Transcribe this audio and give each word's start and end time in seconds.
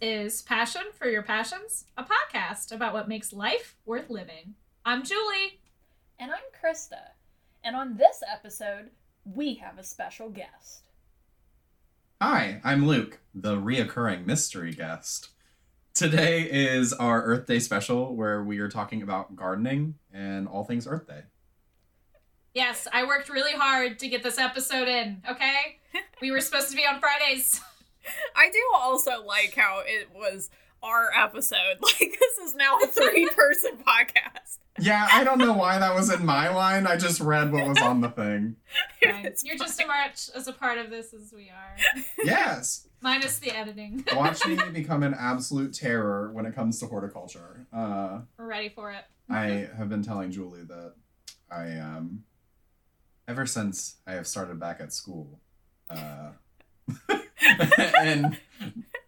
is 0.00 0.40
Passion 0.40 0.82
for 0.94 1.08
Your 1.08 1.22
Passions, 1.22 1.84
a 1.98 2.04
podcast 2.04 2.72
about 2.72 2.94
what 2.94 3.08
makes 3.08 3.34
life 3.34 3.76
worth 3.84 4.08
living. 4.08 4.54
I'm 4.82 5.04
Julie. 5.04 5.60
And 6.18 6.30
I'm 6.30 6.38
Krista. 6.58 7.10
And 7.62 7.76
on 7.76 7.98
this 7.98 8.22
episode, 8.30 8.90
we 9.26 9.54
have 9.56 9.76
a 9.76 9.84
special 9.84 10.30
guest. 10.30 10.84
Hi, 12.22 12.62
I'm 12.64 12.86
Luke, 12.86 13.20
the 13.34 13.56
reoccurring 13.56 14.24
mystery 14.24 14.72
guest. 14.72 15.30
Today 15.92 16.42
is 16.50 16.94
our 16.94 17.22
Earth 17.22 17.46
Day 17.46 17.58
special 17.58 18.16
where 18.16 18.42
we 18.42 18.58
are 18.60 18.68
talking 18.68 19.02
about 19.02 19.36
gardening 19.36 19.96
and 20.14 20.48
all 20.48 20.64
things 20.64 20.86
Earth 20.86 21.06
Day. 21.06 21.24
Yes, 22.54 22.88
I 22.90 23.04
worked 23.04 23.28
really 23.28 23.52
hard 23.52 23.98
to 23.98 24.08
get 24.08 24.22
this 24.22 24.38
episode 24.38 24.88
in, 24.88 25.22
okay? 25.28 25.76
We 26.22 26.30
were 26.30 26.40
supposed 26.40 26.70
to 26.70 26.76
be 26.76 26.86
on 26.86 27.00
Fridays. 27.00 27.60
I 28.36 28.50
do 28.50 28.58
also 28.74 29.24
like 29.24 29.54
how 29.56 29.82
it 29.86 30.08
was 30.14 30.50
our 30.82 31.10
episode. 31.16 31.56
Like, 31.82 32.16
this 32.18 32.38
is 32.48 32.54
now 32.54 32.78
a 32.78 32.86
three 32.86 33.28
person 33.28 33.72
podcast. 33.86 34.58
Yeah, 34.78 35.06
I 35.12 35.24
don't 35.24 35.38
know 35.38 35.52
why 35.52 35.78
that 35.78 35.94
was 35.94 36.10
in 36.10 36.24
my 36.24 36.48
line. 36.48 36.86
I 36.86 36.96
just 36.96 37.20
read 37.20 37.52
what 37.52 37.66
was 37.68 37.78
on 37.82 38.00
the 38.00 38.08
thing. 38.08 38.56
Fine. 39.04 39.34
You're 39.44 39.56
just 39.58 39.78
as 39.80 39.86
much 39.86 40.30
as 40.34 40.48
a 40.48 40.52
part 40.54 40.78
of 40.78 40.88
this 40.88 41.12
as 41.12 41.32
we 41.34 41.50
are, 41.50 41.76
Yes, 42.24 42.88
minus 43.02 43.38
the 43.38 43.50
editing. 43.50 44.04
watch 44.14 44.46
me 44.46 44.56
become 44.72 45.02
an 45.02 45.12
absolute 45.18 45.74
terror 45.74 46.30
when 46.32 46.46
it 46.46 46.54
comes 46.54 46.78
to 46.80 46.86
horticulture. 46.86 47.66
Uh, 47.72 48.20
We're 48.38 48.46
ready 48.46 48.70
for 48.70 48.90
it. 48.92 49.04
I 49.28 49.68
have 49.76 49.88
been 49.90 50.02
telling 50.02 50.30
Julie 50.30 50.62
that 50.64 50.94
I 51.50 51.78
um 51.78 52.24
ever 53.28 53.44
since 53.46 53.96
I 54.06 54.12
have 54.12 54.26
started 54.26 54.58
back 54.58 54.80
at 54.80 54.92
school, 54.94 55.40
uh, 55.90 56.30
and 58.00 58.36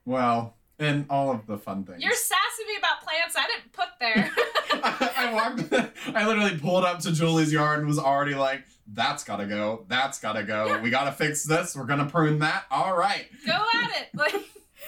well, 0.04 0.56
and 0.78 1.06
all 1.10 1.30
of 1.30 1.46
the 1.46 1.58
fun 1.58 1.84
things. 1.84 2.02
You're 2.02 2.12
sassing 2.12 2.66
me 2.66 2.76
about 2.78 3.02
plants 3.02 3.36
I 3.36 3.46
didn't 3.46 3.72
put 3.72 3.88
there. 4.00 4.30
I 5.16 5.32
walked. 5.32 6.16
I 6.16 6.26
literally 6.26 6.58
pulled 6.58 6.84
up 6.84 7.00
to 7.00 7.12
Julie's 7.12 7.52
yard 7.52 7.80
and 7.80 7.88
was 7.88 7.98
already 7.98 8.34
like, 8.34 8.64
"That's 8.86 9.24
gotta 9.24 9.46
go. 9.46 9.84
That's 9.88 10.18
gotta 10.20 10.42
go. 10.42 10.78
We 10.80 10.90
gotta 10.90 11.12
fix 11.12 11.44
this. 11.44 11.76
We're 11.76 11.84
gonna 11.84 12.06
prune 12.06 12.38
that. 12.40 12.64
All 12.70 12.96
right." 12.96 13.26
Go 13.46 13.64
at 13.74 13.90
it. 14.02 14.08
Like 14.14 14.34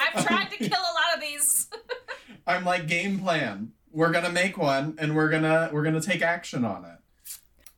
I've 0.00 0.27
tried 0.27 0.50
to 0.50 0.56
kill 0.56 0.69
a 0.69 0.95
lot 0.95 1.15
of 1.15 1.20
these. 1.20 1.69
I'm 2.47 2.65
like, 2.65 2.87
game 2.87 3.19
plan. 3.20 3.72
We're 3.92 4.11
gonna 4.11 4.33
make 4.33 4.59
one, 4.59 4.97
and 4.98 5.15
we're 5.15 5.31
gonna 5.31 5.70
we're 5.72 5.84
gonna 5.84 6.00
take 6.00 6.22
action 6.22 6.65
on 6.65 6.84
it. 6.84 6.98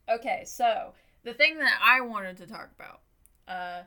Okay, 0.09 0.45
so 0.47 0.93
the 1.25 1.35
thing 1.35 1.59
that 1.59 1.79
I 1.85 2.01
wanted 2.01 2.37
to 2.39 2.47
talk 2.47 2.71
about 2.79 3.01
uh, 3.49 3.83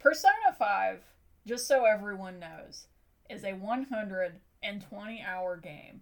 Persona 0.00 0.56
5, 0.58 0.98
just 1.46 1.68
so 1.68 1.84
everyone 1.84 2.38
knows, 2.38 2.86
is 3.28 3.44
a 3.44 3.52
120 3.52 5.22
hour 5.22 5.56
game, 5.58 6.00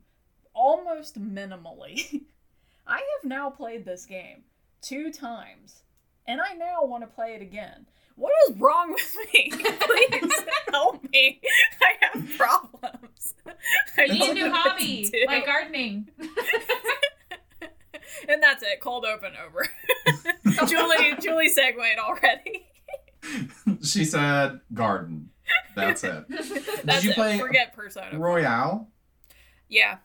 almost 0.55 1.20
minimally. 1.20 2.22
I 2.86 2.98
have 2.98 3.24
now 3.24 3.50
played 3.50 3.84
this 3.84 4.06
game 4.06 4.44
two 4.80 5.12
times, 5.12 5.82
and 6.28 6.40
I 6.40 6.55
now 6.55 6.84
want 6.84 7.02
to 7.02 7.08
play 7.08 7.34
it 7.34 7.42
again. 7.42 7.86
What 8.14 8.32
is 8.48 8.56
wrong 8.56 8.92
with 8.92 9.16
me? 9.34 9.50
Please 9.80 10.44
help 10.70 11.02
me. 11.12 11.40
I 11.83 11.94
have 12.06 12.38
problems. 12.38 13.34
I 13.96 14.06
need 14.06 14.30
a 14.30 14.34
new 14.34 14.50
hobby, 14.50 15.12
like 15.27 15.44
gardening. 15.44 16.08
and 18.28 18.40
that's 18.40 18.62
it. 18.62 18.80
Cold 18.80 19.05
open 19.05 19.33
over. 19.44 19.68
Julie, 20.67 21.17
Julie 21.20 21.48
segued 21.48 21.98
already. 21.98 22.67
she 23.83 24.05
said, 24.05 24.61
"Garden." 24.73 25.30
That's 25.74 26.05
it. 26.05 26.24
That's 26.84 27.05
you 27.05 27.11
it. 27.11 27.14
play 27.14 27.39
Forget 27.39 27.74
Persona. 27.74 28.18
Royal. 28.18 28.89
yeah. 29.68 29.98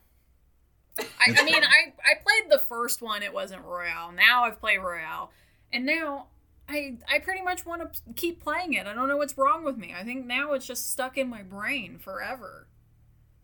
I, 0.99 1.35
I 1.37 1.43
mean, 1.43 1.55
I 1.55 1.93
I 2.05 2.13
played 2.21 2.51
the 2.51 2.59
first 2.59 3.01
one. 3.01 3.23
It 3.23 3.33
wasn't 3.33 3.63
Royal. 3.63 4.11
Now 4.11 4.43
I've 4.43 4.59
played 4.59 4.77
Royal, 4.77 5.31
and 5.71 5.85
now 5.85 6.27
I 6.69 6.97
I 7.11 7.19
pretty 7.19 7.41
much 7.41 7.65
want 7.65 7.93
to 7.93 8.01
keep 8.15 8.43
playing 8.43 8.73
it. 8.73 8.85
I 8.85 8.93
don't 8.93 9.07
know 9.07 9.17
what's 9.17 9.37
wrong 9.37 9.63
with 9.63 9.77
me. 9.77 9.93
I 9.97 10.03
think 10.03 10.25
now 10.25 10.53
it's 10.53 10.67
just 10.67 10.91
stuck 10.91 11.17
in 11.17 11.29
my 11.29 11.41
brain 11.41 11.97
forever. 11.97 12.67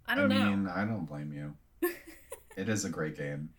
I 0.07 0.16
don't 0.16 0.30
know. 0.30 0.50
mean, 0.50 0.68
I 0.68 0.86
don't 0.86 1.06
blame 1.06 1.34
you. 1.34 1.90
it 2.57 2.69
is 2.69 2.86
a 2.86 2.90
great 2.90 3.18
game. 3.18 3.50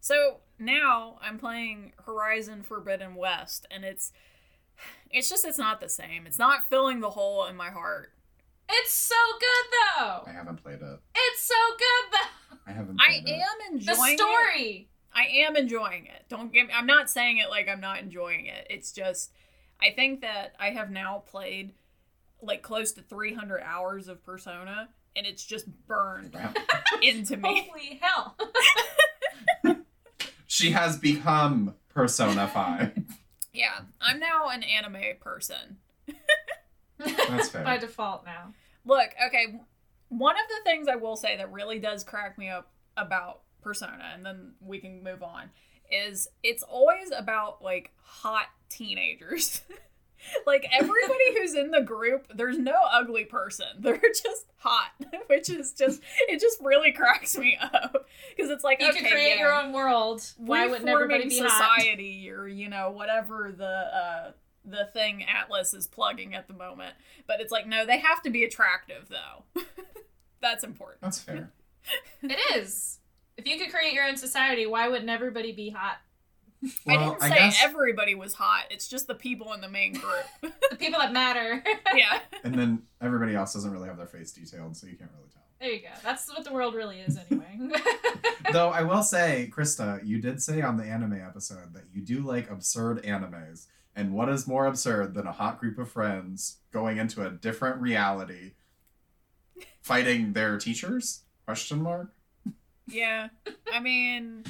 So 0.00 0.38
now 0.58 1.18
I'm 1.20 1.38
playing 1.38 1.92
Horizon 2.04 2.62
Forbidden 2.62 3.14
West, 3.14 3.66
and 3.70 3.84
it's 3.84 4.12
it's 5.10 5.28
just 5.28 5.44
it's 5.44 5.58
not 5.58 5.80
the 5.80 5.88
same. 5.88 6.26
It's 6.26 6.38
not 6.38 6.68
filling 6.68 7.00
the 7.00 7.10
hole 7.10 7.46
in 7.46 7.56
my 7.56 7.70
heart. 7.70 8.12
It's 8.68 8.92
so 8.92 9.14
good 9.38 9.72
though. 9.98 10.22
I 10.26 10.32
haven't 10.32 10.62
played 10.62 10.80
it. 10.82 11.00
It's 11.14 11.42
so 11.42 11.54
good 11.78 12.12
though. 12.12 12.56
I 12.66 12.72
haven't. 12.72 13.00
I 13.00 13.22
it. 13.24 13.28
am 13.28 13.76
The 13.84 13.90
enjoying 13.92 14.14
it. 14.14 14.18
story. 14.18 14.88
I 15.14 15.24
am 15.46 15.56
enjoying 15.56 16.06
it. 16.06 16.24
Don't 16.28 16.52
get 16.52 16.66
me. 16.66 16.72
I'm 16.76 16.86
not 16.86 17.08
saying 17.08 17.38
it 17.38 17.48
like 17.48 17.68
I'm 17.68 17.80
not 17.80 18.00
enjoying 18.00 18.46
it. 18.46 18.66
It's 18.68 18.92
just 18.92 19.32
I 19.80 19.90
think 19.92 20.20
that 20.22 20.54
I 20.58 20.70
have 20.70 20.90
now 20.90 21.22
played 21.26 21.72
like 22.42 22.62
close 22.62 22.92
to 22.92 23.02
300 23.02 23.62
hours 23.62 24.08
of 24.08 24.22
Persona, 24.24 24.88
and 25.14 25.26
it's 25.26 25.44
just 25.44 25.66
burned 25.86 26.34
Wow. 26.34 26.52
into 27.02 27.36
me. 27.36 27.68
Holy 27.70 28.00
hell. 28.02 28.36
She 30.48 30.70
has 30.70 30.96
become 30.96 31.74
Persona 31.88 32.46
Five. 32.48 32.92
Yeah, 33.56 33.80
I'm 34.02 34.20
now 34.20 34.48
an 34.48 34.62
anime 34.62 35.16
person. 35.18 35.78
That's 36.98 37.48
fair. 37.50 37.64
By 37.64 37.78
default 37.78 38.26
now. 38.26 38.52
Look, 38.84 39.10
okay, 39.28 39.58
one 40.08 40.36
of 40.36 40.42
the 40.48 40.70
things 40.70 40.88
I 40.88 40.96
will 40.96 41.16
say 41.16 41.36
that 41.38 41.50
really 41.50 41.78
does 41.78 42.04
crack 42.04 42.36
me 42.36 42.50
up 42.50 42.70
about 42.98 43.40
Persona, 43.62 44.12
and 44.14 44.24
then 44.24 44.52
we 44.60 44.78
can 44.78 45.02
move 45.02 45.22
on, 45.22 45.50
is 45.90 46.28
it's 46.42 46.62
always 46.62 47.10
about 47.16 47.62
like 47.62 47.92
hot 48.02 48.48
teenagers. 48.68 49.62
like 50.46 50.66
everybody 50.72 51.38
who's 51.38 51.54
in 51.54 51.70
the 51.70 51.80
group, 51.80 52.26
there's 52.34 52.58
no 52.58 52.76
ugly 52.92 53.24
person. 53.24 53.66
They're 53.78 53.98
just 53.98 54.46
hot, 54.58 54.90
which 55.26 55.48
is 55.50 55.72
just 55.72 56.02
it 56.28 56.40
just 56.40 56.58
really 56.60 56.92
cracks 56.92 57.36
me 57.36 57.58
up 57.60 58.06
because 58.34 58.50
it's 58.50 58.64
like 58.64 58.80
You 58.80 58.88
okay, 58.88 59.00
can 59.00 59.10
create 59.10 59.36
yeah, 59.36 59.40
your 59.40 59.52
own 59.52 59.72
world. 59.72 60.22
Why 60.36 60.66
wouldn't 60.66 60.88
everybody 60.88 61.24
reforming 61.24 61.28
be 61.28 61.48
hot? 61.48 61.80
society 61.80 62.30
or 62.30 62.46
you 62.46 62.68
know 62.68 62.90
whatever 62.90 63.52
the 63.56 63.64
uh 63.64 64.32
the 64.64 64.88
thing 64.92 65.24
Atlus 65.28 65.74
is 65.74 65.86
plugging 65.86 66.34
at 66.34 66.48
the 66.48 66.54
moment. 66.54 66.94
But 67.26 67.40
it's 67.40 67.52
like 67.52 67.66
no, 67.66 67.86
they 67.86 67.98
have 67.98 68.22
to 68.22 68.30
be 68.30 68.44
attractive 68.44 69.08
though. 69.08 69.62
That's 70.40 70.64
important. 70.64 71.02
That's 71.02 71.20
fair. 71.20 71.50
It 72.22 72.38
is. 72.56 72.98
If 73.36 73.46
you 73.46 73.58
could 73.58 73.70
create 73.70 73.92
your 73.92 74.04
own 74.04 74.16
society, 74.16 74.66
why 74.66 74.88
wouldn't 74.88 75.10
everybody 75.10 75.52
be 75.52 75.70
hot? 75.70 75.98
I 76.86 76.96
didn't 76.96 77.22
I 77.22 77.28
say 77.28 77.34
guess, 77.34 77.62
everybody 77.62 78.14
was 78.14 78.34
hot. 78.34 78.64
It's 78.70 78.88
just 78.88 79.06
the 79.06 79.14
people 79.14 79.52
in 79.52 79.60
the 79.60 79.68
main 79.68 79.94
group. 79.94 80.24
The 80.70 80.76
people 80.76 80.98
that 81.00 81.12
matter. 81.12 81.62
yeah. 81.94 82.20
and 82.44 82.54
then 82.54 82.82
everybody 83.00 83.34
else 83.34 83.54
doesn't 83.54 83.70
really 83.70 83.88
have 83.88 83.96
their 83.96 84.06
face 84.06 84.32
detailed, 84.32 84.76
so 84.76 84.86
you 84.86 84.96
can't 84.96 85.10
really 85.16 85.30
tell. 85.32 85.42
there 85.60 85.70
you 85.70 85.80
go. 85.80 85.88
That's 86.02 86.28
what 86.28 86.44
the 86.44 86.52
world 86.52 86.74
really 86.74 87.00
is 87.00 87.18
anyway. 87.30 87.70
Though 88.52 88.68
I 88.68 88.82
will 88.82 89.02
say, 89.02 89.50
Krista, 89.54 90.04
you 90.04 90.20
did 90.20 90.42
say 90.42 90.60
on 90.60 90.76
the 90.76 90.84
anime 90.84 91.14
episode 91.14 91.72
that 91.74 91.84
you 91.92 92.02
do 92.02 92.20
like 92.20 92.50
absurd 92.50 93.02
animes. 93.04 93.66
And 93.94 94.12
what 94.12 94.28
is 94.28 94.46
more 94.46 94.66
absurd 94.66 95.14
than 95.14 95.26
a 95.26 95.32
hot 95.32 95.58
group 95.58 95.78
of 95.78 95.90
friends 95.90 96.58
going 96.72 96.98
into 96.98 97.24
a 97.26 97.30
different 97.30 97.80
reality, 97.80 98.52
fighting 99.80 100.32
their 100.34 100.58
teachers? 100.58 101.22
Question 101.46 101.82
mark. 101.82 102.12
Yeah. 102.86 103.28
I 103.72 103.80
mean 103.80 104.44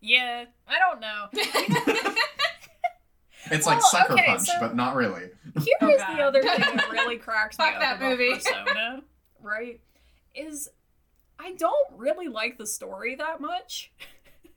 Yeah. 0.00 0.44
I 0.66 0.78
don't 0.78 1.00
know. 1.00 1.26
It's 3.50 3.66
like 3.66 3.80
Sucker 3.80 4.12
okay, 4.14 4.26
Punch, 4.26 4.46
so- 4.46 4.60
but 4.60 4.76
not 4.76 4.94
really. 4.94 5.22
Here's 5.54 5.66
Oh, 5.80 5.86
the 5.86 5.96
God. 5.96 6.20
other 6.20 6.42
thing 6.42 6.58
that 6.76 6.88
really 6.92 7.16
cracks 7.16 7.58
me 7.58 7.64
up 7.64 7.78
that 7.80 7.96
about 7.96 8.10
movie. 8.10 8.34
Persona, 8.34 9.02
right? 9.40 9.80
Is 10.34 10.68
I 11.38 11.52
don't 11.54 11.92
really 11.96 12.28
like 12.28 12.58
the 12.58 12.66
story 12.66 13.14
that 13.14 13.40
much. 13.40 13.90
The 14.42 14.50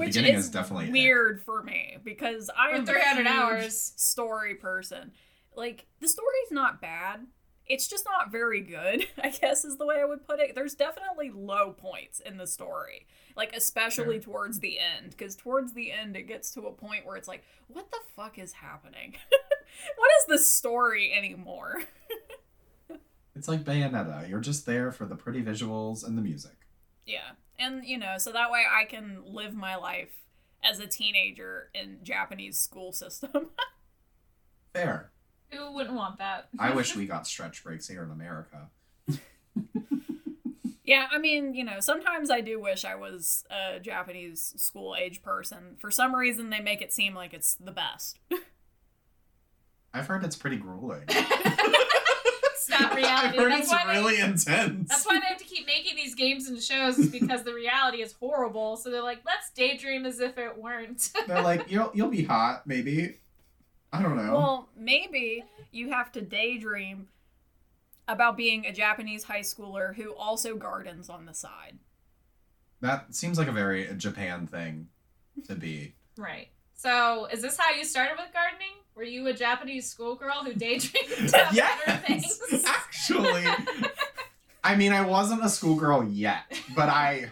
Which 0.00 0.08
beginning 0.14 0.34
is, 0.34 0.46
is 0.46 0.50
definitely 0.50 0.90
weird 0.90 1.40
for 1.42 1.62
me 1.62 1.98
because 2.02 2.50
I 2.56 2.70
am 2.70 2.86
300 2.86 3.26
a 3.26 3.28
hours. 3.28 3.92
story 3.96 4.54
person. 4.56 5.12
Like 5.54 5.86
the 6.00 6.08
story's 6.08 6.50
not 6.50 6.80
bad. 6.80 7.26
It's 7.68 7.86
just 7.86 8.04
not 8.06 8.32
very 8.32 8.60
good, 8.60 9.06
I 9.22 9.28
guess 9.30 9.64
is 9.64 9.76
the 9.76 9.86
way 9.86 10.00
I 10.00 10.04
would 10.04 10.26
put 10.26 10.40
it. 10.40 10.54
There's 10.54 10.74
definitely 10.74 11.30
low 11.30 11.72
points 11.72 12.18
in 12.20 12.38
the 12.38 12.46
story. 12.46 13.06
Like 13.36 13.54
especially 13.54 14.16
Sure. 14.16 14.32
towards 14.32 14.60
the 14.60 14.78
end 14.78 15.16
cuz 15.16 15.36
towards 15.36 15.74
the 15.74 15.92
end 15.92 16.16
it 16.16 16.22
gets 16.22 16.50
to 16.52 16.62
a 16.66 16.72
point 16.72 17.04
where 17.06 17.16
it's 17.16 17.28
like 17.28 17.44
what 17.68 17.90
the 17.90 18.00
fuck 18.14 18.38
is 18.38 18.52
happening? 18.54 19.14
what 19.96 20.10
is 20.20 20.26
the 20.28 20.38
story 20.38 21.12
anymore? 21.12 21.82
It's 23.34 23.48
like 23.48 23.64
Bayonetta. 23.64 24.30
You're 24.30 24.40
just 24.40 24.64
there 24.64 24.90
for 24.90 25.04
the 25.04 25.14
pretty 25.14 25.42
visuals 25.42 26.02
and 26.06 26.16
the 26.16 26.22
music. 26.22 26.56
Yeah. 27.04 27.32
And, 27.58 27.84
you 27.84 27.98
know, 27.98 28.14
so 28.16 28.32
that 28.32 28.50
way 28.50 28.64
I 28.66 28.86
can 28.86 29.22
live 29.26 29.54
my 29.54 29.76
life 29.76 30.22
as 30.64 30.80
a 30.80 30.86
teenager 30.86 31.68
in 31.74 31.98
Japanese 32.02 32.58
school 32.58 32.92
system. 32.92 33.50
Fair. 34.72 35.10
Who 35.50 35.70
wouldn't 35.74 35.96
want 35.96 36.16
that? 36.16 36.48
I 36.58 36.70
wish 36.74 36.96
we 36.96 37.04
got 37.04 37.26
stretch 37.26 37.62
breaks 37.62 37.86
here 37.88 38.02
in 38.04 38.10
America. 38.10 38.70
Yeah, 40.86 41.08
I 41.12 41.18
mean, 41.18 41.52
you 41.54 41.64
know, 41.64 41.80
sometimes 41.80 42.30
I 42.30 42.40
do 42.40 42.60
wish 42.60 42.84
I 42.84 42.94
was 42.94 43.44
a 43.50 43.80
Japanese 43.80 44.54
school 44.56 44.94
age 44.98 45.20
person. 45.22 45.74
For 45.78 45.90
some 45.90 46.14
reason, 46.14 46.48
they 46.50 46.60
make 46.60 46.80
it 46.80 46.92
seem 46.92 47.12
like 47.14 47.34
it's 47.34 47.56
the 47.56 47.72
best. 47.72 48.20
I've 49.92 50.06
heard 50.06 50.24
it's 50.24 50.36
pretty 50.36 50.56
grueling. 50.58 51.04
it's 51.08 52.68
not 52.70 52.82
I've 52.92 52.96
reality. 52.96 53.38
heard 53.38 53.50
That's 53.52 53.62
it's 53.62 53.70
why 53.70 53.82
they- 53.86 53.92
really 54.00 54.20
intense. 54.20 54.88
That's 54.88 55.04
why 55.06 55.18
they 55.18 55.26
have 55.26 55.38
to 55.38 55.44
keep 55.44 55.66
making 55.66 55.96
these 55.96 56.14
games 56.14 56.48
and 56.48 56.62
shows 56.62 56.98
is 56.98 57.08
because 57.08 57.42
the 57.44 57.54
reality 57.54 58.02
is 58.02 58.12
horrible. 58.12 58.76
So 58.76 58.90
they're 58.90 59.02
like, 59.02 59.20
let's 59.26 59.50
daydream 59.50 60.04
as 60.06 60.20
if 60.20 60.38
it 60.38 60.56
weren't. 60.58 61.10
They're 61.26 61.42
like, 61.42 61.70
you'll 61.70 61.90
you'll 61.94 62.10
be 62.10 62.24
hot, 62.24 62.66
maybe. 62.66 63.18
I 63.92 64.02
don't 64.02 64.16
know. 64.16 64.34
Well, 64.34 64.68
maybe 64.76 65.44
you 65.72 65.90
have 65.90 66.12
to 66.12 66.20
daydream 66.20 67.08
about 68.08 68.36
being 68.36 68.66
a 68.66 68.72
Japanese 68.72 69.24
high 69.24 69.40
schooler 69.40 69.94
who 69.94 70.14
also 70.14 70.56
gardens 70.56 71.08
on 71.08 71.26
the 71.26 71.34
side. 71.34 71.78
that 72.80 73.14
seems 73.14 73.38
like 73.38 73.48
a 73.48 73.52
very 73.52 73.88
Japan 73.96 74.46
thing 74.46 74.88
to 75.48 75.54
be. 75.54 75.94
right. 76.16 76.48
So 76.74 77.26
is 77.32 77.42
this 77.42 77.56
how 77.58 77.72
you 77.74 77.84
started 77.84 78.16
with 78.18 78.32
gardening? 78.32 78.68
Were 78.94 79.02
you 79.02 79.26
a 79.26 79.32
Japanese 79.32 79.88
schoolgirl 79.90 80.44
who 80.44 80.54
daydreamed 80.54 81.28
about 81.28 81.54
better 81.54 81.96
things? 82.06 82.40
actually. 82.66 83.44
I 84.62 84.76
mean, 84.76 84.92
I 84.92 85.02
wasn't 85.02 85.44
a 85.44 85.48
schoolgirl 85.48 86.04
yet, 86.04 86.44
but 86.74 86.88
I. 86.88 87.30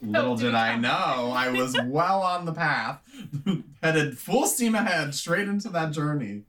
Little 0.00 0.36
did 0.36 0.54
I 0.54 0.76
know, 0.76 1.32
I 1.34 1.50
was 1.50 1.76
well 1.86 2.22
on 2.22 2.44
the 2.44 2.52
path, 2.52 3.00
headed 3.82 4.16
full 4.16 4.46
steam 4.46 4.76
ahead, 4.76 5.12
straight 5.12 5.48
into 5.48 5.70
that 5.70 5.90
journey. 5.92 6.44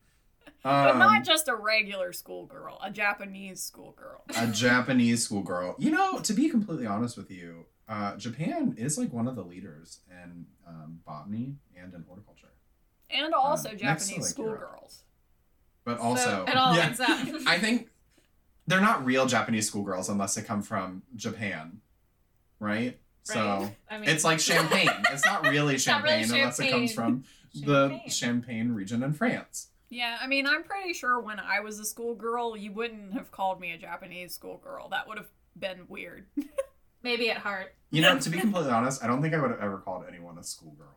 But 0.69 0.92
Um, 0.92 1.00
not 1.00 1.24
just 1.24 1.48
a 1.48 1.56
regular 1.56 2.13
schoolgirl, 2.13 2.80
a 2.83 2.92
Japanese 2.92 3.62
schoolgirl. 3.63 4.24
a 4.36 4.48
Japanese 4.51 5.24
schoolgirl. 5.24 5.75
You 5.80 5.92
know, 5.92 6.19
to 6.19 6.33
be 6.33 6.50
completely 6.50 6.86
honest 6.86 7.18
with 7.18 7.31
you, 7.31 7.66
uh, 7.88 8.16
Japan 8.18 8.75
is 8.77 8.98
like 8.98 9.12
one 9.12 9.27
of 9.27 9.36
the 9.36 9.44
leaders 9.44 10.00
in 10.10 10.45
um, 10.68 11.00
botany 11.06 11.56
and 11.75 11.94
in 11.94 12.04
horticulture. 12.07 12.51
And 13.10 13.33
also 13.33 13.69
Um, 13.71 13.77
Japanese 13.77 14.18
like, 14.18 14.24
schoolgirls. 14.25 15.04
But 15.86 15.98
So 15.98 16.04
also, 16.04 16.45
it 16.45 16.56
all 16.56 16.75
yeah, 16.77 16.94
up. 17.00 17.27
I 17.48 17.57
think 17.57 17.89
they're 18.68 18.81
not 18.81 19.04
real 19.04 19.25
Japanese 19.25 19.68
schoolgirls 19.68 20.07
unless 20.10 20.36
they 20.36 20.44
come 20.44 20.62
from 20.62 21.01
Japan, 21.16 21.81
right? 22.60 23.00
So 23.24 23.71
I 23.89 23.98
mean, 23.98 24.10
it's 24.10 24.24
like 24.24 24.39
champagne. 24.39 24.89
it's 25.12 25.25
not 25.25 25.44
really 25.48 25.75
It's 25.75 25.88
not 25.88 26.04
really 26.04 26.24
champagne 26.24 26.39
unless 26.42 26.60
it 26.60 26.69
comes 26.69 26.92
champagne. 26.92 27.24
from 27.24 27.24
the 27.66 27.89
Champagne. 27.89 28.10
Champagne 28.10 28.71
region 28.74 29.01
in 29.04 29.13
France. 29.13 29.68
Yeah, 29.90 30.18
I 30.22 30.28
mean, 30.28 30.46
I'm 30.46 30.64
pretty 30.64 30.94
sure 30.94 31.20
when 31.20 31.40
I 31.40 31.60
was 31.62 31.80
a 31.80 31.86
schoolgirl, 31.86 32.56
you 32.58 32.72
wouldn't 32.72 33.14
have 33.14 33.32
called 33.32 33.60
me 33.60 33.72
a 33.72 33.78
Japanese 33.78 34.34
schoolgirl. 34.36 34.90
That 34.90 35.08
would 35.08 35.18
have 35.18 35.30
been 35.58 35.86
weird. 35.88 36.26
maybe 37.04 37.30
at 37.32 37.38
heart. 37.38 37.74
You 37.92 38.02
know, 38.04 38.20
to 38.20 38.30
be 38.30 38.40
completely 38.40 38.72
honest, 38.72 39.04
I 39.04 39.08
don't 39.08 39.22
think 39.22 39.34
I 39.34 39.42
would 39.42 39.50
have 39.52 39.60
ever 39.62 39.78
called 39.80 40.04
anyone 40.08 40.38
a 40.38 40.44
schoolgirl. 40.44 40.88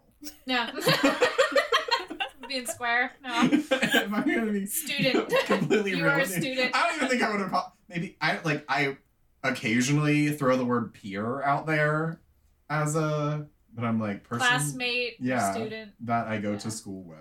No. 0.46 0.68
Being 2.48 2.66
square. 2.66 3.12
No. 3.22 3.48
if 3.50 3.72
I'm 3.72 4.10
gonna 4.10 4.52
be 4.52 4.66
Student. 4.66 5.32
completely 5.46 5.92
You 5.92 6.04
real 6.04 6.12
are 6.12 6.18
a 6.20 6.26
student. 6.26 6.74
I 6.74 6.86
don't 6.88 6.96
even 6.96 7.08
think 7.08 7.22
I 7.22 7.30
would 7.30 7.40
have 7.40 7.50
called. 7.50 7.70
Maybe 7.88 8.16
I 8.20 8.40
like 8.44 8.64
I 8.68 8.98
occasionally 9.42 10.30
throw 10.32 10.56
the 10.56 10.64
word 10.64 10.92
peer 10.92 11.42
out 11.42 11.66
there 11.66 12.20
as 12.68 12.94
a, 12.96 13.46
but 13.74 13.84
I'm 13.84 13.98
like 14.00 14.24
person 14.24 14.46
Classmate, 14.46 15.16
Yeah. 15.20 15.52
student. 15.54 15.92
that 16.00 16.26
I 16.26 16.38
go 16.38 16.52
Yeah. 16.52 16.58
to 16.58 16.70
school 16.70 17.02
with. 17.04 17.18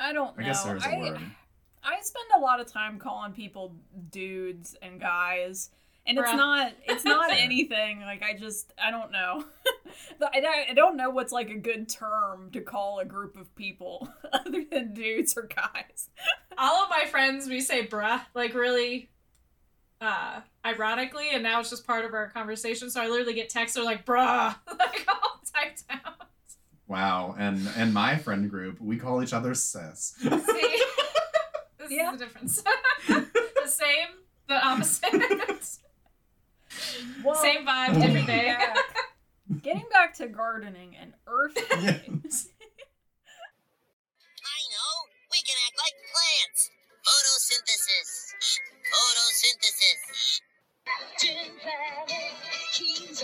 I 0.00 0.12
don't 0.12 0.34
I 0.36 0.40
know. 0.40 0.46
guess 0.48 0.64
there's 0.64 0.84
a 0.84 0.88
I, 0.88 0.98
word. 0.98 1.20
I 1.84 2.00
spend 2.02 2.26
a 2.36 2.40
lot 2.40 2.58
of 2.60 2.66
time 2.72 2.98
calling 2.98 3.32
people 3.32 3.76
dudes 4.10 4.74
and 4.82 5.00
guys. 5.00 5.70
And 6.06 6.18
it's 6.18 6.32
not 6.32 6.72
it's 6.86 7.04
not 7.04 7.30
anything 7.38 8.00
like 8.00 8.22
I 8.22 8.34
just 8.36 8.72
I 8.82 8.90
don't 8.90 9.12
know. 9.12 9.44
I, 10.34 10.40
don't- 10.40 10.70
I 10.70 10.74
don't 10.74 10.96
know 10.96 11.10
what's 11.10 11.32
like 11.32 11.50
a 11.50 11.54
good 11.58 11.88
term 11.88 12.50
to 12.52 12.60
call 12.62 12.98
a 13.00 13.04
group 13.04 13.36
of 13.36 13.54
people 13.54 14.08
other 14.32 14.64
than 14.70 14.94
dudes 14.94 15.36
or 15.36 15.42
guys. 15.42 16.08
All 16.58 16.82
of 16.84 16.90
my 16.90 17.04
friends, 17.06 17.48
we 17.48 17.60
say 17.60 17.86
bruh, 17.86 18.20
like 18.34 18.54
really 18.54 19.10
uh 20.00 20.40
ironically, 20.64 21.28
and 21.32 21.42
now 21.42 21.60
it's 21.60 21.68
just 21.70 21.86
part 21.86 22.04
of 22.06 22.14
our 22.14 22.28
conversation. 22.30 22.90
So 22.90 23.00
I 23.02 23.08
literally 23.08 23.34
get 23.34 23.50
texts 23.50 23.74
that 23.76 23.82
are 23.82 23.84
like 23.84 24.06
bruh, 24.06 24.54
like 24.78 25.06
all 25.08 25.40
typed 25.54 25.84
out. 25.90 26.28
Wow, 26.94 27.36
and 27.38 27.68
and 27.76 27.94
my 27.94 28.16
friend 28.16 28.50
group, 28.50 28.80
we 28.80 28.96
call 28.96 29.22
each 29.22 29.32
other 29.32 29.54
sis. 29.54 30.12
See? 30.20 30.28
this 30.28 30.42
Yeah. 31.88 32.12
is 32.12 32.18
the 32.18 32.24
difference. 32.24 32.62
the 33.08 33.68
same, 33.68 34.08
the 34.48 34.58
opposite. 34.66 35.78
Well, 37.24 37.36
Same 37.36 37.64
vibe, 37.64 37.94
different 37.94 38.26
getting 38.26 38.26
day. 38.26 38.56
back, 38.58 38.76
getting 39.62 39.86
back 39.92 40.14
to 40.14 40.26
gardening 40.26 40.96
and 41.00 41.12
earth 41.28 41.52
yes. 41.56 42.48
I 44.42 44.60
know. 44.74 44.92
We 45.30 45.38
can 45.46 45.56
act 45.66 45.78
like 45.78 45.94
plants. 46.10 46.70
Photosynthesis. 47.06 48.34
Photosynthesis. 48.90 50.40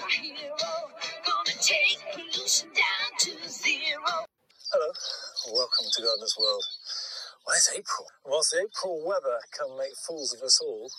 Our 0.03 0.09
hero. 0.11 0.57
Gonna 1.25 1.59
take 1.61 1.99
pollution 2.13 2.69
down 2.69 3.19
to 3.19 3.49
zero. 3.49 4.27
Hello, 4.73 4.93
welcome 5.55 5.87
to 5.91 6.03
Gardener's 6.03 6.37
World. 6.39 6.65
It's 7.49 7.71
April. 7.71 8.07
Whilst 8.27 8.51
the 8.51 8.59
April 8.59 9.03
weather 9.07 9.39
can 9.57 9.79
make 9.79 9.97
fools 10.07 10.35
of 10.35 10.43
us 10.43 10.61
all, 10.61 10.91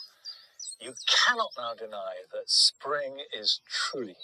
you 0.81 0.93
cannot 1.07 1.51
now 1.57 1.75
deny 1.75 2.13
that 2.33 2.49
spring 2.49 3.17
is 3.37 3.61
truly 3.69 4.15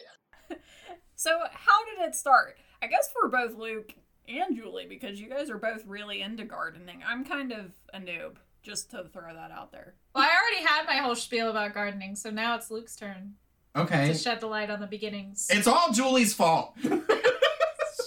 here. 0.50 0.58
So, 1.16 1.40
how 1.52 1.86
did 1.86 2.06
it 2.06 2.16
start? 2.16 2.58
I 2.82 2.88
guess 2.88 3.10
for 3.14 3.30
both 3.30 3.56
Luke 3.56 3.94
and 4.28 4.58
Julie, 4.58 4.88
because 4.90 5.22
you 5.22 5.30
guys 5.30 5.50
are 5.50 5.58
both 5.58 5.86
really 5.86 6.22
into 6.22 6.44
gardening. 6.44 7.02
I'm 7.08 7.24
kind 7.24 7.52
of 7.54 7.72
a 7.94 8.00
noob, 8.00 8.38
just 8.64 8.90
to 8.92 9.04
throw 9.12 9.34
that 9.34 9.52
out 9.52 9.72
there. 9.72 9.94
Well, 10.16 10.24
I 10.24 10.30
already 10.30 10.66
had 10.66 10.86
my 10.86 11.04
whole 11.06 11.16
spiel 11.16 11.50
about 11.50 11.74
gardening, 11.74 12.16
so 12.16 12.30
now 12.32 12.56
it's 12.56 12.72
Luke's 12.72 12.96
turn 12.96 13.34
Okay. 13.76 14.08
to 14.08 14.14
shed 14.14 14.40
the 14.40 14.48
light 14.48 14.70
on 14.70 14.80
the 14.80 14.88
beginnings. 14.88 15.48
It's 15.52 15.68
all 15.68 15.92
Julie's 15.92 16.34
fault. 16.34 16.76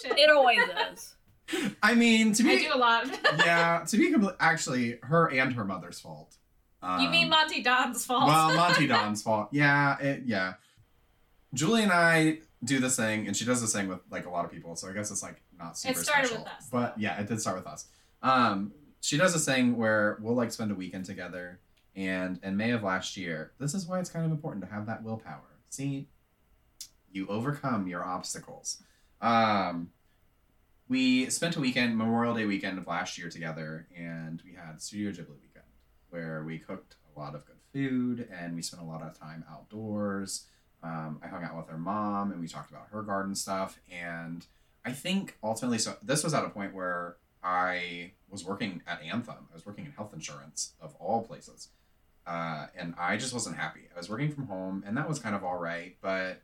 It 0.09 0.31
always 0.31 0.61
is. 0.93 1.15
I 1.83 1.95
mean, 1.95 2.33
to 2.35 2.43
be 2.45 2.51
I 2.53 2.57
be 2.57 2.63
do 2.65 2.75
a 2.75 2.79
lot. 2.79 3.07
yeah, 3.39 3.85
to 3.89 3.97
be 3.97 4.11
complete, 4.13 4.35
actually, 4.41 4.99
her 5.03 5.29
and 5.31 5.53
her 5.55 5.65
mother's 5.65 5.99
fault. 6.01 6.37
Um, 6.81 7.01
you 7.01 7.09
mean 7.09 7.29
Monty 7.29 7.61
Don's 7.63 8.05
fault? 8.05 8.27
Well, 8.29 8.55
Monty 8.55 8.87
Don's 8.87 9.23
fault. 9.23 9.49
Yeah, 9.51 9.99
it, 9.99 10.23
yeah. 10.25 10.55
Julie 11.55 11.83
and 11.83 11.93
I 11.93 12.39
do 12.65 12.79
this 12.79 12.97
thing, 12.97 13.27
and 13.27 13.37
she 13.37 13.45
does 13.45 13.61
this 13.61 13.73
thing 13.73 13.89
with 13.89 13.99
like 14.11 14.27
a 14.27 14.31
lot 14.31 14.45
of 14.45 14.53
people. 14.53 14.77
So 14.77 14.89
I 14.89 14.93
guess 14.93 15.11
it's 15.11 15.23
like 15.25 15.43
not 15.59 15.77
super 15.77 15.99
It 15.99 16.05
started 16.05 16.27
special. 16.29 16.45
with 16.45 16.53
us, 16.53 16.69
but 16.71 16.99
yeah, 16.99 17.19
it 17.21 17.27
did 17.27 17.41
start 17.41 17.57
with 17.57 17.67
us. 17.67 17.87
Um, 18.23 18.73
she 19.01 19.17
does 19.17 19.33
this 19.33 19.45
thing 19.45 19.77
where 19.77 20.19
we'll 20.21 20.35
like 20.35 20.53
spend 20.53 20.71
a 20.71 20.75
weekend 20.75 21.05
together, 21.05 21.61
and 21.95 22.39
in 22.43 22.57
May 22.57 22.73
of 22.73 22.83
last 22.83 23.17
year, 23.17 23.53
this 23.59 23.75
is 23.75 23.87
why 23.87 24.01
it's 24.01 24.11
kind 24.11 24.25
of 24.25 24.31
important 24.31 24.65
to 24.65 24.71
have 24.71 24.87
that 24.87 25.03
willpower. 25.03 25.61
See, 25.71 26.09
you 27.11 27.27
overcome 27.29 27.89
your 27.89 28.05
obstacles. 28.05 28.83
Um, 29.21 29.91
we 30.89 31.31
spent 31.31 31.57
a 31.57 31.61
weekend, 31.61 31.97
Memorial 31.97 32.35
Day 32.35 32.45
weekend 32.45 32.79
of 32.79 32.87
last 32.87 33.19
year 33.19 33.29
together, 33.29 33.89
and 33.97 34.43
we 34.45 34.55
had 34.55 34.81
Studio 34.81 35.11
Ghibli 35.11 35.41
weekend 35.41 35.65
where 36.11 36.45
we 36.45 36.59
cooked 36.59 36.97
a 37.15 37.19
lot 37.19 37.35
of 37.35 37.45
good 37.47 37.57
food 37.73 38.29
and 38.33 38.55
we 38.55 38.63
spent 38.63 38.83
a 38.83 38.87
lot 38.87 39.03
of 39.03 39.19
time 39.19 39.45
outdoors. 39.51 40.47
Um, 40.83 41.21
I 41.23 41.29
hung 41.29 41.43
out 41.43 41.57
with 41.57 41.69
her 41.69 41.79
mom 41.79 42.31
and 42.31 42.41
we 42.41 42.49
talked 42.49 42.71
about 42.71 42.89
her 42.93 43.03
garden 43.03 43.35
stuff. 43.35 43.79
And 43.91 44.47
I 44.85 44.93
think 44.93 45.37
ultimately, 45.43 45.79
so 45.79 45.97
this 46.03 46.23
was 46.23 46.33
at 46.33 46.45
a 46.45 46.49
point 46.49 46.75
where 46.75 47.17
I 47.47 48.11
was 48.29 48.45
working 48.45 48.83
at 48.89 49.01
Anthem. 49.03 49.47
I 49.51 49.55
was 49.55 49.65
working 49.65 49.87
in 49.87 49.93
health 49.93 50.13
insurance 50.13 50.73
of 50.81 50.97
all 50.97 51.23
places. 51.23 51.69
Uh, 52.27 52.67
and 52.77 52.93
I 52.99 53.17
just 53.17 53.33
wasn't 53.33 53.57
happy. 53.57 53.83
I 53.95 53.97
was 53.97 54.11
working 54.11 54.33
from 54.33 54.49
home 54.49 54.83
and 54.85 54.97
that 54.97 55.09
was 55.09 55.21
kind 55.21 55.37
of 55.37 55.45
all 55.45 55.57
right, 55.57 55.97
but 56.03 56.43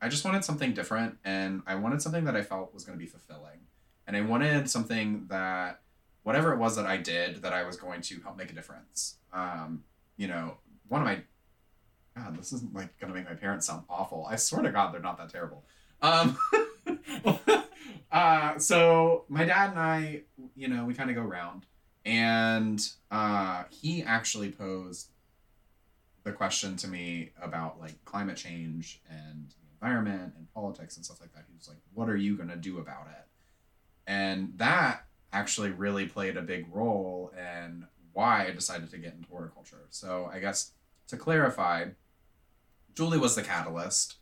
I 0.00 0.08
just 0.08 0.24
wanted 0.24 0.44
something 0.44 0.72
different 0.72 1.18
and 1.24 1.62
I 1.66 1.74
wanted 1.74 2.00
something 2.02 2.24
that 2.26 2.36
I 2.36 2.42
felt 2.42 2.72
was 2.72 2.84
going 2.84 2.96
to 2.96 3.04
be 3.04 3.10
fulfilling. 3.10 3.66
And 4.06 4.16
I 4.16 4.20
wanted 4.20 4.70
something 4.70 5.26
that 5.28 5.80
whatever 6.22 6.52
it 6.52 6.58
was 6.58 6.76
that 6.76 6.86
I 6.86 6.98
did 6.98 7.42
that 7.42 7.52
I 7.52 7.64
was 7.64 7.76
going 7.76 8.00
to 8.02 8.20
help 8.20 8.36
make 8.36 8.50
a 8.50 8.54
difference. 8.54 9.16
Um, 9.32 9.82
you 10.16 10.28
know, 10.28 10.58
one 10.86 11.00
of 11.00 11.06
my 11.08 11.18
God, 12.16 12.38
this 12.38 12.52
isn't 12.52 12.72
like 12.72 12.96
gonna 13.00 13.12
make 13.12 13.28
my 13.28 13.34
parents 13.34 13.66
sound 13.66 13.82
awful. 13.90 14.24
I 14.30 14.36
swear 14.36 14.62
to 14.62 14.70
God, 14.70 14.94
they're 14.94 15.00
not 15.00 15.18
that 15.18 15.30
terrible. 15.30 15.64
Um, 16.00 16.38
uh, 18.14 18.58
so 18.58 19.24
my 19.28 19.44
dad 19.44 19.70
and 19.70 19.78
I, 19.80 20.22
you 20.54 20.68
know, 20.68 20.84
we 20.84 20.94
kind 20.94 21.10
of 21.10 21.16
go 21.16 21.22
around, 21.22 21.66
and 22.04 22.80
uh, 23.10 23.64
he 23.70 24.04
actually 24.04 24.52
posed 24.52 25.08
the 26.22 26.30
question 26.30 26.76
to 26.76 26.86
me 26.86 27.32
about 27.42 27.80
like 27.80 28.02
climate 28.04 28.36
change 28.36 29.02
and 29.10 29.50
the 29.50 29.86
environment 29.86 30.32
and 30.36 30.52
politics 30.54 30.96
and 30.96 31.04
stuff 31.04 31.20
like 31.20 31.32
that. 31.32 31.44
He 31.48 31.56
was 31.56 31.66
like, 31.66 31.78
"What 31.92 32.08
are 32.08 32.16
you 32.16 32.36
gonna 32.36 32.56
do 32.56 32.78
about 32.78 33.08
it?" 33.08 33.26
And 34.06 34.52
that 34.58 35.06
actually 35.32 35.70
really 35.70 36.06
played 36.06 36.36
a 36.36 36.42
big 36.42 36.72
role 36.72 37.32
in 37.36 37.84
why 38.12 38.46
I 38.46 38.52
decided 38.52 38.90
to 38.92 38.98
get 38.98 39.14
into 39.14 39.28
horticulture. 39.28 39.86
So 39.90 40.30
I 40.32 40.38
guess 40.38 40.70
to 41.08 41.16
clarify, 41.16 41.86
Julie 42.94 43.18
was 43.18 43.34
the 43.34 43.42
catalyst. 43.42 44.18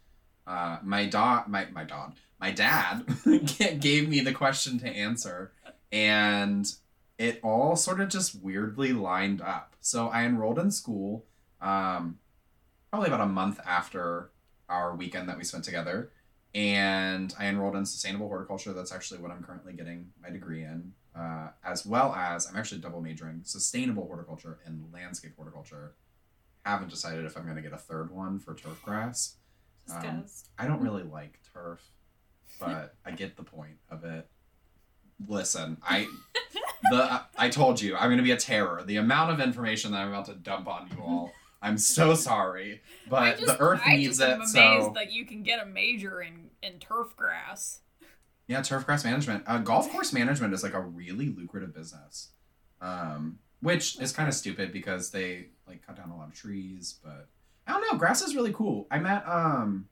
Uh, 0.46 0.78
my 0.82 1.06
dog, 1.06 1.48
my 1.48 1.66
my 1.72 1.84
dog, 1.84 2.14
my 2.40 2.50
dad 2.50 3.04
gave 3.80 4.08
me 4.08 4.20
the 4.20 4.32
question 4.32 4.78
to 4.80 4.88
answer, 4.88 5.52
and 5.92 6.74
it 7.18 7.38
all 7.42 7.76
sort 7.76 8.00
of 8.00 8.08
just 8.08 8.34
weirdly 8.34 8.92
lined 8.92 9.40
up. 9.40 9.76
So 9.80 10.08
I 10.08 10.24
enrolled 10.24 10.58
in 10.58 10.70
school, 10.70 11.24
um, 11.60 12.18
probably 12.90 13.08
about 13.08 13.20
a 13.20 13.26
month 13.26 13.60
after 13.64 14.30
our 14.68 14.96
weekend 14.96 15.28
that 15.28 15.38
we 15.38 15.44
spent 15.44 15.64
together, 15.64 16.10
and 16.54 17.32
I 17.38 17.46
enrolled 17.46 17.76
in 17.76 17.86
sustainable 17.86 18.26
horticulture. 18.26 18.72
That's 18.72 18.92
actually 18.92 19.20
what 19.20 19.30
I'm 19.30 19.42
currently 19.44 19.72
getting 19.72 20.10
my 20.20 20.30
degree 20.30 20.64
in, 20.64 20.94
uh, 21.14 21.50
as 21.64 21.86
well 21.86 22.12
as 22.14 22.48
I'm 22.48 22.56
actually 22.56 22.80
double 22.80 23.00
majoring 23.00 23.42
sustainable 23.44 24.06
horticulture 24.06 24.58
and 24.66 24.92
landscape 24.92 25.36
horticulture. 25.36 25.94
Haven't 26.64 26.90
decided 26.90 27.24
if 27.24 27.36
I'm 27.36 27.44
going 27.44 27.56
to 27.56 27.62
get 27.62 27.72
a 27.72 27.78
third 27.78 28.10
one 28.10 28.38
for 28.38 28.54
turf 28.54 28.82
grass. 28.82 29.36
Just 29.86 29.98
Um, 30.04 30.22
'cause. 30.22 30.44
I 30.58 30.66
don't 30.66 30.80
really 30.80 31.02
like 31.02 31.40
turf, 31.52 31.80
but 32.60 32.94
I 33.04 33.10
get 33.10 33.36
the 33.36 33.42
point 33.42 33.78
of 33.90 34.04
it. 34.04 34.28
Listen, 35.26 35.78
I 35.82 36.08
the 36.90 37.22
I 37.38 37.48
told 37.48 37.80
you 37.80 37.96
I'm 37.96 38.08
going 38.08 38.16
to 38.18 38.22
be 38.24 38.32
a 38.32 38.36
terror. 38.36 38.82
The 38.84 38.96
amount 38.96 39.30
of 39.30 39.40
information 39.40 39.92
that 39.92 39.98
I'm 39.98 40.08
about 40.08 40.26
to 40.26 40.34
dump 40.34 40.66
on 40.68 40.88
you 40.90 41.02
all, 41.02 41.32
I'm 41.60 41.78
so 41.78 42.14
sorry, 42.14 42.82
but 43.08 43.38
just, 43.38 43.46
the 43.46 43.60
earth 43.62 43.82
I 43.84 43.96
needs 43.96 44.18
just 44.18 44.28
am 44.28 44.30
it. 44.30 44.34
amazed 44.50 44.52
So 44.86 44.92
that 44.94 45.12
you 45.12 45.24
can 45.24 45.42
get 45.42 45.60
a 45.62 45.66
major 45.66 46.20
in 46.22 46.50
in 46.62 46.78
turf 46.80 47.14
grass. 47.16 47.80
yeah, 48.48 48.62
turf 48.62 48.84
grass 48.84 49.04
management, 49.04 49.44
uh, 49.46 49.58
golf 49.58 49.90
course 49.92 50.12
management 50.12 50.52
is 50.54 50.62
like 50.64 50.74
a 50.74 50.80
really 50.80 51.28
lucrative 51.28 51.72
business, 51.74 52.30
um, 52.80 53.38
which 53.60 54.00
is 54.00 54.12
kind 54.12 54.28
of 54.28 54.34
stupid 54.34 54.72
because 54.72 55.10
they 55.10 55.50
like 55.68 55.86
cut 55.86 55.96
down 55.96 56.10
a 56.10 56.16
lot 56.16 56.28
of 56.28 56.34
trees. 56.34 56.98
But 57.04 57.28
I 57.72 57.80
don't 57.80 57.92
know, 57.92 57.98
grass 57.98 58.22
is 58.22 58.34
really 58.36 58.52
cool. 58.52 58.86
I 58.90 58.98
met 58.98 59.26
um 59.28 59.86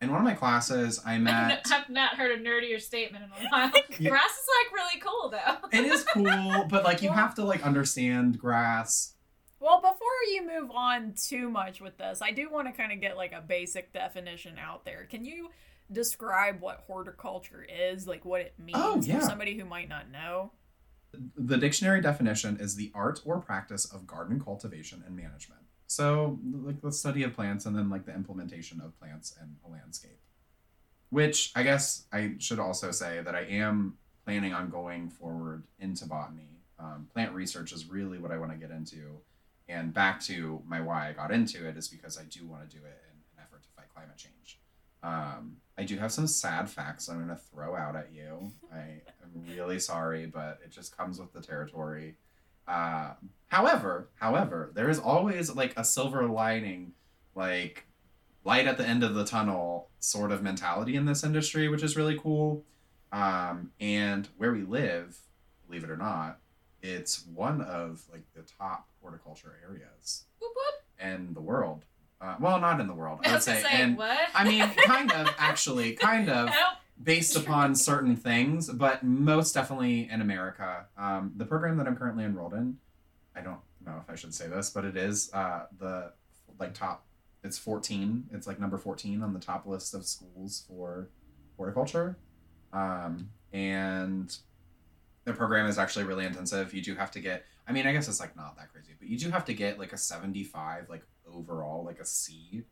in 0.00 0.10
one 0.10 0.20
of 0.20 0.24
my 0.24 0.34
classes. 0.34 1.00
I 1.06 1.18
met. 1.18 1.66
I've 1.72 1.88
not 1.88 2.16
heard 2.16 2.38
a 2.38 2.42
nerdier 2.42 2.80
statement 2.80 3.24
in 3.24 3.30
a 3.30 3.48
while. 3.50 3.70
Yeah. 3.98 4.10
Grass 4.10 4.30
is 4.30 4.46
like 4.64 4.74
really 4.74 5.00
cool 5.00 5.30
though. 5.30 5.68
it 5.78 5.84
is 5.86 6.04
cool, 6.04 6.66
but 6.68 6.84
like 6.84 7.02
you 7.02 7.10
have 7.10 7.34
to 7.36 7.44
like 7.44 7.64
understand 7.64 8.38
grass. 8.38 9.14
Well, 9.58 9.80
before 9.80 9.96
you 10.32 10.46
move 10.46 10.70
on 10.70 11.14
too 11.16 11.48
much 11.48 11.80
with 11.80 11.96
this, 11.96 12.20
I 12.20 12.30
do 12.30 12.50
want 12.50 12.66
to 12.68 12.72
kind 12.74 12.92
of 12.92 13.00
get 13.00 13.16
like 13.16 13.32
a 13.32 13.40
basic 13.40 13.92
definition 13.92 14.56
out 14.58 14.84
there. 14.84 15.06
Can 15.10 15.24
you 15.24 15.48
describe 15.90 16.60
what 16.60 16.84
horticulture 16.86 17.64
is, 17.68 18.06
like 18.06 18.24
what 18.24 18.42
it 18.42 18.54
means 18.58 18.76
Oh, 18.78 19.00
yeah. 19.02 19.20
for 19.20 19.24
somebody 19.26 19.56
who 19.56 19.64
might 19.64 19.88
not 19.88 20.10
know? 20.10 20.52
The 21.36 21.56
dictionary 21.56 22.02
definition 22.02 22.58
is 22.60 22.76
the 22.76 22.92
art 22.94 23.20
or 23.24 23.40
practice 23.40 23.86
of 23.86 24.06
garden 24.06 24.40
cultivation 24.44 25.02
and 25.06 25.16
management. 25.16 25.62
So, 25.86 26.38
like 26.64 26.80
the 26.80 26.90
study 26.92 27.22
of 27.22 27.34
plants 27.34 27.66
and 27.66 27.76
then 27.76 27.88
like 27.88 28.06
the 28.06 28.14
implementation 28.14 28.80
of 28.80 28.98
plants 28.98 29.36
in 29.40 29.56
a 29.64 29.72
landscape. 29.72 30.18
Which 31.10 31.52
I 31.54 31.62
guess 31.62 32.04
I 32.12 32.34
should 32.38 32.58
also 32.58 32.90
say 32.90 33.20
that 33.22 33.34
I 33.34 33.42
am 33.42 33.96
planning 34.24 34.52
on 34.52 34.68
going 34.70 35.08
forward 35.08 35.62
into 35.78 36.06
botany. 36.06 36.58
Um, 36.78 37.06
plant 37.12 37.32
research 37.32 37.72
is 37.72 37.88
really 37.88 38.18
what 38.18 38.32
I 38.32 38.38
want 38.38 38.50
to 38.52 38.58
get 38.58 38.70
into. 38.70 39.20
And 39.68 39.94
back 39.94 40.20
to 40.24 40.62
my 40.66 40.80
why 40.80 41.08
I 41.08 41.12
got 41.12 41.30
into 41.30 41.66
it 41.66 41.76
is 41.76 41.88
because 41.88 42.18
I 42.18 42.24
do 42.24 42.46
want 42.46 42.68
to 42.68 42.76
do 42.76 42.82
it 42.84 43.02
in 43.10 43.16
an 43.16 43.42
effort 43.42 43.62
to 43.62 43.68
fight 43.76 43.86
climate 43.94 44.16
change. 44.16 44.60
Um, 45.02 45.58
I 45.78 45.84
do 45.84 45.96
have 45.98 46.12
some 46.12 46.26
sad 46.26 46.68
facts 46.68 47.08
I'm 47.08 47.16
going 47.16 47.28
to 47.28 47.36
throw 47.36 47.76
out 47.76 47.96
at 47.96 48.10
you. 48.12 48.50
I 48.72 49.02
am 49.22 49.44
really 49.48 49.78
sorry, 49.78 50.26
but 50.26 50.58
it 50.64 50.70
just 50.70 50.96
comes 50.96 51.20
with 51.20 51.32
the 51.32 51.40
territory. 51.40 52.16
Uh, 52.66 53.12
however, 53.48 54.08
however, 54.16 54.70
there 54.74 54.88
is 54.90 54.98
always 54.98 55.54
like 55.54 55.72
a 55.76 55.84
silver 55.84 56.26
lining, 56.26 56.92
like 57.34 57.84
light 58.44 58.66
at 58.66 58.76
the 58.78 58.86
end 58.86 59.02
of 59.02 59.14
the 59.14 59.24
tunnel 59.24 59.88
sort 60.00 60.30
of 60.32 60.42
mentality 60.42 60.96
in 60.96 61.04
this 61.06 61.24
industry, 61.24 61.68
which 61.68 61.82
is 61.82 61.96
really 61.96 62.18
cool. 62.18 62.64
Um, 63.12 63.70
and 63.80 64.28
where 64.36 64.52
we 64.52 64.62
live, 64.62 65.18
believe 65.66 65.84
it 65.84 65.90
or 65.90 65.96
not, 65.96 66.38
it's 66.82 67.24
one 67.26 67.60
of 67.60 68.02
like 68.12 68.22
the 68.34 68.42
top 68.42 68.88
horticulture 69.00 69.56
areas 69.68 70.24
Whoop, 70.40 70.52
whoop. 70.54 71.10
in 71.12 71.34
the 71.34 71.40
world. 71.40 71.84
Uh, 72.20 72.34
well, 72.40 72.58
not 72.60 72.80
in 72.80 72.86
the 72.86 72.94
world, 72.94 73.20
I 73.24 73.32
would 73.32 73.42
say. 73.42 73.60
say 73.62 73.68
and 73.72 73.96
what? 73.96 74.18
I 74.34 74.44
mean, 74.48 74.68
kind 74.86 75.12
of, 75.12 75.28
actually, 75.38 75.92
kind 75.94 76.28
of. 76.30 76.48
Based 77.02 77.36
upon 77.36 77.74
certain 77.74 78.16
things, 78.16 78.70
but 78.70 79.02
most 79.02 79.52
definitely 79.52 80.08
in 80.10 80.20
America. 80.20 80.86
Um, 80.96 81.32
the 81.36 81.44
program 81.44 81.76
that 81.78 81.86
I'm 81.86 81.96
currently 81.96 82.24
enrolled 82.24 82.54
in, 82.54 82.78
I 83.34 83.42
don't 83.42 83.60
know 83.84 84.00
if 84.02 84.10
I 84.10 84.14
should 84.14 84.34
say 84.34 84.46
this, 84.46 84.70
but 84.70 84.84
it 84.84 84.96
is 84.96 85.30
uh, 85.32 85.66
the 85.78 86.12
like 86.58 86.74
top. 86.74 87.06
It's 87.44 87.58
14. 87.58 88.30
It's 88.32 88.46
like 88.46 88.58
number 88.58 88.78
14 88.78 89.22
on 89.22 89.32
the 89.32 89.38
top 89.38 89.66
list 89.66 89.94
of 89.94 90.04
schools 90.06 90.64
for 90.66 91.10
horticulture, 91.56 92.18
um, 92.72 93.30
and 93.52 94.36
the 95.24 95.32
program 95.32 95.66
is 95.66 95.78
actually 95.78 96.06
really 96.06 96.24
intensive. 96.24 96.74
You 96.74 96.82
do 96.82 96.94
have 96.94 97.10
to 97.12 97.20
get. 97.20 97.44
I 97.68 97.72
mean, 97.72 97.86
I 97.86 97.92
guess 97.92 98.08
it's 98.08 98.20
like 98.20 98.36
not 98.36 98.56
that 98.56 98.72
crazy, 98.72 98.92
but 98.98 99.08
you 99.08 99.18
do 99.18 99.30
have 99.30 99.44
to 99.46 99.54
get 99.54 99.78
like 99.78 99.92
a 99.92 99.98
75, 99.98 100.88
like 100.88 101.04
overall, 101.32 101.84
like 101.84 102.00
a 102.00 102.06
C 102.06 102.64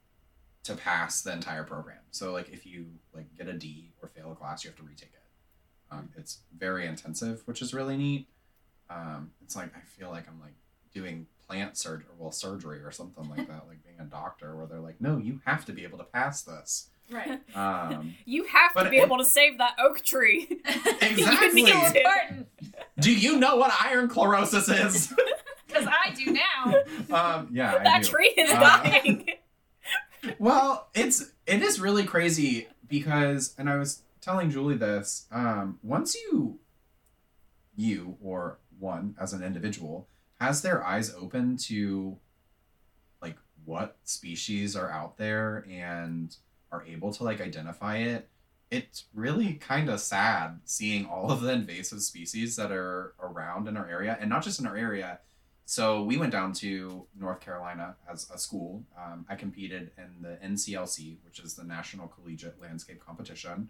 to 0.64 0.74
pass 0.74 1.22
the 1.22 1.32
entire 1.32 1.62
program. 1.64 1.98
So 2.10 2.32
like 2.32 2.50
if 2.52 2.66
you 2.66 2.86
like 3.14 3.26
get 3.36 3.48
a 3.48 3.52
D 3.52 3.92
or 4.02 4.08
fail 4.08 4.32
a 4.32 4.34
class, 4.34 4.64
you 4.64 4.70
have 4.70 4.76
to 4.78 4.82
retake 4.82 5.10
it. 5.12 5.20
Um, 5.94 6.08
it's 6.16 6.38
very 6.56 6.86
intensive, 6.86 7.42
which 7.46 7.62
is 7.62 7.72
really 7.72 7.96
neat. 7.96 8.26
Um, 8.90 9.30
it's 9.42 9.56
like 9.56 9.74
I 9.76 9.80
feel 9.80 10.10
like 10.10 10.26
I'm 10.28 10.40
like 10.40 10.54
doing 10.92 11.26
plant 11.46 11.76
surgery, 11.76 12.06
well 12.18 12.32
surgery 12.32 12.78
or 12.82 12.90
something 12.90 13.28
like 13.28 13.46
that, 13.48 13.66
like 13.68 13.82
being 13.84 14.00
a 14.00 14.04
doctor, 14.04 14.56
where 14.56 14.66
they're 14.66 14.80
like, 14.80 15.00
no, 15.00 15.18
you 15.18 15.40
have 15.44 15.64
to 15.66 15.72
be 15.72 15.84
able 15.84 15.98
to 15.98 16.04
pass 16.04 16.42
this. 16.42 16.88
Right. 17.10 17.38
Um, 17.54 18.14
You 18.24 18.44
have 18.44 18.72
to 18.82 18.88
be 18.90 18.96
it- 18.98 19.02
able 19.04 19.18
to 19.18 19.24
save 19.24 19.58
that 19.58 19.76
oak 19.78 20.02
tree. 20.02 20.48
Exactly. 21.02 21.60
You 21.60 21.66
need 21.66 22.46
do 23.00 23.12
you 23.14 23.38
know 23.38 23.56
what 23.56 23.72
iron 23.82 24.08
chlorosis 24.08 24.68
is? 24.86 25.12
because 25.66 25.86
I 25.86 26.10
do 26.14 26.32
now. 26.32 26.74
um, 27.10 27.48
yeah, 27.52 27.74
I 27.74 27.84
that 27.84 28.04
tree 28.04 28.28
is 28.36 28.50
Uh, 28.50 28.60
dying. 28.60 29.28
Well, 30.38 30.88
it's 30.94 31.32
it 31.46 31.62
is 31.62 31.80
really 31.80 32.04
crazy 32.04 32.68
because, 32.88 33.54
and 33.58 33.68
I 33.68 33.76
was 33.76 34.02
telling 34.20 34.50
Julie 34.50 34.76
this. 34.76 35.26
Um, 35.30 35.78
once 35.82 36.14
you, 36.14 36.58
you 37.76 38.16
or 38.22 38.58
one 38.78 39.14
as 39.20 39.32
an 39.32 39.42
individual 39.42 40.08
has 40.40 40.62
their 40.62 40.84
eyes 40.84 41.14
open 41.14 41.56
to, 41.56 42.16
like 43.22 43.36
what 43.64 43.96
species 44.04 44.76
are 44.76 44.90
out 44.90 45.16
there 45.16 45.66
and 45.70 46.36
are 46.72 46.84
able 46.86 47.12
to 47.12 47.24
like 47.24 47.40
identify 47.40 47.98
it. 47.98 48.28
It's 48.70 49.04
really 49.14 49.54
kind 49.54 49.88
of 49.88 50.00
sad 50.00 50.60
seeing 50.64 51.06
all 51.06 51.30
of 51.30 51.42
the 51.42 51.52
invasive 51.52 52.02
species 52.02 52.56
that 52.56 52.72
are 52.72 53.14
around 53.20 53.68
in 53.68 53.76
our 53.76 53.88
area, 53.88 54.16
and 54.20 54.28
not 54.28 54.42
just 54.42 54.58
in 54.58 54.66
our 54.66 54.76
area, 54.76 55.20
so 55.66 56.02
we 56.02 56.16
went 56.16 56.32
down 56.32 56.52
to 56.54 57.06
North 57.18 57.40
Carolina 57.40 57.96
as 58.10 58.28
a 58.30 58.38
school. 58.38 58.84
Um, 58.98 59.24
I 59.28 59.34
competed 59.34 59.92
in 59.96 60.20
the 60.20 60.38
NCLC, 60.44 61.16
which 61.24 61.38
is 61.40 61.54
the 61.54 61.64
National 61.64 62.06
Collegiate 62.08 62.60
Landscape 62.60 63.04
Competition. 63.04 63.68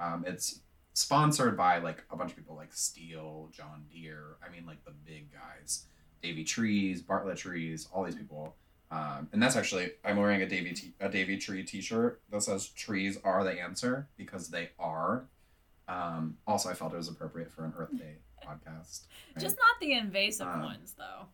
Um, 0.00 0.24
it's 0.26 0.60
sponsored 0.94 1.56
by 1.56 1.78
like 1.78 2.04
a 2.10 2.16
bunch 2.16 2.30
of 2.30 2.36
people 2.36 2.56
like 2.56 2.72
Stihl, 2.72 3.52
John 3.52 3.84
Deere. 3.92 4.36
I 4.44 4.50
mean, 4.50 4.64
like 4.66 4.84
the 4.84 4.92
big 4.92 5.32
guys, 5.32 5.84
Davey 6.22 6.44
Trees, 6.44 7.02
Bartlett 7.02 7.36
Trees, 7.36 7.88
all 7.92 8.04
these 8.04 8.14
people. 8.14 8.56
Um, 8.90 9.28
and 9.32 9.42
that's 9.42 9.56
actually 9.56 9.92
I'm 10.04 10.16
wearing 10.16 10.40
a 10.42 10.48
Davey 10.48 10.72
t- 10.72 10.94
a 11.00 11.08
Davey 11.08 11.36
Tree 11.36 11.64
T-shirt 11.64 12.22
that 12.30 12.42
says 12.42 12.68
"Trees 12.68 13.18
are 13.24 13.44
the 13.44 13.60
answer" 13.60 14.08
because 14.16 14.48
they 14.48 14.70
are. 14.78 15.26
Um, 15.88 16.38
also, 16.46 16.70
I 16.70 16.74
felt 16.74 16.94
it 16.94 16.96
was 16.96 17.08
appropriate 17.08 17.50
for 17.50 17.64
an 17.64 17.74
Earth 17.76 17.96
Day 17.98 18.16
podcast. 18.46 19.06
right? 19.34 19.40
Just 19.42 19.56
not 19.56 19.80
the 19.80 19.92
invasive 19.92 20.46
Um, 20.46 20.62
ones, 20.62 20.94
though. 20.98 21.26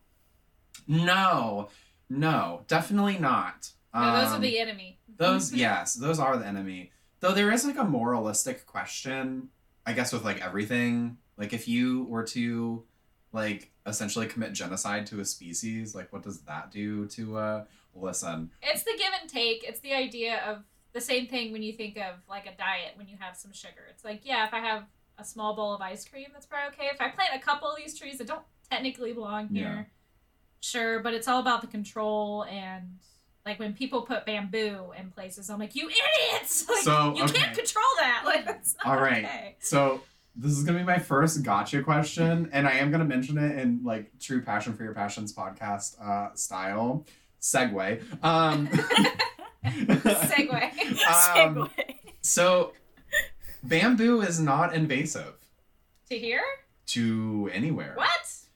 No, 0.87 1.69
no, 2.09 2.63
definitely 2.67 3.17
not. 3.17 3.71
No, 3.93 4.01
those 4.21 4.31
are 4.31 4.35
Um, 4.35 4.41
the 4.41 4.59
enemy. 4.59 4.99
those 5.17 5.53
yes, 5.53 5.93
those 5.95 6.19
are 6.19 6.37
the 6.37 6.45
enemy. 6.45 6.91
Though 7.19 7.33
there 7.33 7.51
is 7.51 7.65
like 7.65 7.77
a 7.77 7.83
moralistic 7.83 8.65
question, 8.65 9.49
I 9.85 9.93
guess 9.93 10.11
with 10.13 10.23
like 10.23 10.41
everything. 10.41 11.17
Like 11.37 11.53
if 11.53 11.67
you 11.67 12.03
were 12.05 12.23
to 12.27 12.83
like 13.31 13.71
essentially 13.85 14.27
commit 14.27 14.53
genocide 14.53 15.05
to 15.07 15.19
a 15.19 15.25
species, 15.25 15.93
like 15.95 16.11
what 16.11 16.23
does 16.23 16.41
that 16.41 16.71
do 16.71 17.07
to 17.07 17.37
uh 17.37 17.65
listen. 17.93 18.51
It's 18.61 18.83
the 18.83 18.93
give 18.97 19.11
and 19.19 19.29
take. 19.29 19.63
It's 19.63 19.79
the 19.81 19.93
idea 19.93 20.41
of 20.47 20.63
the 20.93 21.01
same 21.01 21.27
thing 21.27 21.51
when 21.51 21.61
you 21.61 21.73
think 21.73 21.97
of 21.97 22.15
like 22.29 22.45
a 22.47 22.55
diet 22.55 22.93
when 22.95 23.07
you 23.07 23.17
have 23.19 23.35
some 23.37 23.53
sugar. 23.53 23.85
It's 23.89 24.03
like, 24.03 24.21
yeah, 24.23 24.47
if 24.47 24.53
I 24.53 24.59
have 24.59 24.83
a 25.17 25.23
small 25.25 25.55
bowl 25.55 25.73
of 25.73 25.81
ice 25.81 26.05
cream, 26.07 26.27
that's 26.33 26.45
probably 26.45 26.75
okay. 26.75 26.89
If 26.93 27.01
I 27.01 27.09
plant 27.09 27.31
a 27.35 27.39
couple 27.39 27.69
of 27.69 27.77
these 27.77 27.97
trees 27.97 28.17
that 28.17 28.27
don't 28.27 28.43
technically 28.69 29.13
belong 29.13 29.49
here, 29.49 29.63
Yeah. 29.63 29.83
sure, 30.61 30.99
but 31.01 31.13
it's 31.13 31.27
all 31.27 31.39
about 31.39 31.61
the 31.61 31.67
control 31.67 32.43
and 32.45 32.99
like 33.45 33.59
when 33.59 33.73
people 33.73 34.03
put 34.03 34.25
bamboo 34.25 34.91
in 34.97 35.09
places, 35.11 35.49
I'm 35.49 35.57
like, 35.59 35.75
you 35.75 35.89
idiots! 35.89 36.65
Like, 36.69 36.83
So, 36.83 37.13
you 37.15 37.23
okay. 37.23 37.33
can't 37.39 37.55
control 37.57 37.83
that. 37.99 38.21
Like, 38.25 38.45
that's 38.45 38.75
not 38.83 38.95
All 38.95 39.01
right. 39.01 39.25
okay. 39.25 39.55
So 39.59 40.01
this 40.35 40.51
is 40.51 40.63
gonna 40.63 40.77
be 40.79 40.85
my 40.85 40.99
first 40.99 41.41
gotcha 41.43 41.81
question, 41.83 42.49
and 42.53 42.67
I 42.67 42.73
am 42.73 42.91
gonna 42.91 43.03
mention 43.05 43.37
it 43.37 43.57
in 43.59 43.81
like 43.83 44.11
true 44.19 44.41
passion 44.43 44.73
for 44.73 44.83
your 44.83 44.93
passions 44.93 45.33
podcast 45.33 45.99
uh, 46.01 46.33
style. 46.35 47.05
Segue. 47.41 48.23
Um, 48.23 48.67
Segue. 49.65 50.51
um, 50.53 51.67
Segue. 51.67 51.69
so, 52.21 52.73
bamboo 53.63 54.21
is 54.21 54.39
not 54.39 54.73
invasive 54.73 55.35
to 56.09 56.17
here? 56.17 56.41
to 56.87 57.49
anywhere. 57.53 57.93
What? 57.95 58.09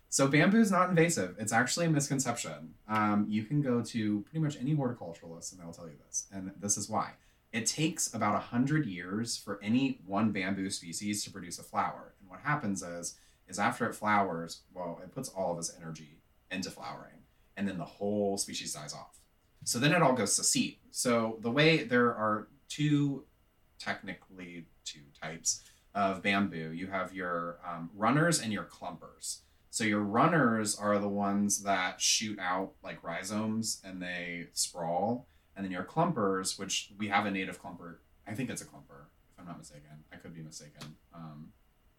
So 0.10 0.28
bamboo 0.28 0.60
is 0.60 0.72
not 0.72 0.90
invasive. 0.90 1.36
It's 1.40 1.52
actually 1.52 1.88
a 1.88 1.90
misconception. 1.90 2.74
Um, 2.88 3.26
you 3.30 3.44
can 3.44 3.62
go 3.62 3.82
to 3.82 4.22
pretty 4.22 4.40
much 4.40 4.58
any 4.60 4.76
horticulturalist 4.76 5.52
and 5.52 5.62
they'll 5.62 5.74
tell 5.74 5.88
you 5.88 5.98
this. 6.08 6.28
And 6.32 6.52
this 6.60 6.78
is 6.78 6.90
why. 6.90 7.12
It 7.52 7.66
takes 7.66 8.14
about 8.14 8.34
100 8.34 8.86
years 8.86 9.38
for 9.38 9.60
any 9.62 10.00
one 10.06 10.32
bamboo 10.32 10.70
species 10.70 11.24
to 11.24 11.32
produce 11.32 11.60
a 11.60 11.64
flower. 11.64 12.14
And 12.20 12.30
what 12.30 12.42
happens 12.42 12.82
is, 12.82 13.16
is 13.48 13.60
after 13.60 13.86
it 13.86 13.94
flowers, 13.94 14.62
well, 14.74 15.00
it 15.04 15.14
puts 15.14 15.30
all 15.30 15.54
of 15.54 15.60
its 15.60 15.74
energy 15.80 16.20
into 16.52 16.70
flowering. 16.70 17.24
And 17.56 17.68
then 17.68 17.78
the 17.78 17.86
whole 17.86 18.38
species 18.38 18.74
dies 18.74 18.94
off. 18.94 19.20
So 19.64 19.80
then 19.80 19.94
it 19.94 20.02
all 20.02 20.14
goes 20.14 20.36
to 20.36 20.44
seed. 20.44 20.78
So 20.92 21.38
the 21.42 21.52
way 21.52 21.84
there 21.84 22.14
are 22.14 22.48
two, 22.70 23.26
technically 23.80 24.66
two 24.86 25.02
types 25.22 25.62
of 25.94 26.22
bamboo. 26.22 26.72
You 26.72 26.88
have 26.88 27.14
your 27.14 27.60
um, 27.68 27.90
runners 27.96 28.42
and 28.42 28.52
your 28.54 28.66
clumpers. 28.66 29.40
So 29.70 29.84
your 29.84 30.02
runners 30.02 30.78
are 30.78 31.00
the 31.00 31.10
ones 31.10 31.64
that 31.64 32.00
shoot 32.00 32.40
out 32.40 32.74
like 32.84 33.04
rhizomes 33.04 33.82
and 33.84 34.02
they 34.02 34.48
sprawl. 34.54 35.28
And 35.56 35.66
then 35.66 35.72
your 35.72 35.84
clumpers, 35.84 36.58
which 36.58 36.94
we 36.98 37.08
have 37.08 37.26
a 37.26 37.32
native 37.32 37.62
clumper, 37.62 37.98
I 38.28 38.34
think 38.34 38.50
it's 38.50 38.62
a 38.62 38.66
clumper, 38.66 39.08
if 39.32 39.40
I'm 39.40 39.46
not 39.46 39.58
mistaken. 39.58 40.04
I 40.12 40.18
could 40.18 40.34
be 40.34 40.42
mistaken. 40.42 40.96
Um, 41.14 41.50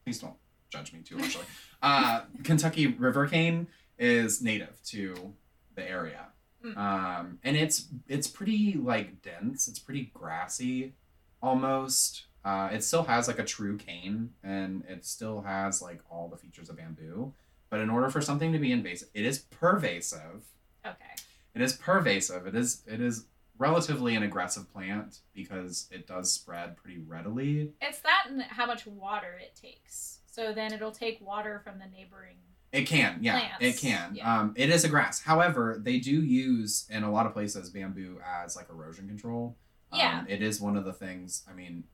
please 0.04 0.18
don't 0.18 0.36
judge 0.70 0.92
me 0.92 1.00
too 1.00 1.18
harshly. 1.18 1.44
uh, 1.82 2.22
Kentucky 2.44 2.86
river 2.86 3.26
cane 3.26 3.66
is 3.98 4.42
native 4.42 4.82
to 4.86 5.34
the 5.74 5.88
area. 5.88 6.28
Mm. 6.64 6.76
Um, 6.76 7.38
and 7.44 7.56
it's 7.56 7.88
it's 8.08 8.26
pretty 8.26 8.74
like 8.74 9.22
dense. 9.22 9.68
It's 9.68 9.78
pretty 9.78 10.10
grassy, 10.14 10.94
almost. 11.42 12.26
Uh, 12.46 12.68
it 12.72 12.84
still 12.84 13.02
has 13.02 13.26
like 13.26 13.40
a 13.40 13.44
true 13.44 13.76
cane, 13.76 14.30
and 14.44 14.84
it 14.88 15.04
still 15.04 15.40
has 15.42 15.82
like 15.82 16.00
all 16.08 16.28
the 16.28 16.36
features 16.36 16.70
of 16.70 16.76
bamboo. 16.76 17.32
But 17.70 17.80
in 17.80 17.90
order 17.90 18.08
for 18.08 18.20
something 18.20 18.52
to 18.52 18.58
be 18.60 18.70
invasive, 18.70 19.08
it 19.14 19.24
is 19.26 19.40
pervasive. 19.40 20.44
Okay. 20.86 21.14
It 21.56 21.60
is 21.60 21.72
pervasive. 21.72 22.46
It 22.46 22.54
is 22.54 22.82
it 22.86 23.00
is 23.00 23.24
relatively 23.58 24.14
an 24.14 24.22
aggressive 24.22 24.70
plant 24.72 25.20
because 25.34 25.88
it 25.90 26.06
does 26.06 26.30
spread 26.32 26.76
pretty 26.76 26.98
readily. 26.98 27.72
It's 27.80 27.98
that 28.00 28.26
and 28.28 28.42
how 28.42 28.66
much 28.66 28.86
water 28.86 29.40
it 29.42 29.58
takes. 29.60 30.18
So 30.30 30.52
then 30.52 30.72
it'll 30.72 30.92
take 30.92 31.20
water 31.20 31.60
from 31.64 31.78
the 31.80 31.86
neighboring. 31.86 32.36
It 32.72 32.82
can, 32.86 33.18
yeah, 33.22 33.38
Plants, 33.38 33.56
it 33.60 33.76
can. 33.80 34.14
yeah. 34.16 34.40
Um, 34.40 34.52
it 34.56 34.68
is 34.68 34.84
a 34.84 34.88
grass. 34.88 35.22
However, 35.22 35.80
they 35.82 35.98
do 35.98 36.10
use 36.22 36.86
in 36.90 37.04
a 37.04 37.10
lot 37.10 37.24
of 37.24 37.32
places 37.32 37.70
bamboo 37.70 38.20
as 38.24 38.54
like 38.54 38.68
erosion 38.68 39.08
control. 39.08 39.56
Um, 39.92 39.98
Yeah. 39.98 40.24
it 40.28 40.42
is 40.42 40.60
one 40.60 40.76
of 40.76 40.84
the 40.84 40.92
things. 40.92 41.42
I 41.50 41.54
mean, 41.54 41.84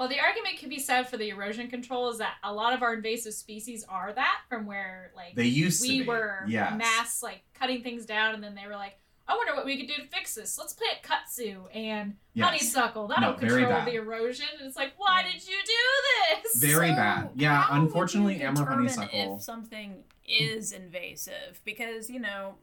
Well, 0.00 0.08
the 0.08 0.18
argument 0.18 0.56
could 0.58 0.70
be 0.70 0.78
said 0.78 1.10
for 1.10 1.18
the 1.18 1.28
erosion 1.28 1.68
control 1.68 2.08
is 2.08 2.16
that 2.18 2.36
a 2.42 2.50
lot 2.50 2.72
of 2.72 2.82
our 2.82 2.94
invasive 2.94 3.34
species 3.34 3.84
are 3.86 4.14
that 4.14 4.40
from 4.48 4.64
where 4.64 5.12
like 5.14 5.34
they 5.34 5.44
used 5.44 5.82
to 5.82 5.88
we 5.90 6.00
be. 6.00 6.06
were 6.08 6.38
yes. 6.48 6.72
mass 6.74 7.22
like 7.22 7.42
cutting 7.52 7.82
things 7.82 8.06
down, 8.06 8.32
and 8.34 8.42
then 8.42 8.54
they 8.54 8.66
were 8.66 8.76
like, 8.76 8.98
"I 9.28 9.36
wonder 9.36 9.54
what 9.54 9.66
we 9.66 9.76
could 9.76 9.88
do 9.94 10.02
to 10.02 10.08
fix 10.08 10.34
this. 10.34 10.56
Let's 10.56 10.72
plant 10.72 11.02
kudzu 11.02 11.64
and 11.76 12.16
Yes. 12.32 12.46
honeysuckle. 12.46 13.08
That'll 13.08 13.32
No, 13.32 13.38
control 13.38 13.66
bad. 13.66 13.86
the 13.88 13.96
erosion." 13.96 14.46
And 14.58 14.66
it's 14.66 14.76
like, 14.76 14.94
why 14.96 15.22
did 15.22 15.46
you 15.46 15.58
do 15.66 16.42
this? 16.44 16.56
Very 16.62 16.88
So 16.88 16.94
bad. 16.94 17.30
Yeah, 17.36 17.60
how 17.60 17.74
would 17.78 17.82
unfortunately, 17.88 18.40
you 18.40 18.46
Amur 18.48 18.54
determine 18.62 18.88
honeysuckle- 18.88 19.36
If 19.36 19.42
something 19.42 20.04
is 20.26 20.72
invasive, 20.72 21.60
because 21.66 22.08
you 22.08 22.20
know, 22.20 22.54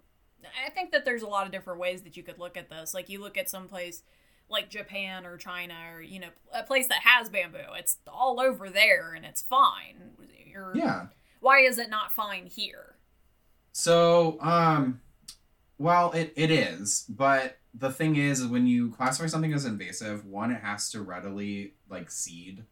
I 0.66 0.72
think 0.72 0.92
that 0.92 1.06
there's 1.06 1.22
a 1.22 1.28
lot 1.28 1.46
of 1.46 1.52
different 1.52 1.80
ways 1.80 2.02
that 2.02 2.18
you 2.18 2.24
could 2.24 2.40
look 2.40 2.58
at 2.58 2.68
this. 2.72 2.96
Like 2.96 3.10
you 3.10 3.20
look 3.22 3.38
at 3.38 3.48
some 3.48 3.68
place 3.68 4.02
like 4.50 4.70
Japan 4.70 5.26
or 5.26 5.38
China 5.38 5.76
or 5.94 6.02
you 6.02 6.20
know 6.20 6.30
a 6.54 6.64
place 6.64 6.88
that 6.88 7.02
has 7.04 7.30
bamboo. 7.30 7.74
It's 7.78 7.98
all 8.08 8.40
over 8.40 8.70
there 8.70 9.14
and 9.14 9.26
it's 9.26 9.42
fine. 9.42 9.96
You're, 10.46 10.72
Yeah. 10.76 11.08
Why 11.40 11.60
is 11.60 11.78
it 11.78 11.90
not 11.90 12.12
fine 12.12 12.48
here? 12.48 12.96
So, 13.72 14.38
um, 14.42 15.02
well, 15.78 16.12
it, 16.12 16.34
it 16.36 16.50
is, 16.50 17.06
but 17.08 17.60
the 17.76 17.92
thing 17.92 18.16
is, 18.16 18.46
when 18.46 18.66
you 18.66 18.90
classify 18.92 19.28
something 19.28 19.54
as 19.54 19.66
invasive, 19.66 20.26
one, 20.26 20.52
it 20.52 20.62
has 20.62 20.90
to 20.92 21.02
readily 21.02 21.74
like 21.90 22.10
seed. 22.10 22.64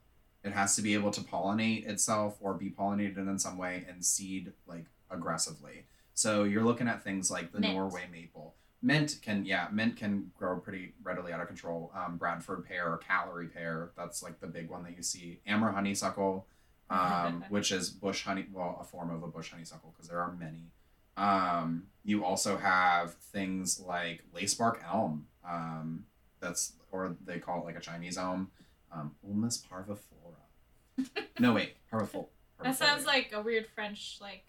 It 0.44 0.54
has 0.54 0.76
to 0.76 0.82
be 0.82 0.94
able 0.94 1.12
to 1.12 1.22
pollinate 1.22 1.88
itself 1.88 2.38
or 2.40 2.54
be 2.54 2.70
pollinated 2.72 3.18
in 3.18 3.38
some 3.38 3.58
way 3.58 3.86
and 3.88 4.04
seed 4.04 4.54
like 4.68 4.86
aggressively. 5.12 5.86
So 6.14 6.44
you're 6.44 6.64
looking 6.64 6.88
at 6.88 7.04
things 7.04 7.30
like 7.30 7.52
the 7.52 7.60
Mint. 7.60 7.74
Norway 7.74 8.06
maple. 8.12 8.56
Mint 8.86 9.18
can, 9.24 9.46
yeah, 9.46 9.68
mint 9.72 9.98
can 9.98 10.32
grow 10.38 10.60
pretty 10.60 10.94
readily 11.02 11.34
out 11.34 11.42
of 11.42 11.48
control. 11.48 11.92
Um, 11.96 12.18
Bradford 12.18 12.68
pear 12.68 12.86
or 12.86 13.00
Callery 13.00 13.52
pear, 13.52 13.90
that's 13.98 14.22
like 14.22 14.40
the 14.40 14.46
big 14.46 14.70
one 14.70 14.84
that 14.84 14.96
you 14.96 15.02
see. 15.02 15.40
Amur 15.48 15.72
honeysuckle, 15.72 16.46
um, 16.92 17.44
which 17.50 17.72
is 17.72 17.90
bush 17.90 18.24
honey, 18.24 18.46
well, 18.54 18.78
a 18.80 18.84
form 18.84 19.10
of 19.10 19.24
a 19.24 19.28
bush 19.28 19.50
honeysuckle 19.50 19.92
because 19.92 20.08
there 20.08 20.20
are 20.20 20.32
many. 20.34 20.70
Um, 21.18 21.88
you 22.04 22.24
also 22.24 22.58
have 22.58 23.16
things 23.16 23.80
like 23.80 24.24
lacebark 24.36 24.78
elm. 24.88 25.26
Um, 25.44 26.06
that's 26.40 26.74
or 26.92 27.16
they 27.26 27.40
call 27.40 27.64
it 27.64 27.66
like 27.66 27.78
a 27.78 27.82
Chinese 27.82 28.20
elm. 28.20 28.52
Um, 28.92 29.16
Ulmus 29.28 29.66
parviflora. 29.68 31.10
no 31.40 31.54
wait, 31.54 31.76
parvifol. 31.92 32.28
that 32.62 32.76
sounds 32.76 33.08
like 33.08 33.32
a 33.34 33.42
weird 33.42 33.66
French 33.66 34.20
like 34.22 34.44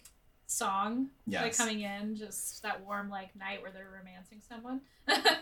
song. 0.47 1.09
yes. 1.27 1.43
Like 1.43 1.57
coming 1.57 1.81
in, 1.81 2.17
just 2.17 2.63
that 2.63 2.85
warm 2.85 3.11
like 3.11 3.35
night 3.37 3.63
where 3.63 3.71
they're 3.71 3.91
romancing 3.99 4.41
someone. 4.49 4.81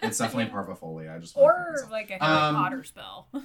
It's 0.02 0.18
definitely 0.18 0.52
parvifolia. 0.52 1.14
I 1.14 1.18
just 1.18 1.36
wanna 1.36 1.46
Or 1.46 1.76
like 1.90 2.10
a 2.10 2.14
Harry 2.24 2.38
Um, 2.38 2.54
Potter 2.56 2.84
spell. 2.84 3.28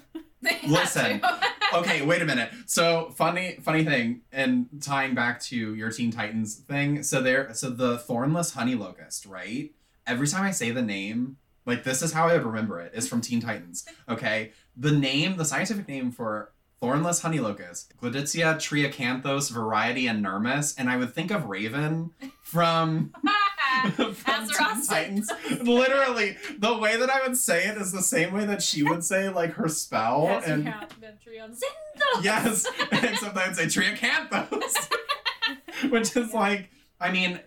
Listen. 0.67 1.21
okay, 1.73 2.01
wait 2.01 2.21
a 2.21 2.25
minute. 2.25 2.51
So 2.65 3.11
funny, 3.15 3.57
funny 3.61 3.83
thing, 3.83 4.21
and 4.31 4.67
tying 4.81 5.13
back 5.13 5.41
to 5.43 5.75
your 5.75 5.91
Teen 5.91 6.11
Titans 6.11 6.55
thing. 6.55 7.03
So 7.03 7.21
there, 7.21 7.53
so 7.53 7.69
the 7.69 7.97
thornless 7.99 8.53
honey 8.53 8.75
locust, 8.75 9.25
right? 9.25 9.71
Every 10.07 10.27
time 10.27 10.43
I 10.43 10.51
say 10.51 10.71
the 10.71 10.81
name, 10.81 11.37
like 11.65 11.83
this 11.83 12.01
is 12.01 12.13
how 12.13 12.27
I 12.29 12.33
would 12.33 12.45
remember 12.45 12.79
it, 12.79 12.93
is 12.95 13.07
from 13.07 13.19
Teen 13.21 13.41
Titans. 13.41 13.85
Okay, 14.07 14.53
the 14.77 14.91
name, 14.91 15.35
the 15.35 15.45
scientific 15.45 15.87
name 15.87 16.11
for 16.11 16.53
thornless 16.81 17.21
honey 17.21 17.39
locust, 17.39 17.93
Gleditsia 18.01 18.55
triacanthos 18.55 19.51
variety 19.51 20.05
inermis, 20.05 20.73
and 20.77 20.89
I 20.89 20.97
would 20.97 21.13
think 21.13 21.31
of 21.31 21.45
Raven 21.45 22.11
from 22.41 23.13
from 23.93 24.15
That's 24.25 24.57
Teen. 24.57 24.87
Titans. 24.87 25.31
Literally, 25.61 26.37
the 26.57 26.77
way 26.77 26.97
that 26.97 27.09
I 27.09 27.25
would 27.27 27.37
say 27.37 27.65
it 27.67 27.77
is 27.77 27.91
the 27.91 28.01
same 28.01 28.33
way 28.33 28.45
that 28.45 28.61
she 28.61 28.83
would 28.83 29.03
say 29.03 29.29
like 29.29 29.53
her 29.53 29.67
spell, 29.67 30.23
Yes, 30.25 30.47
we 30.47 30.53
and 30.53 30.67
have 30.67 30.89
Metrion 30.99 31.51
Zinthos. 31.51 32.23
yes, 32.23 32.65
I 32.91 33.45
would 33.47 33.55
say 33.55 33.65
triacanthos, 33.65 34.89
which 35.91 36.15
is 36.15 36.33
like, 36.33 36.69
I 36.99 37.11
mean, 37.11 37.39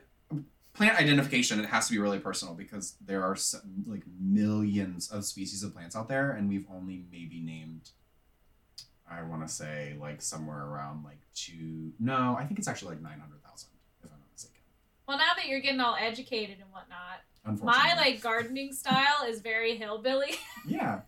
plant 0.75 0.99
identification. 0.99 1.59
It 1.61 1.66
has 1.66 1.87
to 1.88 1.92
be 1.92 1.99
really 1.99 2.18
personal 2.18 2.55
because 2.55 2.95
there 3.05 3.23
are 3.23 3.37
so, 3.37 3.59
like 3.87 4.03
millions 4.21 5.11
of 5.11 5.25
species 5.25 5.62
of 5.62 5.73
plants 5.75 5.97
out 5.97 6.09
there, 6.09 6.33
and 6.33 6.49
we've 6.49 6.66
only 6.73 7.05
maybe 7.11 7.40
named. 7.40 7.90
I 9.12 9.22
want 9.22 9.46
to 9.46 9.53
say 9.53 9.96
like 10.01 10.22
somewhere 10.22 10.64
around 10.64 11.05
like 11.05 11.20
two. 11.35 11.92
No, 11.98 12.37
I 12.38 12.44
think 12.44 12.59
it's 12.59 12.68
actually 12.68 12.94
like 12.94 13.03
nine 13.03 13.20
hundred 13.20 13.42
thousand, 13.42 13.70
if 14.03 14.11
I'm 14.11 14.18
not 14.18 14.33
mistaken. 14.33 14.61
Well, 15.07 15.18
now 15.18 15.33
that 15.37 15.46
you're 15.46 15.61
getting 15.61 15.81
all 15.81 15.96
educated 15.98 16.57
and 16.61 16.70
whatnot, 16.72 17.20
my 17.62 17.94
like 17.96 18.20
gardening 18.20 18.72
style 18.72 19.25
is 19.27 19.40
very 19.40 19.77
hillbilly. 19.77 20.35
yeah, 20.66 21.01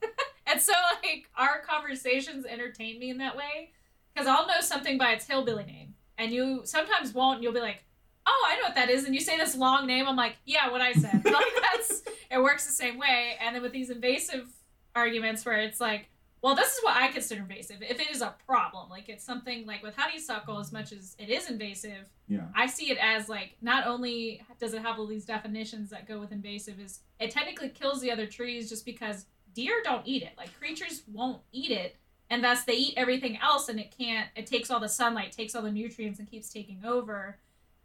And 0.47 0.61
so, 0.61 0.73
like, 1.03 1.29
our 1.37 1.61
conversations 1.61 2.45
entertain 2.45 2.99
me 2.99 3.11
in 3.11 3.19
that 3.19 3.37
way 3.37 3.73
because 4.12 4.29
I'll 4.29 4.47
know 4.47 4.61
something 4.61 4.99
by 4.99 5.12
its 5.12 5.27
hillbilly 5.27 5.64
name, 5.64 5.95
and 6.19 6.33
you 6.33 6.62
sometimes 6.64 7.12
won't. 7.14 7.37
And 7.37 7.45
you'll 7.45 7.53
be 7.53 7.61
like, 7.61 7.83
"Oh, 8.27 8.47
I 8.49 8.57
know 8.57 8.62
what 8.64 8.75
that 8.75 8.90
is," 8.90 9.05
and 9.05 9.14
you 9.14 9.21
say 9.21 9.37
this 9.37 9.57
long 9.57 9.87
name. 9.87 10.07
I'm 10.07 10.17
like, 10.17 10.37
"Yeah, 10.45 10.71
what 10.71 10.81
I 10.81 10.93
said." 10.93 11.25
like 11.25 11.53
that's 11.73 12.03
it 12.31 12.43
works 12.43 12.67
the 12.67 12.73
same 12.73 12.99
way. 12.99 13.37
And 13.40 13.55
then 13.55 13.62
with 13.62 13.73
these 13.73 13.90
invasive 13.90 14.49
arguments, 14.95 15.45
where 15.45 15.57
it's 15.61 15.81
like, 15.81 16.09
"Well, 16.44 16.54
this 16.54 16.74
is 16.74 16.85
what 16.85 16.94
I 16.94 17.09
consider 17.09 17.40
invasive. 17.40 17.80
If 17.80 17.98
it 17.98 18.11
is 18.11 18.20
a 18.20 18.35
problem, 18.46 18.90
like 18.90 19.09
it's 19.09 19.24
something 19.24 19.64
like 19.64 19.83
with 19.83 19.96
honeysuckle, 19.96 20.59
as 20.59 20.72
much 20.72 20.92
as 20.92 21.16
it 21.18 21.30
is 21.30 21.48
invasive, 21.48 22.04
yeah. 22.28 22.48
I 22.54 22.66
see 22.66 22.90
it 22.90 22.98
as 23.00 23.30
like 23.30 23.57
not 23.62 23.87
only 23.87 24.42
does 24.61 24.74
it 24.74 24.83
have 24.83 24.98
all 24.98 25.07
these 25.07 25.24
definitions 25.24 25.88
that 25.88 26.07
go 26.07 26.20
with 26.20 26.33
invasive, 26.33 26.78
is 26.78 27.00
it 27.18 27.30
technically 27.30 27.70
kills 27.70 28.02
the 28.02 28.12
other 28.12 28.26
trees 28.26 28.68
just 28.68 28.85
because 28.85 29.24
deer 29.54 29.80
don't 29.83 30.07
eat 30.07 30.22
it. 30.22 30.33
Like 30.37 30.54
creatures 30.59 31.02
won't 31.11 31.40
eat 31.50 31.70
it, 31.70 31.96
and 32.28 32.44
thus 32.44 32.64
they 32.64 32.74
eat 32.74 32.94
everything 32.98 33.38
else, 33.38 33.70
and 33.70 33.80
it 33.80 33.94
can't. 33.96 34.28
It 34.37 34.46
takes 34.46 34.70
all 34.70 34.80
the 34.80 34.88
sunlight, 34.90 35.33
takes 35.33 35.54
all 35.54 35.62
the 35.62 35.72
nutrients, 35.72 36.18
and 36.18 36.30
keeps 36.30 36.50
taking 36.50 36.85
over. 36.85 37.38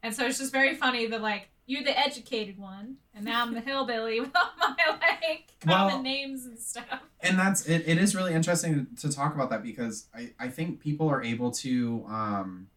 And 0.03 0.13
so 0.13 0.25
it's 0.25 0.37
just 0.37 0.51
very 0.51 0.75
funny 0.75 1.07
that 1.07 1.21
like 1.21 1.47
you're 1.69 1.83
the 1.83 1.97
educated 1.97 2.57
one, 2.57 2.95
and 3.13 3.23
now 3.25 3.43
I'm 3.43 3.53
the 3.53 3.61
hillbilly 3.61 4.19
with 4.23 4.31
all 4.35 4.49
my 4.59 4.75
like 5.21 5.51
common 5.61 5.85
Well- 5.93 6.01
names 6.01 6.45
and 6.45 6.57
stuff. 6.57 7.01
and 7.21 7.37
that's 7.37 7.65
it, 7.67 7.83
it 7.87 7.97
is 7.99 8.15
really 8.15 8.33
interesting 8.33 8.87
to 9.01 9.11
talk 9.11 9.35
about 9.35 9.49
that 9.51 9.61
because 9.61 10.07
I, 10.13 10.31
I 10.39 10.47
think 10.49 10.79
people 10.79 11.07
are 11.09 11.21
able 11.23 11.51
to 11.51 12.05
um 12.09 12.67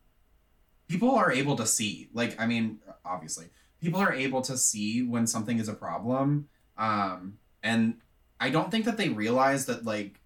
people 0.89 1.11
are 1.15 1.33
able 1.33 1.57
to 1.57 1.65
see 1.67 2.11
like 2.13 2.39
i 2.41 2.45
mean 2.47 2.79
obviously 3.05 3.47
people 3.81 3.99
are 4.01 4.13
able 4.13 4.43
to 4.43 4.59
see 4.59 5.03
when 5.03 5.27
something 5.27 5.59
is 5.59 5.69
a 5.69 5.73
problem 5.75 6.49
um 6.77 7.39
and 7.63 7.95
i 8.41 8.51
don't 8.51 8.71
think 8.71 8.85
that 8.85 8.97
they 8.99 9.09
realize 9.09 9.65
that 9.67 9.85
like 9.87 10.21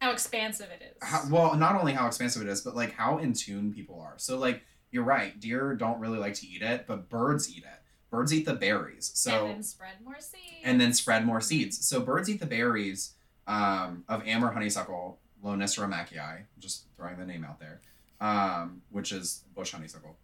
How 0.00 0.12
expansive 0.12 0.68
it 0.70 0.82
is. 0.82 1.08
how, 1.08 1.22
well 1.30 1.56
not 1.56 1.74
only 1.74 1.92
how 1.94 2.06
expansive 2.06 2.42
it 2.42 2.48
is 2.48 2.60
but 2.60 2.76
like 2.76 2.92
how 2.92 3.18
in 3.18 3.32
tune 3.32 3.72
people 3.72 4.00
are 4.00 4.14
so 4.18 4.38
like 4.38 4.62
you're 4.92 5.02
right 5.04 5.40
deer 5.40 5.74
don't 5.74 5.98
really 5.98 6.18
like 6.18 6.34
to 6.34 6.46
eat 6.46 6.62
it 6.62 6.84
but 6.86 7.08
birds 7.08 7.50
eat 7.50 7.64
it 7.64 7.79
birds 8.10 8.34
eat 8.34 8.44
the 8.44 8.54
berries 8.54 9.10
so 9.14 9.46
and 9.46 9.54
then 9.56 9.62
spread 9.62 9.94
more 10.04 10.20
seeds. 10.20 10.44
and 10.64 10.80
then 10.80 10.92
spread 10.92 11.24
more 11.24 11.40
seeds. 11.40 11.86
So 11.86 12.00
birds 12.00 12.28
eat 12.28 12.40
the 12.40 12.46
berries 12.46 13.14
um, 13.46 14.04
of 14.08 14.26
Amur 14.26 14.50
honeysuckle, 14.50 15.18
Lonicera 15.44 15.88
maackii, 15.88 16.42
just 16.58 16.84
throwing 16.96 17.18
the 17.18 17.24
name 17.24 17.44
out 17.44 17.58
there, 17.60 17.80
um, 18.20 18.82
which 18.90 19.12
is 19.12 19.44
bush 19.54 19.72
honeysuckle. 19.72 20.16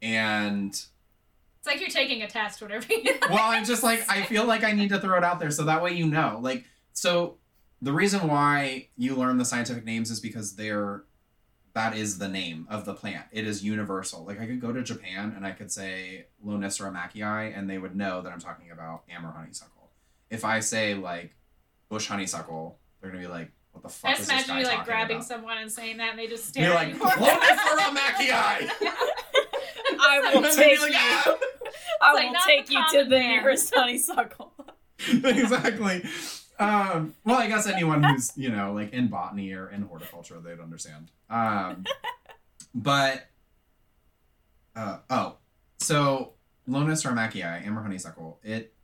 And 0.00 0.70
It's 0.70 1.66
like 1.66 1.80
you're 1.80 1.88
taking 1.90 2.22
a 2.22 2.28
test, 2.28 2.62
whatever. 2.62 2.86
You 2.92 3.14
well, 3.30 3.50
I'm 3.50 3.64
just 3.64 3.82
like 3.82 4.04
I 4.08 4.22
feel 4.22 4.44
like 4.44 4.62
I 4.64 4.72
need 4.72 4.90
to 4.90 5.00
throw 5.00 5.16
it 5.18 5.24
out 5.24 5.40
there 5.40 5.50
so 5.50 5.64
that 5.64 5.82
way 5.82 5.92
you 5.92 6.06
know. 6.06 6.38
Like 6.40 6.64
so, 6.92 7.38
the 7.82 7.92
reason 7.92 8.28
why 8.28 8.88
you 8.96 9.14
learn 9.16 9.38
the 9.38 9.44
scientific 9.44 9.84
names 9.84 10.10
is 10.10 10.20
because 10.20 10.54
they're 10.56 11.04
that 11.78 11.96
is 11.96 12.18
the 12.18 12.26
name 12.28 12.66
of 12.68 12.84
the 12.84 12.92
plant. 12.92 13.26
It 13.30 13.46
is 13.46 13.62
universal. 13.64 14.24
Like 14.24 14.40
I 14.40 14.46
could 14.46 14.60
go 14.60 14.72
to 14.72 14.82
Japan 14.82 15.32
and 15.36 15.46
I 15.46 15.52
could 15.52 15.70
say 15.70 16.26
Lonicera 16.44 16.92
maackii 16.92 17.56
and 17.56 17.70
they 17.70 17.78
would 17.78 17.94
know 17.94 18.20
that 18.20 18.32
I'm 18.32 18.40
talking 18.40 18.72
about 18.72 19.04
Amur 19.08 19.30
honeysuckle. 19.30 19.88
If 20.28 20.44
I 20.44 20.58
say 20.58 20.94
like 20.94 21.36
bush 21.88 22.08
honeysuckle, 22.08 22.76
they're 23.00 23.12
gonna 23.12 23.22
be 23.22 23.28
like, 23.28 23.52
"What 23.70 23.84
the 23.84 23.90
fuck 23.90 24.10
I 24.10 24.14
is 24.14 24.18
just 24.18 24.28
this 24.28 24.48
imagine 24.48 24.54
guy 24.56 24.60
you 24.72 24.76
like 24.76 24.86
grabbing 24.86 25.16
about?" 25.18 25.28
someone 25.28 25.58
and 25.58 25.70
saying 25.70 25.98
that, 25.98 26.10
and 26.10 26.18
they 26.18 26.26
just 26.26 26.48
stare 26.48 26.64
You're 26.64 26.72
at 26.74 26.88
like 26.88 26.94
you. 26.94 27.00
Lonicera 27.00 27.96
maackii. 27.96 28.32
I 30.00 30.32
will 30.34 30.42
take 30.52 30.80
you're 30.80 30.88
you. 30.88 30.94
"Ah!" 30.96 31.36
I 32.02 32.14
will 32.14 32.32
not 32.32 32.44
take 32.44 32.70
you 32.72 32.82
to 32.90 33.04
the 33.04 33.18
nearest 33.20 33.72
honeysuckle. 33.72 34.52
exactly. 35.08 36.04
Um, 36.58 37.14
well, 37.24 37.38
I 37.38 37.46
guess 37.46 37.66
anyone 37.66 38.02
who's 38.02 38.36
you 38.36 38.50
know 38.50 38.72
like 38.72 38.92
in 38.92 39.08
botany 39.08 39.52
or 39.52 39.68
in 39.70 39.82
horticulture, 39.82 40.40
they'd 40.40 40.60
understand. 40.60 41.10
Um, 41.30 41.84
but 42.74 43.28
uh, 44.74 44.98
oh, 45.10 45.36
so 45.78 46.32
Lonicera 46.68 47.12
maackii, 47.14 47.66
Amur 47.66 47.82
honeysuckle, 47.82 48.38
it 48.42 48.74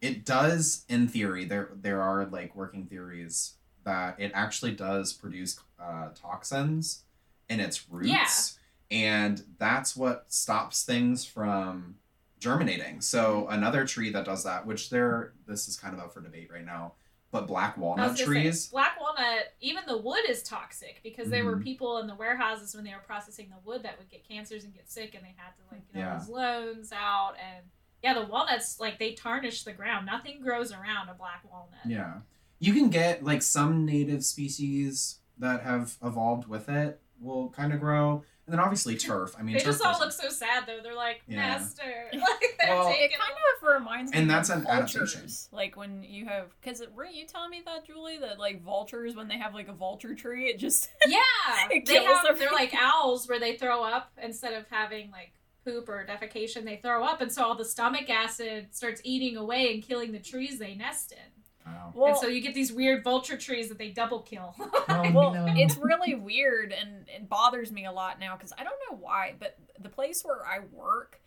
it 0.00 0.24
does 0.24 0.84
in 0.88 1.08
theory 1.08 1.44
there 1.44 1.70
there 1.74 2.00
are 2.02 2.26
like 2.26 2.54
working 2.54 2.86
theories 2.86 3.54
that 3.84 4.16
it 4.18 4.30
actually 4.34 4.72
does 4.72 5.12
produce 5.12 5.58
uh, 5.80 6.08
toxins 6.14 7.02
in 7.48 7.60
its 7.60 7.88
roots, 7.90 8.58
and 8.90 9.42
that's 9.58 9.96
what 9.96 10.26
stops 10.32 10.84
things 10.84 11.24
from 11.24 11.96
germinating. 12.40 13.00
So 13.00 13.46
another 13.48 13.84
tree 13.86 14.10
that 14.12 14.24
does 14.24 14.44
that, 14.44 14.66
which 14.66 14.90
there 14.90 15.32
this 15.46 15.68
is 15.68 15.76
kind 15.76 15.94
of 15.94 16.00
up 16.00 16.12
for 16.14 16.20
debate 16.20 16.50
right 16.52 16.64
now, 16.64 16.92
but 17.30 17.46
black 17.46 17.76
walnut 17.76 18.06
gonna 18.06 18.16
say, 18.18 18.24
trees. 18.24 18.68
black 18.68 19.00
walnut, 19.00 19.54
even 19.60 19.82
the 19.86 19.98
wood 19.98 20.22
is 20.28 20.42
toxic 20.42 21.00
because 21.02 21.28
there 21.30 21.44
were 21.44 21.56
Mhm. 21.56 21.64
people 21.64 21.98
in 21.98 22.06
the 22.06 22.14
warehouses 22.14 22.74
when 22.74 22.84
they 22.84 22.92
were 22.92 23.00
processing 23.06 23.48
the 23.50 23.58
wood 23.68 23.82
that 23.82 23.98
would 23.98 24.08
get 24.08 24.26
cancers 24.26 24.64
and 24.64 24.72
get 24.74 24.88
sick, 24.90 25.14
and 25.14 25.24
they 25.24 25.34
had 25.36 25.54
to 25.56 25.62
like 25.70 25.92
get 25.92 25.98
Yeah. 26.00 26.12
all 26.14 26.18
those 26.20 26.28
loans 26.28 26.92
out. 26.92 27.34
And 27.38 27.66
yeah, 28.02 28.14
the 28.14 28.24
walnuts 28.26 28.78
like 28.80 28.98
they 28.98 29.12
tarnish 29.12 29.64
the 29.64 29.72
ground. 29.72 30.06
Nothing 30.06 30.40
grows 30.40 30.72
around 30.72 31.08
a 31.08 31.14
black 31.14 31.42
walnut. 31.50 31.80
Yeah. 31.84 32.20
You 32.60 32.72
can 32.72 32.88
get 32.90 33.22
like 33.24 33.42
some 33.42 33.84
native 33.84 34.24
species 34.24 35.18
that 35.38 35.62
have 35.62 35.96
evolved 36.02 36.48
with 36.48 36.68
it 36.68 37.00
will 37.20 37.50
kind 37.50 37.72
of 37.72 37.80
grow. 37.80 38.24
And 38.48 38.54
then 38.54 38.60
obviously 38.60 38.96
turf. 38.96 39.34
I 39.38 39.42
mean, 39.42 39.52
They 39.56 39.60
turf 39.60 39.74
just 39.74 39.84
all 39.84 39.92
doesn't- 39.92 40.06
look 40.06 40.12
so 40.12 40.30
sad 40.30 40.64
though. 40.66 40.78
They're 40.82 40.94
like, 40.94 41.20
Yeah. 41.28 41.36
master, 41.36 41.82
like 42.14 42.56
they're 42.58 42.74
Well, 42.74 42.88
It 42.88 42.94
taking. 42.94 43.18
kind 43.18 43.30
of 43.30 43.68
reminds 43.74 44.10
me 44.12 44.16
And 44.18 44.30
of 44.30 44.34
that's 44.34 44.48
an 44.48 44.62
vultures. 44.62 44.96
adaptation. 45.16 45.28
Like 45.52 45.76
when 45.76 46.02
you 46.02 46.24
have, 46.24 46.46
because 46.58 46.82
weren't 46.94 47.14
you 47.14 47.26
telling 47.26 47.50
me 47.50 47.60
that, 47.66 47.84
Julie, 47.86 48.16
that 48.18 48.38
like 48.38 48.62
vultures, 48.62 49.14
when 49.14 49.28
they 49.28 49.36
have 49.36 49.52
like 49.52 49.68
a 49.68 49.74
vulture 49.74 50.14
tree, 50.14 50.46
it 50.48 50.58
just 50.58 50.88
yeah, 51.06 51.18
It 51.70 51.84
they 51.84 52.00
kills 52.00 52.26
have. 52.26 52.38
They're 52.38 52.50
like 52.50 52.72
owls 52.74 53.28
where 53.28 53.38
they 53.38 53.56
throw 53.58 53.84
up 53.84 54.12
instead 54.22 54.54
of 54.54 54.66
having 54.70 55.10
like 55.10 55.34
poop 55.66 55.86
or 55.90 56.06
defecation. 56.06 56.64
They 56.64 56.76
throw 56.76 57.04
up, 57.04 57.20
and 57.20 57.30
so 57.30 57.44
all 57.44 57.54
the 57.54 57.66
stomach 57.66 58.08
acid 58.08 58.68
starts 58.74 59.02
eating 59.04 59.36
away 59.36 59.74
and 59.74 59.82
killing 59.82 60.12
the 60.12 60.20
trees 60.20 60.58
they 60.58 60.74
nest 60.74 61.12
in. 61.12 61.37
Wow. 61.74 61.92
well, 61.94 62.10
and 62.10 62.18
so 62.18 62.26
you 62.28 62.40
get 62.40 62.54
these 62.54 62.72
weird 62.72 63.04
vulture 63.04 63.36
trees 63.36 63.68
that 63.68 63.78
they 63.78 63.90
double 63.90 64.20
kill. 64.20 64.54
Oh, 64.90 65.10
well, 65.12 65.34
no. 65.34 65.46
it's 65.54 65.76
really 65.76 66.14
weird 66.14 66.72
and 66.72 67.06
it 67.08 67.28
bothers 67.28 67.70
me 67.70 67.84
a 67.84 67.92
lot 67.92 68.18
now 68.18 68.36
because 68.36 68.52
I 68.58 68.64
don't 68.64 68.78
know 68.90 68.96
why, 68.96 69.34
but 69.38 69.58
the 69.78 69.90
place 69.90 70.22
where 70.22 70.46
I 70.46 70.60
work, 70.72 71.20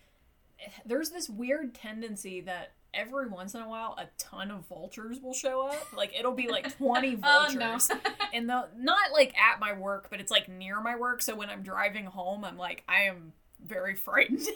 there's 0.83 1.11
this 1.11 1.29
weird 1.29 1.75
tendency 1.75 2.41
that 2.41 2.71
every 2.93 3.27
once 3.27 3.53
in 3.53 3.61
a 3.61 3.69
while 3.69 3.95
a 3.99 4.07
ton 4.17 4.49
of 4.51 4.67
vultures 4.67 5.19
will 5.21 5.33
show 5.33 5.67
up. 5.67 5.93
Like 5.95 6.13
it'll 6.17 6.33
be 6.33 6.47
like 6.47 6.75
20 6.77 7.19
oh 7.23 7.47
vultures. 7.49 7.89
no! 7.89 7.97
And 8.33 8.49
the 8.49 8.67
not 8.75 9.11
like 9.13 9.37
at 9.37 9.59
my 9.59 9.73
work, 9.73 10.07
but 10.09 10.19
it's 10.19 10.31
like 10.31 10.49
near 10.49 10.81
my 10.81 10.95
work. 10.95 11.21
So 11.21 11.35
when 11.35 11.49
I'm 11.49 11.61
driving 11.61 12.05
home, 12.05 12.43
I'm 12.43 12.57
like, 12.57 12.83
I 12.87 13.03
am 13.03 13.33
very 13.63 13.95
frightened. 13.95 14.47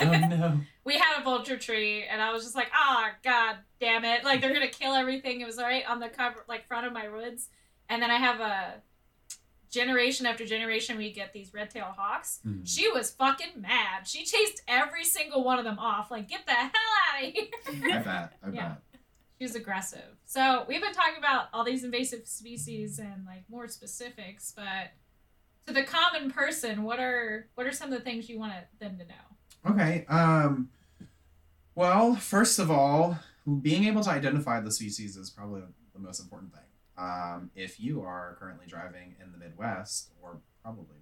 Oh 0.00 0.04
no. 0.10 0.60
we 0.84 0.94
had 0.98 1.20
a 1.20 1.24
vulture 1.24 1.56
tree, 1.58 2.04
and 2.04 2.20
I 2.22 2.32
was 2.32 2.42
just 2.44 2.54
like, 2.54 2.68
ah, 2.74 3.10
god 3.22 3.56
damn 3.80 4.04
it! 4.04 4.24
Like 4.24 4.40
they're 4.40 4.52
gonna 4.54 4.68
kill 4.68 4.94
everything. 4.94 5.40
It 5.40 5.46
was 5.46 5.58
right 5.58 5.84
on 5.88 6.00
the 6.00 6.08
cover, 6.08 6.44
like 6.48 6.66
front 6.66 6.86
of 6.86 6.92
my 6.92 7.08
woods, 7.08 7.48
and 7.88 8.02
then 8.02 8.10
I 8.10 8.16
have 8.18 8.40
a 8.40 8.74
generation 9.70 10.24
after 10.26 10.44
generation 10.46 10.96
we 10.96 11.10
get 11.12 11.32
these 11.32 11.52
red-tailed 11.52 11.94
hawks. 11.96 12.38
Mhm. 12.46 12.62
She 12.64 12.88
was 12.92 13.10
fucking 13.10 13.60
mad. 13.60 14.06
She 14.06 14.24
chased 14.24 14.62
every 14.68 15.04
single 15.04 15.42
one 15.42 15.58
of 15.58 15.64
them 15.64 15.80
off. 15.80 16.12
Like, 16.12 16.28
get 16.28 16.46
the 16.46 16.52
hell 16.52 16.70
out 17.12 17.24
of 17.24 17.32
here. 17.32 17.46
I 17.92 17.98
bet. 17.98 18.32
I 18.42 18.48
Yeah. 18.52 18.68
bet. 18.68 18.82
She 19.38 19.44
was 19.44 19.56
aggressive. 19.56 20.16
So 20.26 20.64
we've 20.68 20.80
been 20.80 20.92
talking 20.92 21.18
about 21.18 21.48
all 21.52 21.64
these 21.64 21.82
invasive 21.82 22.28
species 22.28 23.00
and 23.00 23.26
like 23.26 23.42
more 23.50 23.66
specifics, 23.66 24.52
but 24.54 24.92
to 25.66 25.72
the 25.72 25.82
common 25.82 26.30
person, 26.30 26.84
what 26.84 27.00
are 27.00 27.48
what 27.56 27.66
are 27.66 27.72
some 27.72 27.92
of 27.92 27.98
the 27.98 28.04
things 28.04 28.28
you 28.28 28.38
want 28.38 28.52
them 28.78 28.96
to 28.98 29.04
know? 29.04 29.33
Okay. 29.66 30.04
Um 30.08 30.70
well, 31.74 32.14
first 32.14 32.58
of 32.58 32.70
all, 32.70 33.18
being 33.60 33.84
able 33.84 34.02
to 34.04 34.10
identify 34.10 34.60
the 34.60 34.70
species 34.70 35.16
is 35.16 35.30
probably 35.30 35.62
the 35.92 35.98
most 35.98 36.20
important 36.20 36.52
thing. 36.52 36.62
Um, 36.96 37.50
if 37.56 37.80
you 37.80 38.02
are 38.02 38.36
currently 38.38 38.66
driving 38.68 39.16
in 39.20 39.32
the 39.32 39.38
Midwest 39.38 40.10
or 40.22 40.38
probably 40.62 40.98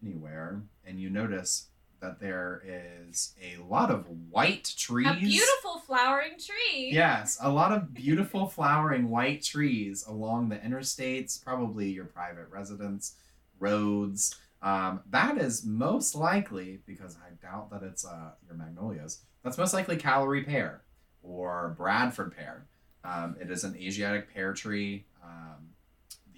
anywhere 0.00 0.62
and 0.86 1.00
you 1.00 1.10
notice 1.10 1.66
that 2.00 2.20
there 2.20 2.62
is 2.64 3.34
a 3.42 3.60
lot 3.62 3.90
of 3.90 4.06
white 4.30 4.74
trees. 4.76 5.06
A 5.08 5.14
beautiful 5.14 5.78
flowering 5.78 6.34
tree. 6.38 6.90
Yes, 6.92 7.38
a 7.40 7.50
lot 7.50 7.72
of 7.72 7.94
beautiful 7.94 8.46
flowering 8.46 9.08
white 9.08 9.42
trees 9.42 10.04
along 10.06 10.50
the 10.50 10.56
interstates, 10.56 11.42
probably 11.42 11.88
your 11.90 12.04
private 12.04 12.48
residence, 12.50 13.14
roads. 13.58 14.36
Um, 14.64 15.00
that 15.10 15.36
is 15.36 15.66
most 15.66 16.14
likely, 16.14 16.80
because 16.86 17.16
I 17.16 17.34
doubt 17.46 17.70
that 17.70 17.82
it's 17.82 18.04
uh, 18.04 18.30
your 18.46 18.56
magnolias, 18.56 19.20
that's 19.42 19.58
most 19.58 19.74
likely 19.74 19.98
Callery 19.98 20.44
pear 20.44 20.80
or 21.22 21.74
Bradford 21.76 22.34
pear. 22.34 22.64
Um, 23.04 23.36
it 23.38 23.50
is 23.50 23.62
an 23.64 23.76
Asiatic 23.76 24.32
pear 24.32 24.54
tree. 24.54 25.04
Um, 25.22 25.68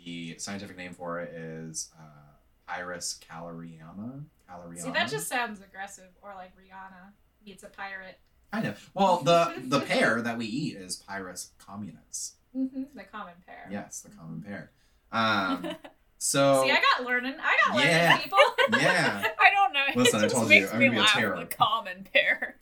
the 0.05 0.37
scientific 0.39 0.77
name 0.77 0.93
for 0.93 1.21
it 1.21 1.33
is 1.35 1.91
uh, 1.97 2.33
Pyrus 2.67 3.21
calleriana. 3.31 4.25
Calleriana. 4.51 4.81
See, 4.81 4.91
that 4.91 5.09
just 5.09 5.29
sounds 5.29 5.61
aggressive, 5.61 6.09
or 6.21 6.35
like 6.35 6.51
Rihanna 6.57 7.13
meets 7.45 7.63
a 7.63 7.69
pirate. 7.69 8.19
kind 8.53 8.67
of. 8.67 8.91
Well, 8.93 9.19
the 9.19 9.55
the 9.65 9.81
pear 9.81 10.21
that 10.21 10.37
we 10.37 10.47
eat 10.47 10.77
is 10.77 10.97
Pyrus 10.97 11.53
communis. 11.65 12.33
Mm-hmm. 12.57 12.83
The 12.97 13.05
common 13.05 13.35
pear. 13.47 13.69
Yes, 13.71 14.01
the 14.01 14.11
common 14.11 14.43
pear. 14.43 14.73
So 16.19 16.63
See, 16.65 16.71
I 16.71 16.77
got 16.97 17.07
learning. 17.07 17.35
I 17.41 17.57
got 17.67 17.77
learning, 17.77 17.91
Yeah. 17.93 18.17
people. 18.19 18.39
yeah, 18.79 19.29
I 19.41 19.51
don't 19.51 19.73
know. 19.73 20.03
Listen, 20.03 20.21
it 20.21 20.25
I 20.25 20.27
just 20.27 20.35
told 20.35 20.51
you, 20.51 20.69
I'm 20.69 20.79
me 20.79 20.87
gonna 20.87 20.91
be 20.93 20.97
a 20.97 21.01
laugh. 21.01 21.13
terror. 21.13 21.37
The 21.41 21.47
common 21.47 22.09
pear. 22.13 22.57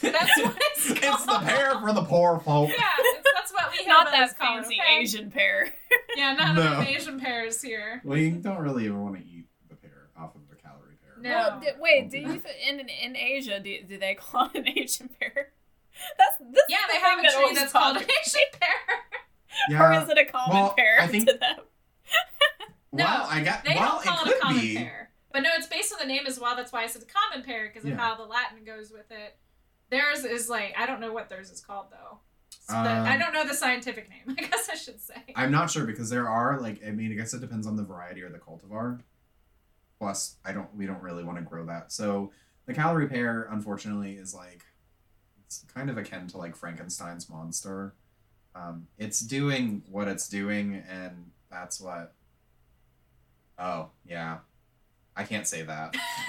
That's 0.00 0.38
what 0.38 0.56
it's 0.58 0.86
called. 0.86 0.98
it's 1.02 1.26
the 1.26 1.38
pear 1.44 1.78
for 1.80 1.92
the 1.92 2.02
poor 2.02 2.40
folk. 2.40 2.70
Yeah, 2.70 2.76
it's, 2.98 3.28
that's 3.34 3.52
what 3.52 3.70
we 3.72 3.78
have. 3.86 3.86
Not 3.88 4.14
as 4.14 4.30
that 4.32 4.38
fancy 4.38 4.78
okay? 4.80 5.00
Asian 5.00 5.30
pear. 5.30 5.70
Yeah, 6.16 6.32
not 6.34 6.54
No. 6.56 6.62
enough 6.62 6.86
Asian 6.86 7.20
pears 7.20 7.60
here. 7.60 8.00
Well, 8.04 8.16
you 8.18 8.30
don't 8.32 8.58
really 8.58 8.84
even 8.84 9.02
want 9.02 9.16
to 9.16 9.22
eat 9.22 9.44
the 9.68 9.74
pear 9.76 10.08
off 10.16 10.34
of 10.34 10.42
the 10.48 10.56
Callery 10.56 10.96
pear. 11.02 11.20
No. 11.20 11.30
Well, 11.30 11.60
d- 11.60 11.66
wait, 11.78 12.10
do 12.10 12.18
you 12.18 12.42
in 12.66 12.80
in 12.88 13.16
Asia 13.16 13.60
do, 13.60 13.82
do 13.86 13.98
they 13.98 14.14
call 14.14 14.46
it 14.54 14.56
an 14.60 14.68
Asian 14.78 15.10
pear? 15.20 15.52
That's 16.18 16.52
this. 16.52 16.62
Yeah, 16.68 16.76
is 16.76 16.82
they 16.92 16.98
the 16.98 17.04
have 17.04 17.18
thing 17.18 17.26
a 17.26 17.32
tree 17.32 17.54
that's 17.54 17.72
called 17.72 17.94
bothers 17.96 18.08
an 18.08 18.14
Asian 18.24 18.48
pear. 19.68 19.80
Or 19.80 19.92
is 20.02 20.08
it 20.08 20.18
a 20.18 20.24
common 20.24 20.56
well, 20.56 20.70
pear 20.74 20.98
I 21.00 21.06
think- 21.08 21.26
to 21.28 21.34
them? 21.36 21.56
No, 22.92 23.04
well, 23.04 23.26
I 23.30 23.42
got. 23.42 23.64
They 23.64 23.74
well, 23.74 24.00
don't 24.02 24.04
call 24.04 24.24
it 24.26 24.30
it, 24.30 24.36
a 24.36 24.40
common 24.40 24.60
be. 24.60 24.76
pear. 24.76 25.10
But 25.32 25.40
no, 25.40 25.50
it's 25.56 25.66
based 25.66 25.92
on 25.92 25.98
the 25.98 26.12
name 26.12 26.26
as 26.26 26.38
well. 26.40 26.56
That's 26.56 26.72
why 26.72 26.82
I 26.82 26.86
said 26.86 27.02
common 27.08 27.44
pear 27.44 27.66
because 27.68 27.84
of 27.84 27.90
Yeah. 27.90 27.96
how 27.98 28.16
the 28.16 28.24
Latin 28.24 28.64
goes 28.64 28.90
with 28.90 29.10
it. 29.10 29.36
Theirs 29.90 30.24
is 30.24 30.48
like 30.48 30.74
I 30.78 30.86
don't 30.86 31.00
know 31.00 31.12
what 31.12 31.28
theirs 31.28 31.50
is 31.50 31.60
called 31.60 31.86
though. 31.90 32.20
So 32.50 32.74
Um, 32.74 32.86
I 32.86 33.16
don't 33.16 33.32
know 33.32 33.46
the 33.46 33.54
scientific 33.54 34.08
name. 34.08 34.34
I 34.38 34.42
guess 34.42 34.68
I 34.70 34.74
should 34.76 35.00
say. 35.00 35.14
I'm 35.36 35.50
not 35.52 35.70
sure 35.70 35.84
because 35.84 36.10
there 36.10 36.28
are 36.28 36.58
like 36.60 36.80
I 36.86 36.90
mean 36.90 37.12
I 37.12 37.14
guess 37.14 37.34
it 37.34 37.40
depends 37.40 37.66
on 37.66 37.76
the 37.76 37.82
variety 37.84 38.22
or 38.22 38.30
the 38.30 38.38
cultivar. 38.38 39.00
Plus, 39.98 40.36
I 40.44 40.52
don't 40.52 40.74
we 40.74 40.86
don't 40.86 41.02
really 41.02 41.24
want 41.24 41.38
to 41.38 41.44
grow 41.44 41.66
that. 41.66 41.92
So 41.92 42.32
the 42.66 42.74
Callery 42.74 43.08
pear, 43.08 43.48
unfortunately, 43.50 44.14
is 44.14 44.34
like 44.34 44.64
it's 45.44 45.64
kind 45.72 45.88
of 45.90 45.96
akin 45.98 46.26
to 46.28 46.38
like 46.38 46.56
Frankenstein's 46.56 47.28
monster. 47.30 47.94
Um, 48.54 48.88
it's 48.98 49.20
doing 49.20 49.82
what 49.88 50.08
it's 50.08 50.28
doing, 50.28 50.82
and 50.88 51.30
that's 51.50 51.80
what. 51.80 52.14
Oh 53.58 53.90
yeah, 54.04 54.38
I 55.16 55.24
can't 55.24 55.46
say 55.46 55.62
that. 55.62 55.94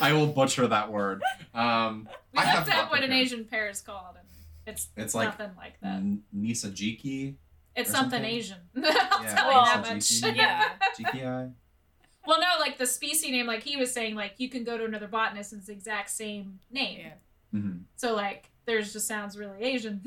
I 0.00 0.12
will 0.12 0.26
butcher 0.26 0.66
that 0.66 0.90
word. 0.92 1.22
Um, 1.54 2.08
we 2.32 2.38
I 2.40 2.44
have 2.44 2.66
looked 2.66 2.76
up 2.76 2.84
not 2.84 2.90
what 2.90 3.02
an. 3.04 3.12
Asian 3.12 3.44
pear 3.44 3.68
is 3.68 3.80
called, 3.80 4.16
and 4.18 4.26
it's 4.66 4.88
It's 4.96 5.14
like 5.14 5.38
nothing 5.38 5.56
like 5.56 5.80
that. 5.80 5.94
N- 5.96 6.22
Nisajiki, 6.36 7.34
It's 7.74 7.90
something 7.90 8.10
something. 8.20 8.24
Asian. 8.24 8.58
I'll 8.76 8.82
Yeah, 9.22 9.34
tell 9.34 9.48
well, 9.48 9.60
you 9.76 9.82
that 9.82 9.94
much. 9.94 10.10
Yeah. 10.36 10.68
Jiki. 10.98 11.52
well, 12.26 12.40
no, 12.40 12.46
like 12.60 12.76
the 12.78 12.86
species 12.86 13.30
name, 13.30 13.46
like 13.46 13.62
he 13.62 13.76
was 13.76 13.92
saying, 13.92 14.14
like 14.14 14.34
you 14.38 14.48
can 14.48 14.64
go 14.64 14.76
to 14.76 14.84
another 14.84 15.08
botanist 15.08 15.52
and 15.52 15.60
it's 15.60 15.68
the 15.68 15.72
exact 15.72 16.10
same 16.10 16.58
name. 16.70 17.00
Yeah. 17.00 17.58
hmm 17.60 17.76
So 17.96 18.14
like 18.14 18.50
theirs 18.66 18.92
just 18.92 19.08
sounds 19.08 19.38
really 19.38 19.62
Asian. 19.62 20.02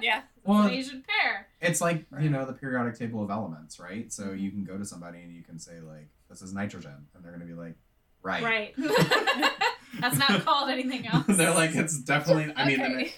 Yeah. 0.00 0.22
Well, 0.44 0.62
an 0.62 0.70
Asian 0.72 1.02
pear. 1.06 1.46
It's 1.64 1.80
like 1.80 2.06
you 2.20 2.30
know 2.30 2.44
the 2.46 2.52
periodic 2.52 2.98
table 2.98 3.22
of 3.22 3.30
elements, 3.30 3.78
right? 3.80 4.12
So 4.12 4.32
you 4.32 4.50
can 4.50 4.64
go 4.64 4.76
to 4.78 4.84
somebody 4.84 5.20
and 5.22 5.32
you 5.32 5.42
can 5.42 5.58
say 5.58 5.80
like, 5.80 6.08
"This 6.30 6.42
is 6.42 6.52
nitrogen," 6.52 7.06
and 7.14 7.24
they're 7.24 7.32
gonna 7.32 7.44
be 7.44 7.54
like, 7.54 7.74
"Right." 8.22 8.42
Right. 8.42 8.74
That's 10.00 10.18
not 10.18 10.44
called 10.44 10.70
anything 10.70 11.06
else. 11.12 11.24
they're 11.28 11.54
like, 11.54 11.74
"It's 11.74 11.98
definitely." 11.98 12.52
I 12.56 12.66
mean, 12.66 12.80
Okay. 12.80 13.12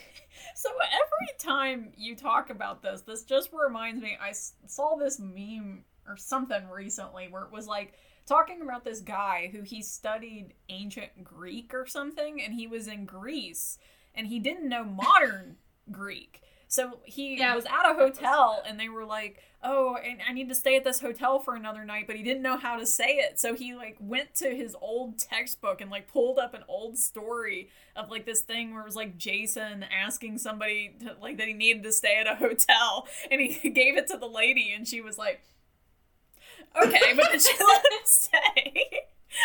so 0.54 0.68
every 0.70 1.34
time 1.38 1.92
you 1.96 2.14
talk 2.16 2.50
about 2.50 2.82
this, 2.82 3.02
this 3.02 3.22
just 3.24 3.50
reminds 3.52 4.02
me. 4.02 4.16
I 4.20 4.32
saw 4.66 4.96
this 4.96 5.18
meme 5.18 5.84
or 6.06 6.16
something 6.16 6.68
recently 6.68 7.28
where 7.28 7.42
it 7.42 7.50
was 7.52 7.66
like 7.66 7.94
talking 8.26 8.60
about 8.62 8.84
this 8.84 9.00
guy 9.00 9.48
who 9.52 9.62
he 9.62 9.82
studied 9.82 10.54
ancient 10.68 11.24
Greek 11.24 11.72
or 11.74 11.86
something, 11.86 12.40
and 12.42 12.54
he 12.54 12.66
was 12.66 12.88
in 12.88 13.04
Greece 13.06 13.78
and 14.14 14.26
he 14.26 14.38
didn't 14.38 14.68
know 14.68 14.82
modern 14.84 15.56
Greek. 15.90 16.42
So 16.76 16.98
he 17.04 17.38
Yeah. 17.38 17.54
was 17.54 17.64
at 17.64 17.90
a 17.90 17.94
hotel 17.94 18.62
and 18.66 18.78
they 18.78 18.90
were 18.90 19.06
like, 19.06 19.42
"Oh, 19.62 19.96
and 19.96 20.20
I 20.28 20.32
need 20.34 20.50
to 20.50 20.54
stay 20.54 20.76
at 20.76 20.84
this 20.84 21.00
hotel 21.00 21.38
for 21.38 21.54
another 21.56 21.86
night," 21.86 22.06
but 22.06 22.16
he 22.16 22.22
didn't 22.22 22.42
know 22.42 22.58
how 22.58 22.76
to 22.76 22.84
say 22.84 23.16
it. 23.16 23.40
So 23.40 23.54
he 23.54 23.74
like 23.74 23.96
went 23.98 24.34
to 24.36 24.54
his 24.54 24.76
old 24.80 25.18
textbook 25.18 25.80
and 25.80 25.90
like 25.90 26.06
pulled 26.06 26.38
up 26.38 26.52
an 26.52 26.64
old 26.68 26.98
story 26.98 27.70
of 27.96 28.10
like 28.10 28.26
this 28.26 28.42
thing 28.42 28.72
where 28.74 28.82
it 28.82 28.86
was 28.86 28.94
like 28.94 29.16
Jason 29.16 29.84
asking 29.84 30.36
somebody 30.36 30.94
to, 31.00 31.16
like 31.20 31.38
that 31.38 31.48
he 31.48 31.54
needed 31.54 31.82
to 31.84 31.92
stay 31.92 32.16
at 32.20 32.26
a 32.26 32.34
hotel 32.36 33.08
and 33.30 33.40
he 33.40 33.70
gave 33.70 33.96
it 33.96 34.06
to 34.08 34.18
the 34.18 34.28
lady 34.28 34.70
and 34.72 34.86
she 34.86 35.00
was 35.00 35.16
like, 35.16 35.40
"Okay," 36.80 37.14
but 37.14 37.26
then 37.30 37.40
she 37.40 37.52
let 37.60 37.80
him 37.84 38.00
stay. 38.04 38.84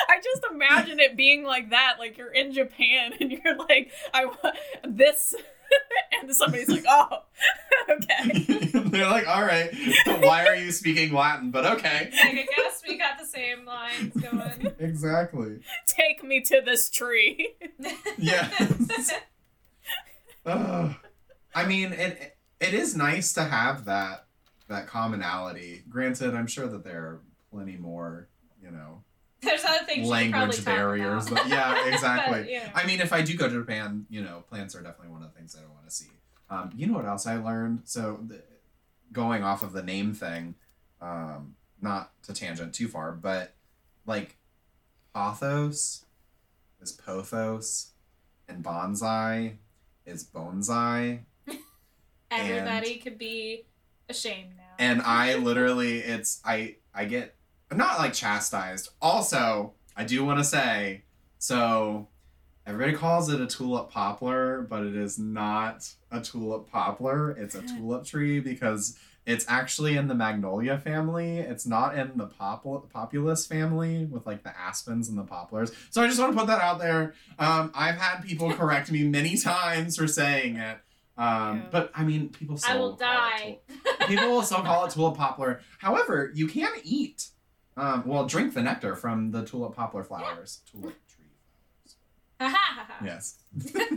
I 0.09 0.17
just 0.21 0.45
imagine 0.51 0.99
it 0.99 1.17
being 1.17 1.43
like 1.43 1.69
that, 1.71 1.95
like 1.99 2.17
you're 2.17 2.31
in 2.31 2.51
Japan 2.53 3.13
and 3.19 3.31
you're 3.31 3.57
like, 3.57 3.91
I 4.13 4.25
want 4.25 4.55
this, 4.83 5.33
and 6.21 6.33
somebody's 6.35 6.69
like, 6.69 6.85
oh, 6.87 7.19
okay. 7.89 8.45
they're 8.73 9.09
like, 9.09 9.27
"All 9.27 9.41
right, 9.43 9.73
why 10.19 10.45
are 10.47 10.55
you 10.55 10.71
speaking 10.71 11.13
Latin?" 11.13 11.51
But 11.51 11.65
okay, 11.77 12.09
Like, 12.11 12.33
I 12.33 12.47
guess 12.55 12.81
we 12.87 12.97
got 12.97 13.17
the 13.19 13.25
same 13.25 13.65
lines 13.65 14.13
going. 14.15 14.73
exactly. 14.79 15.59
Take 15.87 16.23
me 16.23 16.41
to 16.41 16.61
this 16.63 16.89
tree. 16.89 17.55
Yeah. 18.17 18.49
Ugh. 20.45 20.95
I 21.53 21.65
mean, 21.65 21.93
it 21.93 22.37
it 22.59 22.73
is 22.73 22.95
nice 22.95 23.33
to 23.33 23.43
have 23.43 23.85
that 23.85 24.25
that 24.67 24.87
commonality. 24.87 25.83
Granted, 25.89 26.35
I'm 26.35 26.47
sure 26.47 26.67
that 26.67 26.83
there 26.83 27.01
are 27.01 27.21
plenty 27.51 27.75
more, 27.77 28.29
you 28.63 28.71
know, 28.71 29.03
There's 29.43 29.65
other 29.65 29.85
things 29.85 30.07
language 30.07 30.63
barriers. 30.63 31.25
That, 31.27 31.47
yeah, 31.47 31.87
exactly. 31.93 32.41
But, 32.41 32.49
yeah. 32.49 32.69
I 32.75 32.85
mean, 32.85 32.99
if 32.99 33.11
I 33.11 33.21
do 33.21 33.35
go 33.35 33.47
to 33.47 33.59
Japan, 33.59 34.05
you 34.09 34.21
know, 34.21 34.43
plants 34.49 34.75
are 34.75 34.81
definitely 34.81 35.11
one 35.11 35.23
of 35.23 35.33
the 35.33 35.37
things 35.37 35.53
that 35.53 35.63
I 35.63 35.67
want 35.67 35.85
to 35.85 35.91
see. 35.91 36.09
Um, 36.49 36.71
you 36.75 36.87
know 36.87 36.93
what 36.93 37.05
else 37.05 37.25
I 37.25 37.37
learned? 37.37 37.81
So, 37.85 38.19
the, 38.27 38.41
going 39.11 39.43
off 39.43 39.63
of 39.63 39.73
the 39.73 39.83
name 39.83 40.13
thing, 40.13 40.55
um, 41.01 41.55
not 41.81 42.11
to 42.23 42.33
tangent 42.33 42.73
too 42.73 42.87
far, 42.87 43.11
but 43.11 43.53
like 44.05 44.37
pothos 45.15 46.05
is 46.81 46.91
pothos, 46.93 47.87
and 48.47 48.63
bonsai 48.63 49.55
is 50.05 50.23
bonsai, 50.23 51.21
Everybody 52.31 52.95
could 52.97 53.17
be 53.17 53.65
ashamed 54.07 54.55
now. 54.55 54.63
and 54.79 55.01
I 55.01 55.35
literally, 55.35 55.99
it's 55.99 56.41
I 56.45 56.75
I 56.93 57.05
get 57.05 57.35
not 57.77 57.99
like 57.99 58.13
chastised. 58.13 58.89
Also, 59.01 59.73
I 59.95 60.03
do 60.03 60.23
want 60.25 60.39
to 60.39 60.43
say 60.45 61.03
so. 61.37 62.07
Everybody 62.67 62.95
calls 62.95 63.27
it 63.33 63.41
a 63.41 63.47
tulip 63.47 63.89
poplar, 63.89 64.61
but 64.69 64.83
it 64.83 64.95
is 64.95 65.17
not 65.17 65.89
a 66.11 66.21
tulip 66.21 66.69
poplar. 66.69 67.31
It's 67.31 67.55
a 67.55 67.63
tulip 67.63 68.05
tree 68.05 68.39
because 68.39 68.99
it's 69.25 69.45
actually 69.47 69.97
in 69.97 70.07
the 70.07 70.13
magnolia 70.13 70.77
family. 70.77 71.39
It's 71.39 71.65
not 71.65 71.97
in 71.97 72.11
the 72.17 72.27
popul- 72.27 72.87
populus 72.91 73.47
family 73.47 74.05
with 74.05 74.27
like 74.27 74.43
the 74.43 74.55
aspens 74.57 75.09
and 75.09 75.17
the 75.17 75.23
poplars. 75.23 75.71
So 75.89 76.03
I 76.03 76.07
just 76.07 76.19
want 76.19 76.33
to 76.33 76.37
put 76.37 76.47
that 76.47 76.61
out 76.61 76.77
there. 76.79 77.15
Um, 77.39 77.71
I've 77.73 77.95
had 77.95 78.21
people 78.21 78.53
correct 78.61 78.91
me 78.91 79.03
many 79.07 79.37
times 79.37 79.97
for 79.97 80.07
saying 80.07 80.57
it. 80.57 80.77
Um, 81.17 81.57
Yeah. 81.57 81.61
But 81.71 81.91
I 81.95 82.03
mean, 82.03 82.29
people 82.29 82.57
still 82.57 82.75
I 82.75 82.77
will 82.79 82.95
die. 82.95 83.57
tulip- 83.75 84.07
people 84.07 84.29
will 84.29 84.43
still 84.43 84.61
call 84.61 84.85
it 84.85 84.91
tulip 84.91 85.17
poplar. 85.17 85.61
However, 85.79 86.31
you 86.35 86.47
can 86.47 86.71
eat, 86.83 87.29
um, 87.81 88.03
well, 88.05 88.25
drink 88.25 88.53
the 88.53 88.61
nectar 88.61 88.95
from 88.95 89.31
the 89.31 89.43
tulip 89.43 89.75
poplar 89.75 90.03
flowers. 90.03 90.61
Tulip 90.71 90.95
tree 91.07 91.25
flowers. 92.37 92.53
Ha 92.53 92.57
ha 92.57 92.75
ha 92.75 92.85
ha. 92.89 93.05
Yes. 93.05 93.39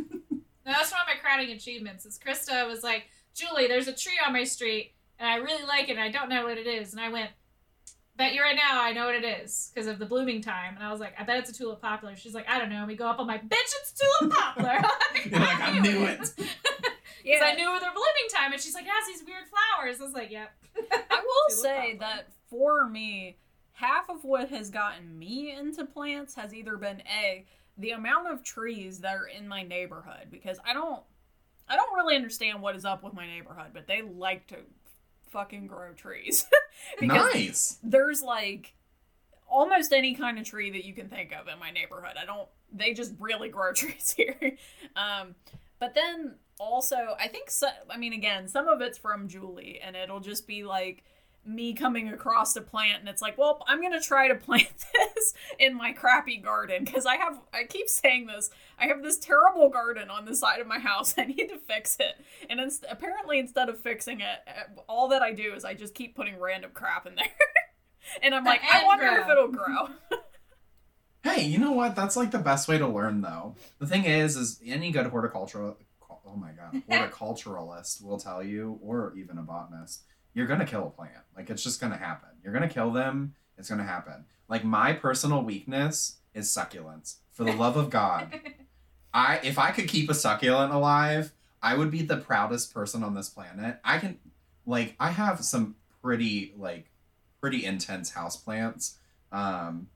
No, 0.67 0.73
that's 0.73 0.91
one 0.91 1.03
of 1.03 1.07
my 1.07 1.21
crowning 1.21 1.51
achievements. 1.51 2.07
Is 2.07 2.19
Krista 2.19 2.67
was 2.67 2.83
like, 2.83 3.05
Julie, 3.35 3.67
there's 3.67 3.87
a 3.87 3.93
tree 3.93 4.19
on 4.27 4.33
my 4.33 4.45
street, 4.45 4.95
and 5.19 5.29
I 5.29 5.37
really 5.37 5.67
like 5.67 5.91
it, 5.91 5.93
and 5.93 6.01
I 6.01 6.11
don't 6.11 6.31
know 6.31 6.45
what 6.45 6.57
it 6.57 6.67
is. 6.67 6.93
And 6.93 7.03
I 7.03 7.11
went, 7.11 7.29
bet 8.17 8.33
you 8.33 8.41
right 8.41 8.57
now 8.57 8.81
I 8.81 8.93
know 8.93 9.05
what 9.05 9.15
it 9.15 9.25
is 9.25 9.71
because 9.75 9.87
of 9.89 9.99
the 9.99 10.07
blooming 10.07 10.41
time. 10.41 10.75
And 10.75 10.83
I 10.83 10.91
was 10.91 11.01
like, 11.01 11.13
I 11.21 11.25
bet 11.25 11.39
it's 11.41 11.51
a 11.51 11.53
tulip 11.53 11.83
poplar. 11.83 12.17
She's 12.17 12.33
like, 12.35 12.49
I 12.49 12.59
don't 12.59 12.71
know. 12.71 12.79
And 12.79 12.87
we 12.89 12.97
go 12.97 13.07
up, 13.07 13.21
I'm 13.21 13.27
like, 13.27 13.47
bitch, 13.47 13.59
it's 13.83 13.93
tulip 13.93 14.33
poplar. 14.35 14.79
You're 15.27 15.41
like, 15.41 15.61
I 15.61 15.79
knew 15.81 16.05
it. 16.07 16.21
Because 16.21 17.43
I 17.43 17.53
knew 17.55 17.67
their 17.81 17.93
blooming 17.93 18.29
time, 18.35 18.53
and 18.53 18.61
she's 18.61 18.75
like, 18.75 18.85
it 18.85 18.91
has 18.91 19.07
these 19.07 19.27
weird 19.27 19.45
flowers. 19.49 20.01
I 20.01 20.05
was 20.05 20.15
like, 20.15 20.31
yep. 20.31 20.51
I 20.77 20.81
will 21.11 21.57
Tulip 21.57 21.63
say 21.63 21.97
poplar. 21.99 21.99
that 21.99 22.29
for 22.49 22.89
me, 22.89 23.37
half 23.75 24.09
of 24.09 24.25
what 24.25 24.49
has 24.51 24.71
gotten 24.71 25.19
me 25.19 25.53
into 25.53 25.85
plants 25.85 26.35
has 26.35 26.55
either 26.55 26.77
been 26.77 27.03
a 27.03 27.45
the 27.77 27.91
amount 27.91 28.29
of 28.33 28.43
trees 28.43 29.01
that 29.01 29.17
are 29.17 29.27
in 29.27 29.49
my 29.49 29.63
neighborhood 29.63 30.29
because 30.31 30.59
I 30.65 30.73
don't 30.73 31.03
I 31.69 31.77
don't 31.77 31.95
really 31.97 32.15
understand 32.15 32.63
what 32.63 32.77
is 32.77 32.85
up 32.85 33.03
with 33.03 33.15
my 33.15 33.27
neighborhood, 33.27 33.71
but 33.73 33.87
they 33.87 34.03
like 34.03 34.47
to 34.49 34.57
fucking 35.31 35.67
grow 35.67 35.93
trees. 35.93 36.47
because 37.01 37.35
nice. 37.35 37.79
there's 37.83 38.23
like 38.23 38.75
almost 39.49 39.93
any 39.93 40.15
kind 40.15 40.39
of 40.39 40.45
tree 40.45 40.71
that 40.71 40.85
you 40.85 40.95
can 40.95 41.09
think 41.09 41.33
of 41.33 41.49
in 41.49 41.59
my 41.59 41.71
neighborhood. 41.71 42.17
I 42.21 42.25
don't 42.25 42.49
they 42.73 42.95
just 42.95 43.13
really 43.19 43.49
grow 43.49 43.73
trees 43.75 44.15
here. 44.17 44.57
Um 44.95 45.35
but 45.81 45.95
then 45.97 46.37
also 46.61 47.17
I 47.19 47.27
think 47.27 47.51
so, 47.51 47.67
I 47.91 47.97
mean 47.97 48.13
again, 48.13 48.47
some 48.47 48.69
of 48.69 48.81
it's 48.81 48.99
from 48.99 49.27
Julie 49.27 49.81
and 49.83 49.97
it'll 49.97 50.21
just 50.21 50.47
be 50.47 50.63
like 50.63 51.03
me 51.47 51.75
coming 51.75 52.09
across 52.09 52.57
a 52.57 52.61
plant 52.61 53.01
and 53.01 53.09
it's 53.09 53.23
like, 53.23 53.37
well, 53.37 53.63
I'm 53.67 53.81
going 53.81 53.93
to 53.93 54.01
try 54.01 54.29
to 54.29 54.35
plant 54.47 54.69
this 54.93 55.35
in 55.59 55.75
my 55.75 55.93
crappy 55.93 56.39
garden 56.39 56.87
cuz 56.87 57.07
I 57.07 57.17
have 57.17 57.39
I 57.53 57.65
keep 57.65 57.89
saying 57.89 58.27
this. 58.27 58.51
I 58.79 58.87
have 58.87 59.03
this 59.03 59.19
terrible 59.19 59.69
garden 59.69 60.11
on 60.11 60.25
the 60.25 60.35
side 60.35 60.61
of 60.61 60.67
my 60.67 60.79
house. 60.79 61.15
I 61.19 61.25
need 61.25 61.49
to 61.49 61.59
fix 61.59 61.97
it. 62.01 62.17
And 62.49 62.61
it's, 62.61 62.81
apparently 62.89 63.39
instead 63.39 63.69
of 63.69 63.79
fixing 63.79 64.21
it, 64.21 64.39
uh, 64.47 64.81
all 64.89 65.09
that 65.09 65.23
I 65.23 65.33
do 65.33 65.55
is 65.55 65.65
I 65.65 65.75
just 65.75 65.95
keep 65.95 66.15
putting 66.17 66.39
random 66.39 66.71
crap 66.75 67.07
in 67.07 67.15
there. 67.15 67.27
and 68.23 68.35
I'm 68.35 68.45
like, 68.45 68.63
I 68.63 68.85
wonder 68.85 69.09
grow. 69.09 69.21
if 69.21 69.29
it'll 69.29 69.49
grow. 69.49 69.89
Hey, 71.23 71.45
you 71.45 71.59
know 71.59 71.73
what? 71.73 71.97
That's 71.97 72.17
like 72.17 72.31
the 72.33 72.39
best 72.39 72.69
way 72.69 72.77
to 72.77 72.87
learn, 72.87 73.23
though. 73.23 73.57
The 73.79 73.87
thing 73.87 74.05
is, 74.05 74.37
is 74.37 74.61
any 74.67 74.91
good 74.91 75.07
horticultural, 75.07 75.79
oh 76.11 76.37
my 76.37 76.51
god, 76.53 76.83
horticulturalist 76.91 78.05
will 78.05 78.19
tell 78.19 78.43
you, 78.43 78.79
or 78.83 79.15
even 79.17 79.39
a 79.39 79.43
botanist, 79.43 80.03
you're 80.35 80.47
gonna 80.47 80.67
kill 80.67 80.87
a 80.87 80.91
plant. 80.91 81.25
Like 81.37 81.49
it's 81.51 81.63
just 81.63 81.81
gonna 81.81 81.97
happen. 81.97 82.31
You're 82.43 82.53
gonna 82.53 82.69
kill 82.69 82.91
them. 82.93 83.35
It's 83.57 83.69
gonna 83.69 83.85
happen. 83.85 84.27
Like 84.49 84.65
my 84.65 84.93
personal 84.93 85.43
weakness 85.43 86.17
is 86.35 86.49
succulents. 86.49 87.17
For 87.33 87.45
the 87.45 87.53
love 87.53 87.77
of 87.77 87.91
God, 87.91 88.41
I 89.15 89.41
if 89.43 89.59
I 89.59 89.71
could 89.71 89.89
keep 89.89 90.11
a 90.11 90.15
succulent 90.15 90.73
alive, 90.73 91.33
I 91.63 91.77
would 91.77 91.91
be 91.91 92.03
the 92.03 92.19
proudest 92.19 92.75
person 92.75 93.03
on 93.03 93.15
this 93.15 93.31
planet. 93.31 93.81
I 93.83 93.99
can, 93.99 94.19
like, 94.67 94.95
I 95.01 95.11
have 95.11 95.43
some 95.43 95.77
pretty 96.03 96.53
like 96.59 96.91
pretty 97.41 97.65
intense 97.65 98.13
houseplants. 98.13 98.97
Um, 99.33 99.89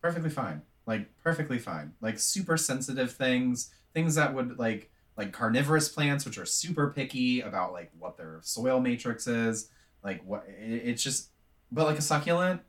perfectly 0.00 0.30
fine. 0.30 0.62
Like 0.86 1.08
perfectly 1.22 1.58
fine. 1.58 1.94
Like 2.00 2.18
super 2.18 2.56
sensitive 2.56 3.12
things, 3.12 3.70
things 3.94 4.14
that 4.14 4.34
would 4.34 4.58
like 4.58 4.89
like 5.20 5.32
carnivorous 5.32 5.88
plants, 5.88 6.24
which 6.24 6.38
are 6.38 6.46
super 6.46 6.90
picky 6.90 7.42
about 7.42 7.74
like 7.74 7.90
what 7.98 8.16
their 8.16 8.38
soil 8.42 8.80
matrix 8.80 9.26
is. 9.26 9.68
Like 10.02 10.22
what 10.24 10.46
it, 10.48 10.80
it's 10.86 11.02
just, 11.02 11.28
but 11.70 11.84
like 11.84 11.98
a 11.98 12.02
succulent, 12.02 12.62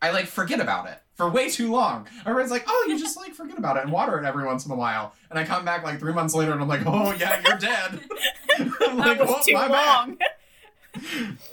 I 0.00 0.10
like 0.10 0.24
forget 0.24 0.58
about 0.58 0.88
it 0.88 0.98
for 1.14 1.28
way 1.28 1.50
too 1.50 1.70
long. 1.70 2.08
Everyone's 2.24 2.50
like, 2.50 2.64
oh, 2.66 2.86
you 2.88 2.98
just 2.98 3.18
like 3.18 3.34
forget 3.34 3.58
about 3.58 3.76
it 3.76 3.82
and 3.82 3.92
water 3.92 4.18
it 4.18 4.24
every 4.24 4.46
once 4.46 4.64
in 4.64 4.72
a 4.72 4.74
while. 4.74 5.12
And 5.28 5.38
I 5.38 5.44
come 5.44 5.66
back 5.66 5.84
like 5.84 6.00
three 6.00 6.14
months 6.14 6.34
later 6.34 6.52
and 6.52 6.62
I'm 6.62 6.68
like, 6.68 6.86
oh 6.86 7.12
yeah, 7.12 7.42
you're 7.46 7.58
dead. 7.58 8.00
I'm 8.58 8.96
that 8.96 9.20
was 9.20 9.30
"Oh, 9.30 9.42
too 9.46 9.52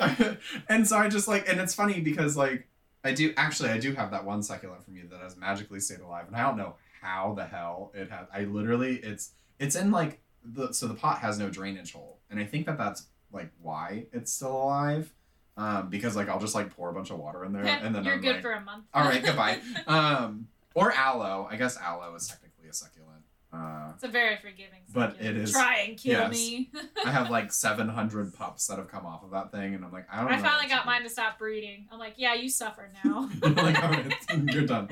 long. 0.07 0.37
and 0.69 0.87
so 0.87 0.95
I 0.95 1.09
just 1.09 1.27
like, 1.27 1.49
and 1.49 1.59
it's 1.59 1.73
funny 1.73 1.99
because 1.99 2.37
like 2.37 2.65
I 3.03 3.11
do 3.11 3.33
actually 3.35 3.71
I 3.71 3.77
do 3.77 3.91
have 3.93 4.11
that 4.11 4.23
one 4.23 4.41
succulent 4.41 4.85
from 4.85 4.95
you 4.95 5.05
that 5.09 5.19
has 5.19 5.35
magically 5.35 5.81
stayed 5.81 5.99
alive, 5.99 6.27
and 6.27 6.35
I 6.35 6.43
don't 6.43 6.55
know 6.57 6.75
how 7.01 7.33
the 7.35 7.45
hell 7.45 7.91
it 7.93 8.09
has. 8.09 8.27
I 8.33 8.45
literally 8.45 8.95
it's 8.97 9.31
it's 9.59 9.75
in 9.75 9.91
like 9.91 10.21
the 10.43 10.71
so 10.73 10.87
the 10.87 10.93
pot 10.93 11.19
has 11.19 11.37
no 11.39 11.49
drainage 11.49 11.93
hole, 11.93 12.19
and 12.29 12.39
I 12.39 12.45
think 12.45 12.65
that 12.65 12.77
that's 12.77 13.07
like 13.31 13.51
why 13.61 14.05
it's 14.13 14.31
still 14.33 14.55
alive. 14.55 15.13
Um, 15.57 15.89
because 15.89 16.15
like 16.15 16.29
I'll 16.29 16.39
just 16.39 16.55
like 16.55 16.73
pour 16.75 16.89
a 16.89 16.93
bunch 16.93 17.09
of 17.11 17.19
water 17.19 17.43
in 17.43 17.51
there, 17.51 17.65
and 17.65 17.93
then 17.93 18.03
You're 18.05 18.13
I'm 18.15 18.21
good 18.21 18.33
like, 18.35 18.41
for 18.41 18.51
a 18.53 18.61
month. 18.61 18.85
all 18.93 19.03
right, 19.03 19.23
goodbye. 19.25 19.59
Um, 19.87 20.47
or 20.73 20.91
aloe. 20.93 21.47
I 21.51 21.57
guess 21.57 21.77
aloe 21.77 22.15
is 22.15 22.27
technically 22.27 22.69
a 22.69 22.73
succulent. 22.73 23.05
Uh, 23.51 23.91
it's 23.95 24.03
a 24.03 24.07
very 24.07 24.37
forgiving. 24.37 24.79
But 24.93 25.13
succulent. 25.13 25.37
it 25.37 25.41
is- 25.41 25.51
Try 25.51 25.79
and 25.87 25.97
kill 25.97 26.11
yes. 26.19 26.31
me. 26.31 26.69
I 27.05 27.11
have 27.11 27.29
like 27.29 27.51
700 27.51 28.33
pups 28.33 28.67
that 28.67 28.77
have 28.77 28.87
come 28.87 29.05
off 29.05 29.23
of 29.23 29.31
that 29.31 29.51
thing, 29.51 29.73
and 29.73 29.83
I'm 29.83 29.91
like, 29.91 30.05
I 30.09 30.21
don't. 30.21 30.29
Know. 30.31 30.37
I 30.37 30.41
finally 30.41 30.69
got 30.69 30.85
mine 30.85 31.01
to 31.03 31.09
stop 31.09 31.39
breeding. 31.39 31.87
I'm 31.91 31.99
like, 31.99 32.13
yeah, 32.17 32.35
you 32.35 32.47
suffer 32.47 32.89
now. 33.03 33.27
like, 33.41 33.83
all 33.83 33.89
right, 33.89 34.13
you're 34.53 34.65
done. 34.65 34.87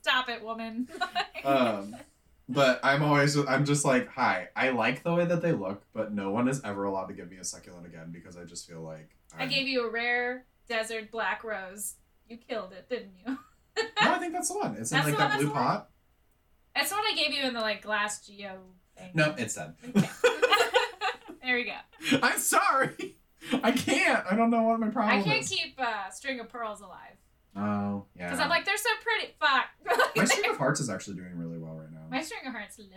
Stop 0.00 0.28
it, 0.28 0.42
woman. 0.42 0.88
Um, 1.44 1.94
but 2.48 2.80
I'm 2.82 3.02
always, 3.02 3.36
I'm 3.36 3.64
just 3.64 3.84
like, 3.84 4.08
hi. 4.08 4.48
I 4.54 4.70
like 4.70 5.02
the 5.02 5.14
way 5.14 5.24
that 5.24 5.40
they 5.42 5.52
look, 5.52 5.82
but 5.94 6.12
no 6.12 6.30
one 6.30 6.48
is 6.48 6.60
ever 6.64 6.84
allowed 6.84 7.06
to 7.06 7.14
give 7.14 7.30
me 7.30 7.38
a 7.38 7.44
succulent 7.44 7.86
again 7.86 8.10
because 8.12 8.36
I 8.36 8.44
just 8.44 8.68
feel 8.68 8.80
like 8.82 9.10
I 9.36 9.40
I'm- 9.42 9.48
gave 9.48 9.66
you 9.68 9.86
a 9.86 9.90
rare 9.90 10.44
desert 10.68 11.10
black 11.10 11.42
rose. 11.44 11.94
You 12.28 12.38
killed 12.38 12.72
it, 12.72 12.88
didn't 12.88 13.12
you? 13.26 13.38
No, 14.00 14.12
I 14.14 14.18
think 14.20 14.32
that's 14.32 14.48
the 14.50 14.58
one. 14.58 14.76
It's 14.76 14.92
in 14.92 14.98
That's 14.98 15.08
like 15.08 15.18
that 15.18 15.28
that's 15.30 15.36
blue 15.42 15.46
the 15.48 15.52
one? 15.54 15.62
pot. 15.64 15.90
That's 16.76 16.92
what 16.92 17.00
I 17.00 17.16
gave 17.16 17.32
you 17.34 17.42
in 17.42 17.54
the 17.54 17.60
like 17.60 17.82
glass 17.82 18.24
geo 18.24 18.58
thing. 18.96 19.10
No, 19.14 19.34
it's 19.36 19.54
dead. 19.56 19.74
Okay. 19.96 20.08
there 21.42 21.56
we 21.56 21.64
go. 21.64 22.18
I'm 22.22 22.38
sorry. 22.38 23.16
I 23.64 23.72
can't. 23.72 24.24
I 24.30 24.36
don't 24.36 24.50
know 24.50 24.62
what 24.62 24.78
my 24.78 24.88
problem 24.90 25.18
is. 25.18 25.24
I 25.26 25.28
can't 25.28 25.42
is. 25.42 25.48
keep 25.50 25.74
uh, 25.78 26.08
string 26.10 26.38
of 26.38 26.48
pearls 26.48 26.80
alive 26.82 27.16
Oh, 27.56 28.04
yeah. 28.16 28.26
because 28.30 28.38
I'm 28.40 28.48
like 28.48 28.64
they're 28.64 28.76
so 28.76 28.88
pretty. 29.02 29.34
Fuck. 29.40 30.14
my 30.16 30.24
string 30.24 30.50
of 30.50 30.56
hearts 30.56 30.78
is 30.80 30.88
actually 30.88 31.16
doing 31.16 31.36
really 31.36 31.43
well 31.43 31.43
right 31.43 31.43
now. 31.43 31.43
My 32.14 32.22
string 32.22 32.46
of 32.46 32.52
hearts 32.52 32.78
lives. 32.78 32.90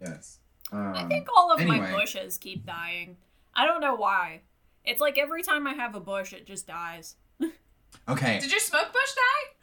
Yes. 0.00 0.38
Um, 0.72 0.92
I 0.94 1.04
think 1.04 1.28
all 1.36 1.52
of 1.52 1.60
anyway. 1.60 1.78
my 1.78 1.92
bushes 1.92 2.38
keep 2.38 2.66
dying. 2.66 3.16
I 3.54 3.66
don't 3.66 3.80
know 3.80 3.94
why. 3.94 4.42
It's 4.84 5.00
like 5.00 5.16
every 5.18 5.42
time 5.42 5.66
I 5.66 5.74
have 5.74 5.94
a 5.94 6.00
bush, 6.00 6.32
it 6.32 6.46
just 6.46 6.66
dies. 6.66 7.16
Okay. 8.08 8.38
Did 8.40 8.50
your 8.50 8.60
smoke 8.60 8.92
bush 8.92 9.14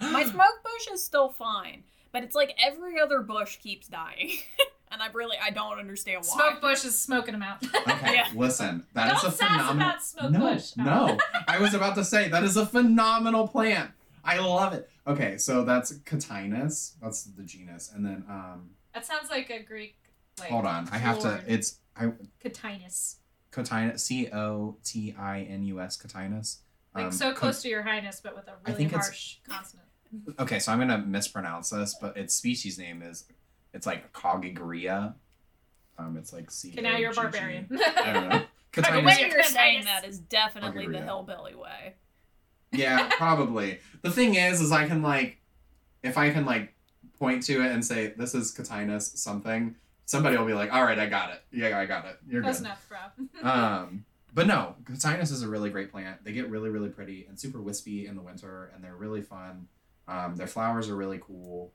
die? 0.02 0.12
My 0.12 0.24
smoke 0.24 0.64
bush 0.64 0.88
is 0.94 1.04
still 1.04 1.30
fine, 1.30 1.84
but 2.12 2.24
it's 2.24 2.36
like 2.36 2.56
every 2.62 3.00
other 3.00 3.22
bush 3.22 3.58
keeps 3.58 3.88
dying, 3.88 4.32
and 4.92 5.02
I 5.02 5.08
really 5.14 5.38
I 5.42 5.50
don't 5.52 5.78
understand 5.80 6.26
why. 6.26 6.36
Smoke 6.50 6.62
bush 6.62 6.84
is 6.86 7.00
smoking 7.00 7.34
them 7.34 7.44
out. 7.44 7.64
Okay, 7.64 7.76
Yeah. 8.16 8.28
listen. 8.36 8.86
That 8.96 9.16
is 9.16 9.22
Don't 9.22 9.34
a 9.34 9.36
phenomenal. 9.38 9.76
about 9.76 10.04
smoke 10.04 10.32
no, 10.32 10.40
bush. 10.40 10.72
no. 10.78 11.18
I 11.48 11.60
was 11.60 11.74
about 11.74 11.96
to 11.96 12.04
say 12.04 12.28
that 12.30 12.44
is 12.44 12.58
a 12.58 12.66
phenomenal 12.66 13.48
plant. 13.48 13.92
I 14.26 14.40
love 14.40 14.74
it. 14.74 14.90
Okay, 15.06 15.38
so 15.38 15.64
that's 15.66 15.94
Catinus. 16.00 16.94
That's 17.02 17.24
the 17.24 17.44
genus, 17.44 17.92
and 17.94 18.06
then 18.06 18.24
um, 18.30 18.70
That 18.94 19.06
sounds 19.06 19.30
like 19.30 19.50
a 19.50 19.62
Greek. 19.62 19.96
Like, 20.40 20.50
hold 20.50 20.66
on. 20.66 20.88
I 20.92 20.98
have 20.98 21.20
to. 21.20 21.42
It's 21.48 21.80
I 21.96 22.12
Catinus. 22.44 23.16
Cotinus. 23.52 24.00
C 24.00 24.30
O 24.32 24.78
T 24.84 25.14
I 25.20 25.42
N 25.42 25.64
U 25.64 25.82
S. 25.82 25.98
Catinus. 25.98 26.58
Like 26.96 27.06
Um, 27.06 27.12
so 27.12 27.32
co- 27.34 27.40
close 27.40 27.62
to 27.64 27.70
your 27.70 27.82
highness, 27.84 28.22
but 28.24 28.36
with 28.36 28.48
a 28.48 28.54
really 28.66 28.78
think 28.78 28.90
it's- 28.94 29.08
harsh 29.08 29.38
consonant. 29.48 29.88
Okay, 30.40 30.60
so 30.60 30.72
I'm 30.72 30.78
gonna 30.80 31.00
mispronounce 31.00 31.72
this, 31.72 31.96
but 32.00 32.16
its 32.18 32.36
species 32.36 32.78
name 32.78 33.02
is 33.02 33.26
it's 33.74 33.86
like 33.88 34.14
Cogigria. 34.14 35.16
Um, 35.98 36.18
it's 36.18 36.32
like 36.32 36.50
C. 36.52 36.70
Okay, 36.72 36.82
now 36.82 36.98
you're 36.98 37.10
a 37.10 37.14
O 37.14 37.14
G 37.14 37.20
G. 37.20 37.22
barbarian. 37.24 37.68
I 37.98 38.14
don't 38.14 38.30
know. 38.30 38.42
The 38.76 38.82
Catinus. 38.82 39.06
way 39.06 39.12
Catinus. 39.14 39.32
you're 39.34 39.44
saying 39.44 39.84
that 39.86 40.04
is 40.06 40.18
definitely 40.18 40.86
Agree 40.86 40.98
the 40.98 41.04
hillbilly 41.06 41.54
way. 41.54 41.94
Yeah, 42.74 43.10
probably. 43.18 43.80
the 44.02 44.12
thing 44.12 44.36
is, 44.36 44.62
is 44.62 44.72
I 44.72 44.88
can 44.88 45.02
like, 45.02 45.38
if 46.02 46.18
I 46.18 46.32
can 46.32 46.46
like 46.46 46.74
point 47.20 47.44
to 47.44 47.62
it 47.64 47.72
and 47.72 47.86
say 47.86 48.14
this 48.18 48.34
is 48.36 48.52
Catinus 48.52 49.18
something, 49.18 49.76
somebody 50.06 50.38
will 50.38 50.46
be 50.46 50.54
like, 50.54 50.74
"All 50.74 50.84
right, 50.84 51.00
I 51.00 51.06
got 51.08 51.32
it. 51.32 51.42
Yeah, 51.52 51.78
I 51.80 51.86
got 51.86 52.06
it. 52.06 52.18
You're 52.28 52.42
Close 52.42 52.60
good." 52.60 52.66
enough, 52.66 52.90
bro. 53.42 53.50
Um, 53.50 54.06
but 54.34 54.48
no, 54.48 54.76
Catinus 54.86 55.32
is 55.32 55.44
a 55.44 55.48
really 55.48 55.70
great 55.70 55.92
plant. 55.92 56.24
They 56.24 56.32
get 56.32 56.50
really, 56.50 56.70
really 56.70 56.90
pretty 56.90 57.26
and 57.30 57.40
super 57.40 57.62
wispy 57.62 58.08
in 58.08 58.16
the 58.16 58.22
winter, 58.22 58.72
and 58.74 58.84
they're 58.84 58.96
really 58.96 59.22
fun. 59.22 59.68
Um, 60.08 60.36
their 60.36 60.48
flowers 60.48 60.90
are 60.90 60.96
really 60.96 61.20
cool. 61.20 61.72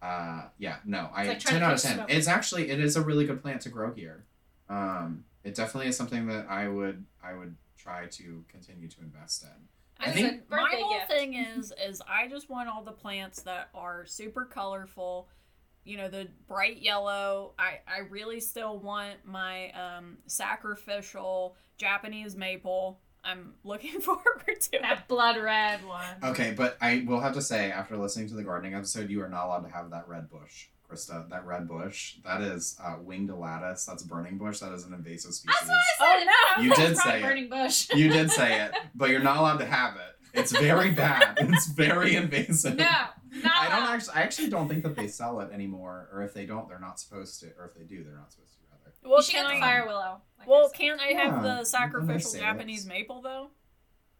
Uh, 0.00 0.44
yeah, 0.58 0.76
no, 0.84 1.10
I 1.14 1.26
like 1.26 1.40
ten 1.40 1.62
out 1.62 1.74
of 1.74 1.82
ten. 1.82 1.96
smoke. 1.96 2.10
It's 2.10 2.28
actually 2.28 2.70
it 2.70 2.80
is 2.80 2.96
a 2.96 3.02
really 3.02 3.26
good 3.26 3.42
plant 3.42 3.62
to 3.62 3.68
grow 3.68 3.92
here. 3.92 4.24
Um, 4.68 5.24
it 5.44 5.54
definitely 5.54 5.88
is 5.88 5.96
something 5.96 6.26
that 6.28 6.46
I 6.48 6.68
would 6.68 7.04
I 7.22 7.34
would 7.34 7.56
try 7.76 8.06
to 8.06 8.44
continue 8.48 8.88
to 8.88 9.00
invest 9.00 9.42
in. 9.42 9.68
I 10.00 10.10
think- 10.12 10.48
my 10.50 10.72
whole 10.76 10.92
gift. 10.98 11.10
thing 11.10 11.34
is 11.58 11.72
is 11.84 12.00
I 12.08 12.28
just 12.28 12.48
want 12.48 12.68
all 12.68 12.82
the 12.82 12.92
plants 12.92 13.42
that 13.42 13.68
are 13.74 14.06
super 14.06 14.44
colorful. 14.44 15.28
You 15.84 15.96
know, 15.96 16.08
the 16.08 16.28
bright 16.46 16.82
yellow. 16.82 17.54
I 17.58 17.80
I 17.86 18.00
really 18.10 18.40
still 18.40 18.78
want 18.78 19.24
my 19.24 19.70
um 19.72 20.18
sacrificial 20.26 21.56
Japanese 21.76 22.36
maple. 22.36 23.00
I'm 23.24 23.54
looking 23.64 24.00
forward 24.00 24.44
to 24.60 24.76
it. 24.76 24.82
that 24.82 25.08
blood 25.08 25.36
red 25.36 25.84
one. 25.86 26.04
Okay, 26.22 26.54
but 26.56 26.76
I 26.80 27.04
will 27.06 27.20
have 27.20 27.34
to 27.34 27.42
say, 27.42 27.70
after 27.70 27.96
listening 27.96 28.28
to 28.28 28.34
the 28.34 28.44
gardening 28.44 28.74
episode, 28.74 29.10
you 29.10 29.20
are 29.22 29.28
not 29.28 29.46
allowed 29.46 29.66
to 29.66 29.72
have 29.72 29.90
that 29.90 30.08
red 30.08 30.30
bush, 30.30 30.68
Krista. 30.90 31.28
That 31.30 31.44
red 31.46 31.68
bush, 31.68 32.16
that 32.24 32.40
is 32.40 32.78
uh, 32.82 32.96
winged 33.00 33.30
alatus. 33.30 33.84
That's 33.86 34.02
burning 34.02 34.38
bush. 34.38 34.58
That 34.60 34.72
is 34.72 34.84
an 34.84 34.94
invasive 34.94 35.34
species. 35.34 35.56
That's 35.60 35.68
what 35.68 35.76
I 35.76 36.22
said. 36.22 36.28
Oh, 36.28 36.54
no. 36.56 36.62
You 36.62 36.74
did 36.74 36.96
probably 36.96 37.12
say 37.12 37.18
it. 37.18 37.22
burning 37.22 37.48
bush. 37.48 37.88
You 37.94 38.08
did 38.08 38.30
say 38.30 38.64
it, 38.64 38.72
but 38.94 39.10
you're 39.10 39.20
not 39.22 39.36
allowed 39.36 39.58
to 39.58 39.66
have 39.66 39.96
it. 39.96 40.02
It's 40.38 40.52
very 40.52 40.90
bad. 40.90 41.38
It's 41.40 41.66
very 41.66 42.14
invasive. 42.16 42.76
no, 42.76 42.84
not 42.84 43.06
I 43.44 43.68
don't 43.68 43.82
allowed. 43.82 43.94
actually. 43.94 44.14
I 44.14 44.20
actually 44.22 44.50
don't 44.50 44.68
think 44.68 44.82
that 44.82 44.94
they 44.96 45.08
sell 45.08 45.40
it 45.40 45.50
anymore, 45.52 46.08
or 46.12 46.22
if 46.22 46.34
they 46.34 46.44
don't, 46.46 46.68
they're 46.68 46.78
not 46.78 47.00
supposed 47.00 47.40
to, 47.40 47.46
or 47.58 47.66
if 47.66 47.74
they 47.74 47.84
do, 47.84 48.04
they're 48.04 48.14
not 48.16 48.30
supposed 48.32 48.52
to. 48.52 48.58
Rather. 48.70 48.94
Well, 49.04 49.18
you 49.18 49.22
should 49.24 49.34
can 49.36 49.46
get 49.50 49.54
the 49.54 49.60
fire 49.60 49.86
willow. 49.86 50.20
like 50.38 50.46
well, 50.48 50.68
said. 50.68 50.78
can't 50.78 51.00
I 51.00 51.10
Yeah, 51.10 51.24
have 51.24 51.34
I'm 51.38 51.42
the 51.44 51.64
sacrificial 51.64 52.32
Japanese 52.32 52.84
this. 52.84 52.88
maple 52.88 53.22
though? 53.22 53.48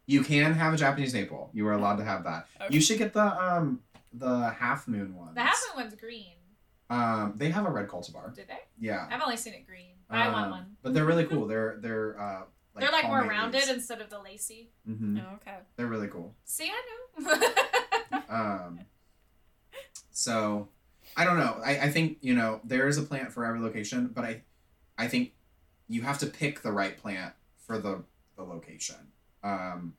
You 0.07 0.23
can 0.23 0.53
have 0.55 0.73
a 0.73 0.77
Japanese 0.77 1.13
maple. 1.13 1.51
You 1.53 1.67
are 1.67 1.73
allowed 1.73 1.97
to 1.97 2.03
have 2.03 2.23
that. 2.23 2.47
Okay. 2.59 2.73
You 2.73 2.81
should 2.81 2.97
get 2.97 3.13
the 3.13 3.25
um 3.43 3.81
the 4.11 4.49
half 4.49 4.87
moon 4.87 5.15
one. 5.15 5.35
the 5.35 5.41
half 5.41 5.61
moon 5.75 5.83
one's 5.85 5.95
green. 5.99 6.33
Um, 6.89 7.33
they 7.37 7.49
have 7.51 7.65
a 7.65 7.69
red 7.69 7.87
cultivar. 7.87 8.33
Did 8.33 8.47
they? 8.47 8.59
Yeah. 8.79 9.07
I've 9.11 9.21
only 9.21 9.37
seen 9.37 9.53
it 9.53 9.67
green. 9.67 9.93
But 10.09 10.17
I 10.19 10.29
want 10.31 10.45
Um, 10.45 10.51
one. 10.51 10.65
But 10.81 10.93
they're 10.93 11.05
really 11.05 11.25
cool. 11.31 11.45
They're 11.47 11.77
they're 11.79 12.19
uh 12.19 12.41
like 12.75 12.83
They're 12.83 12.91
like 12.91 13.05
more 13.07 13.21
rounded 13.23 13.57
leaves. 13.57 13.69
instead 13.69 14.01
of 14.01 14.09
the 14.09 14.19
lacy. 14.19 14.71
Mhm. 14.87 15.23
Oh, 15.23 15.35
okay. 15.35 15.57
They're 15.75 15.87
really 15.87 16.07
cool. 16.07 16.35
See, 16.45 16.69
I 16.71 17.21
know. 17.21 17.51
Um, 18.29 18.81
so 20.11 20.69
I 21.17 21.25
don't 21.25 21.37
know. 21.39 21.59
I, 21.65 21.79
I 21.79 21.89
think 21.89 22.17
you 22.21 22.33
know 22.35 22.61
there 22.63 22.87
is 22.87 22.97
a 22.97 23.01
plant 23.03 23.31
for 23.31 23.45
every 23.45 23.59
location, 23.59 24.07
but 24.13 24.23
I 24.23 24.41
I 24.97 25.07
think 25.07 25.33
you 25.87 26.01
have 26.03 26.19
to 26.19 26.25
pick 26.27 26.61
the 26.61 26.71
right 26.71 26.97
plant 26.97 27.33
for 27.65 27.77
the 27.79 28.03
the 28.35 28.43
location. 28.43 29.11
Um, 29.43 29.95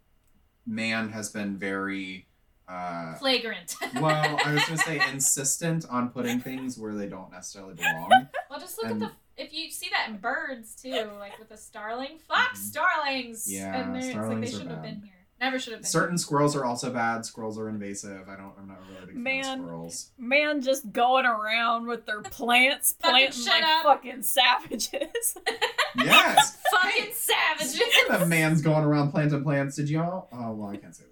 man 0.67 1.11
has 1.11 1.31
been 1.31 1.57
very 1.57 2.27
uh, 2.71 3.15
Flagrant. 3.15 3.75
well. 4.01 4.39
I 4.45 4.55
was 4.55 4.65
gonna 4.65 4.79
say 4.79 5.01
insistent 5.13 5.85
on 5.91 6.11
putting 6.11 6.41
things 6.41 6.79
where 6.79 6.95
they 6.95 7.07
don't 7.07 7.31
necessarily 7.33 7.75
belong. 7.75 8.29
well, 8.49 8.61
just 8.61 8.79
look 8.79 8.91
and- 8.93 9.03
at 9.03 9.09
the. 9.11 9.15
If 9.43 9.55
you 9.55 9.71
see 9.71 9.89
that 9.91 10.11
in 10.11 10.19
birds 10.19 10.75
too, 10.75 11.09
like 11.19 11.39
with 11.39 11.49
the 11.49 11.57
starling, 11.57 12.19
fuck 12.29 12.53
Mhm. 12.53 12.57
starlings. 12.57 13.51
Yeah, 13.51 13.75
and 13.81 13.95
they're- 13.95 13.99
it's 14.01 14.07
like 14.09 14.15
starlings 14.17 14.41
they 14.43 14.47
are 14.49 14.51
shouldn't 14.51 14.71
have 14.71 14.83
bad. 14.83 15.01
been 15.01 15.03
here. 15.09 15.15
Never 15.41 15.59
should 15.59 15.73
have 15.73 15.81
been. 15.81 15.89
Certain 15.89 16.19
squirrels 16.19 16.55
are 16.55 16.67
also 16.67 16.93
bad. 16.93 17.25
Squirrels 17.25 17.59
are 17.59 17.71
invasive. 17.71 18.29
I 18.29 18.37
don't. 18.37 18.53
I'm 18.59 18.69
not 18.69 18.81
really 18.87 19.03
a 19.03 19.07
big 19.07 19.15
fan 19.15 19.23
Man. 19.25 19.59
of 19.61 19.65
squirrels. 19.65 20.11
Man, 20.19 20.61
just 20.61 20.93
going 20.93 21.25
around 21.25 21.87
with 21.87 22.05
their 22.05 22.21
plants, 22.21 22.95
Fucking 23.01 23.15
planting 23.15 23.43
shut 23.45 23.55
like 23.63 23.65
up. 23.65 23.83
fucking 23.85 24.23
savages. 24.23 24.91
Yes. 25.97 26.57
Fucking 26.71 27.11
savages. 27.15 27.81
The 28.11 28.25
man's 28.27 28.63
going 28.63 28.85
around 28.85 29.11
planting 29.11 29.43
plants, 29.43 29.75
did 29.77 29.89
y'all? 29.91 30.29
Oh 30.33 30.53
well, 30.53 30.69
I 30.71 30.77
can't 30.77 30.95
say 30.95 31.03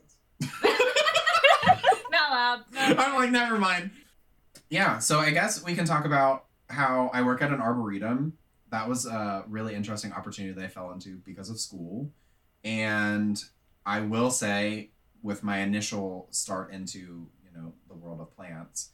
this. 0.41 0.49
Loud. 2.31 2.65
No. 2.73 2.81
I'm 2.99 3.15
like, 3.15 3.31
never 3.31 3.59
mind. 3.59 3.91
Yeah, 4.71 4.99
so 4.99 5.19
I 5.19 5.31
guess 5.31 5.65
we 5.65 5.75
can 5.75 5.85
talk 5.85 6.05
about 6.05 6.45
how 6.69 7.11
I 7.15 7.23
work 7.23 7.41
at 7.43 7.51
an 7.51 7.61
arboretum. 7.61 8.35
That 8.71 8.89
was 8.89 9.07
a 9.07 9.45
really 9.49 9.75
interesting 9.75 10.13
opportunity 10.13 10.53
that 10.55 10.65
I 10.65 10.69
fell 10.69 10.91
into 10.93 11.17
because 11.17 11.49
of 11.49 11.59
school. 11.59 12.11
And 12.65 13.43
I 13.87 14.01
will 14.01 14.31
say, 14.31 14.91
with 15.23 15.43
my 15.43 15.59
initial 15.59 16.29
start 16.31 16.73
into, 16.73 16.99
you 16.99 17.51
know 17.55 17.73
the 17.89 17.95
world 17.95 18.21
of 18.21 18.35
plants. 18.37 18.91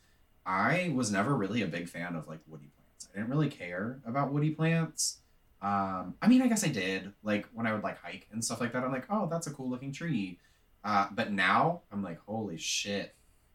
I 0.47 0.93
was 0.95 1.11
never 1.11 1.35
really 1.35 1.63
a 1.63 1.67
big 1.67 1.89
fan 1.89 2.15
of 2.15 2.29
like 2.29 2.41
woody 2.47 2.69
plants. 2.77 3.09
I 3.13 3.19
didn't 3.19 3.31
really 3.31 3.49
care 3.49 4.01
about 4.07 4.33
woody 4.33 4.51
plants. 4.51 5.19
Um, 5.63 6.15
I 6.21 6.29
mean, 6.29 6.43
I 6.43 6.49
guess 6.49 6.65
I 6.65 6.69
did. 6.69 7.13
Like 7.23 7.47
when 7.53 7.67
I 7.67 7.73
would 7.73 7.83
like 7.83 7.99
hike 7.99 8.29
and 8.31 8.45
stuff 8.45 8.61
like 8.61 8.73
that, 8.73 8.85
I'm 8.85 8.93
like, 8.93 9.07
oh, 9.11 9.27
that's 9.31 9.47
a 9.47 9.51
cool 9.51 9.71
looking 9.71 9.93
tree. 9.93 10.39
Uh, 10.85 11.09
but 11.13 11.33
now 11.33 11.81
I'm 11.91 12.03
like, 12.03 12.19
holy 12.27 12.59
shit, 12.59 13.15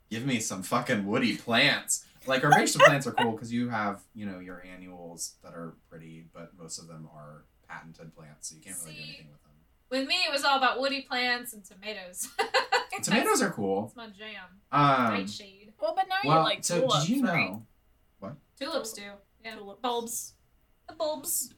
give 0.10 0.26
me 0.26 0.40
some 0.40 0.64
fucking 0.64 1.06
woody 1.06 1.38
plants. 1.38 2.06
Like 2.28 2.44
herbaceous 2.44 2.78
plants 2.78 3.08
are 3.08 3.12
cool 3.12 3.32
because 3.32 3.52
you 3.52 3.70
have, 3.70 4.02
you 4.14 4.26
know, 4.26 4.40
your 4.40 4.64
annuals 4.66 5.36
that 5.44 5.54
are 5.54 5.76
pretty, 5.90 6.26
but 6.34 6.52
most 6.58 6.78
of 6.78 6.88
them 6.88 7.08
are 7.16 7.46
patented 7.68 8.14
plants, 8.16 8.50
so 8.50 8.56
you 8.56 8.62
can't 8.62 8.78
really 8.84 8.98
do 8.98 9.04
anything 9.04 9.28
with 9.32 9.42
them. 9.44 9.52
With 9.90 10.08
me, 10.08 10.16
it 10.28 10.32
was 10.32 10.44
all 10.44 10.58
about 10.58 10.80
woody 10.80 11.02
plants 11.02 11.54
and 11.54 11.64
tomatoes. 11.64 12.28
Tomatoes 13.02 13.42
are 13.42 13.52
cool. 13.52 13.86
It's 13.86 13.96
my 13.96 14.08
jam. 14.08 14.44
Um, 14.72 15.14
Nightshade. 15.14 15.72
Well, 15.80 15.94
but 15.96 16.08
now 16.10 16.18
you 16.22 16.38
like 16.42 16.64
so 16.66 16.82
tulips, 16.82 17.06
did 17.06 17.16
you 17.16 17.26
right? 17.26 17.52
know? 17.52 17.66
Tulips 18.60 18.92
do. 18.94 19.04
Yeah. 19.44 19.56
Tulips. 19.56 19.80
Bulbs. 19.82 20.34
The 20.88 20.96
bulbs. 20.96 21.54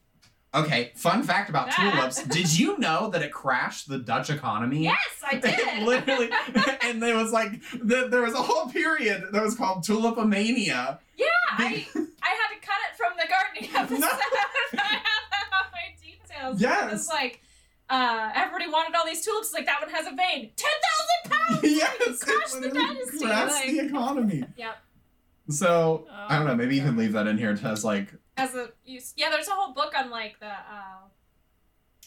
Okay, 0.54 0.92
fun 0.96 1.24
fact 1.24 1.50
about 1.50 1.68
That. 1.68 1.94
tulips. 1.94 2.24
Did 2.24 2.58
you 2.60 2.78
know 2.78 3.10
that 3.12 3.22
it 3.22 3.32
crashed 3.32 3.88
the 3.88 3.98
Dutch 4.00 4.30
economy? 4.30 4.84
Yes, 4.84 4.98
I 5.24 5.36
It 5.36 5.42
did. 5.42 5.84
literally, 5.84 6.30
and 6.84 7.02
there 7.02 7.16
was 7.16 7.32
like 7.32 7.62
the, 7.74 8.08
there 8.10 8.22
was 8.22 8.34
a 8.34 8.42
whole 8.42 8.68
period 8.70 9.24
that 9.32 9.42
was 9.42 9.56
called 9.56 9.84
tulipomania. 9.86 11.00
Yeah, 11.16 11.26
I 11.52 11.66
I 11.96 12.36
had 12.36 12.50
to 12.54 12.60
cut 12.62 12.76
it 12.90 12.98
from 12.98 13.14
the 13.18 13.28
gardening 13.30 13.70
episode. 13.76 14.00
No. 14.02 14.08
I 14.08 14.86
had 14.88 15.04
that 15.32 15.46
on 15.54 15.72
my 15.72 15.96
details. 16.04 16.60
Yes. 16.62 16.84
It 16.90 16.92
was 16.92 17.08
like, 17.08 17.42
uh, 17.90 18.32
everybody 18.36 18.68
wanted 18.70 18.96
all 18.98 19.06
these 19.06 19.24
tulips. 19.24 19.54
Like, 19.54 19.66
that 19.68 19.80
one 19.82 19.90
has 19.92 20.06
a 20.08 20.12
vein. 20.16 20.52
10,000 20.56 21.32
pounds! 21.32 21.64
yes, 21.64 21.96
It 22.02 22.20
crashed 22.20 22.56
it 22.56 22.62
the 22.62 22.70
dynasty. 22.80 23.20
crashed 23.26 23.52
like- 23.56 23.66
the 23.68 23.80
economy. 23.86 24.44
Yep. 24.58 24.78
So 25.50 26.08
I 26.12 26.38
don't 26.38 26.48
know. 26.48 26.56
Maybe 26.56 26.76
you 26.76 26.82
Oh, 26.82 26.86
can 26.86 26.98
leave 26.98 27.14
that 27.14 27.28
in 27.28 27.38
here 27.38 27.56
to 27.56 27.66
as 27.68 27.84
like 27.86 28.14
As 28.42 28.56
a, 28.56 28.70
you, 28.86 29.00
yeah, 29.16 29.30
there's 29.30 29.48
a 29.48 29.52
whole 29.52 29.74
book 29.74 29.94
on, 29.98 30.10
like, 30.10 30.40
the, 30.40 30.48
uh, 30.48 31.02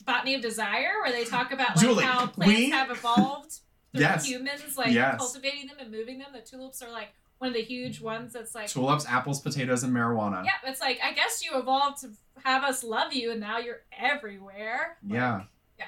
Botany 0.05 0.35
of 0.35 0.43
Desire, 0.43 1.01
where 1.03 1.13
they 1.13 1.25
talk 1.25 1.53
about, 1.53 1.77
like, 1.77 1.79
Julie, 1.85 2.05
how 2.05 2.27
plants 2.27 2.55
we- 2.57 2.71
have 2.71 2.91
evolved 2.91 3.53
through 3.93 4.01
Yes. 4.03 4.27
humans, 4.27 4.77
like, 4.77 4.93
Yes. 4.93 5.19
cultivating 5.19 5.69
them 5.69 5.77
and 5.79 5.91
moving 5.91 6.19
them. 6.19 6.29
The 6.33 6.41
tulips 6.41 6.83
are, 6.83 6.91
like, 6.91 7.11
one 7.39 7.49
of 7.49 7.55
the 7.55 7.63
huge 7.63 8.01
ones 8.01 8.33
that's, 8.33 8.55
like, 8.55 8.69
tulips, 8.69 9.07
apples, 9.07 9.41
potatoes, 9.41 9.83
and 9.85 9.93
marijuana. 9.95 10.45
yeah, 10.45 10.53
it's 10.71 10.81
like, 10.81 10.99
I 11.03 11.13
guess 11.13 11.45
you 11.45 11.57
evolved 11.59 12.01
to 12.03 12.11
have 12.45 12.65
us 12.65 12.83
love 12.83 13.13
you, 13.13 13.31
and 13.31 13.41
now 13.41 13.59
you're 13.59 13.83
everywhere. 13.97 14.99
Like, 15.05 15.15
Yeah. 15.15 15.43
yeah. 15.79 15.85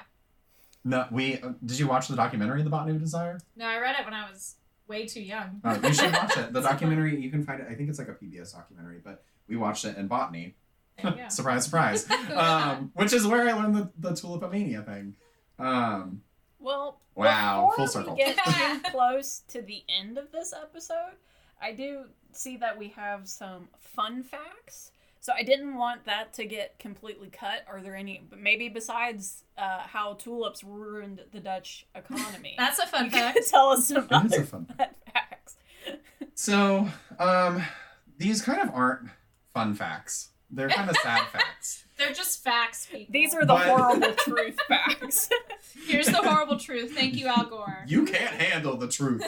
No, 0.83 1.05
we 1.11 1.39
uh, 1.41 1.49
did 1.65 1.77
you 1.79 1.87
watch 1.87 2.07
the 2.07 2.15
documentary 2.15 2.63
The 2.63 2.69
Botany 2.69 2.95
of 2.95 3.01
Desire? 3.01 3.39
No, 3.57 3.65
I 3.65 3.77
read 3.79 3.95
it 3.99 4.05
when 4.05 4.13
I 4.13 4.29
was 4.29 4.55
way 4.87 5.05
too 5.05 5.21
young. 5.21 5.59
Uh, 5.65 5.77
you 5.83 5.93
should 5.93 6.13
watch 6.13 6.37
it. 6.37 6.53
The 6.53 6.61
documentary 6.61 7.19
you 7.19 7.29
can 7.29 7.43
find 7.43 7.59
it. 7.59 7.67
I 7.69 7.75
think 7.75 7.89
it's 7.89 7.99
like 7.99 8.07
a 8.07 8.13
PBS 8.13 8.53
documentary, 8.53 9.01
but 9.03 9.23
we 9.47 9.55
watched 9.55 9.85
it 9.85 9.97
in 9.97 10.07
botany. 10.07 10.55
There 11.01 11.11
you 11.11 11.17
go. 11.23 11.29
surprise, 11.29 11.65
surprise. 11.65 12.09
um, 12.35 12.91
which 12.95 13.13
is 13.13 13.25
where 13.27 13.47
I 13.47 13.53
learned 13.53 13.75
the 13.75 13.91
the 13.97 14.11
tulipomania 14.11 14.85
thing. 14.85 15.15
Um, 15.59 16.21
Well, 16.59 16.99
Wow, 17.15 17.69
before 17.71 17.75
full 17.75 17.87
circle. 17.87 18.13
we 18.15 18.19
get 18.25 18.37
too 18.45 18.91
close 18.91 19.41
to 19.49 19.61
the 19.61 19.83
end 19.89 20.17
of 20.19 20.31
this 20.31 20.53
episode, 20.53 21.13
I 21.61 21.71
do 21.71 22.05
see 22.31 22.57
that 22.57 22.77
we 22.77 22.89
have 22.89 23.27
some 23.27 23.67
fun 23.79 24.21
facts. 24.23 24.91
So 25.19 25.33
I 25.35 25.41
didn't 25.43 25.75
want 25.75 26.05
that 26.05 26.31
to 26.33 26.45
get 26.45 26.77
completely 26.79 27.29
cut. 27.29 27.65
Are 27.67 27.81
there 27.81 27.95
any? 27.95 28.21
Maybe 28.37 28.69
besides 28.69 29.43
uh, 29.57 29.79
how 29.79 30.13
tulips 30.13 30.63
ruined 30.63 31.21
the 31.33 31.39
Dutch 31.39 31.85
economy. 31.95 32.53
That's 32.57 32.79
a 32.79 32.85
fun 32.87 33.05
you 33.05 33.11
fact. 33.11 33.35
could 33.35 33.45
tell 33.47 33.69
us 33.69 33.87
some 33.87 34.07
It 34.09 34.25
is 34.25 34.33
a 34.33 34.43
fun 34.45 34.65
fun 34.67 34.87
facts. 35.13 35.55
so 36.35 36.87
um, 37.19 37.61
these 38.17 38.41
kind 38.41 38.61
of 38.61 38.73
aren't 38.73 39.09
fun 39.57 39.73
facts. 39.75 40.29
They're 40.49 40.69
kind 40.69 40.89
of 40.89 40.95
sad 40.97 41.27
facts. 41.31 41.83
They're 41.97 42.13
just 42.13 42.43
facts, 42.43 42.85
people. 42.85 43.11
These 43.11 43.33
are 43.33 43.41
the 43.41 43.47
But- 43.53 43.67
horrible 43.67 44.13
truth 44.17 44.57
facts. 44.67 45.29
Here's 45.87 46.05
the 46.07 46.21
horrible 46.21 46.57
truth. 46.59 46.93
Thank 46.93 47.15
you, 47.15 47.27
Al 47.27 47.45
Gore. 47.45 47.83
You 47.87 48.05
can't 48.05 48.35
handle 48.35 48.77
the 48.77 48.87
truth. 48.87 49.23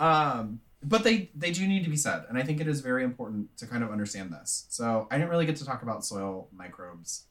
Um, 0.00 0.60
but 0.82 1.02
they 1.04 1.30
they 1.34 1.50
do 1.50 1.66
need 1.66 1.84
to 1.84 1.90
be 1.90 1.96
said, 1.96 2.24
and 2.28 2.36
I 2.38 2.42
think 2.42 2.60
it 2.60 2.68
is 2.68 2.80
very 2.80 3.04
important 3.04 3.56
to 3.58 3.66
kind 3.66 3.82
of 3.84 3.90
understand 3.90 4.32
this. 4.32 4.66
So 4.68 5.06
I 5.10 5.16
didn't 5.18 5.30
really 5.30 5.46
get 5.46 5.56
to 5.56 5.64
talk 5.64 5.82
about 5.82 6.04
soil 6.04 6.48
microbes. 6.52 7.24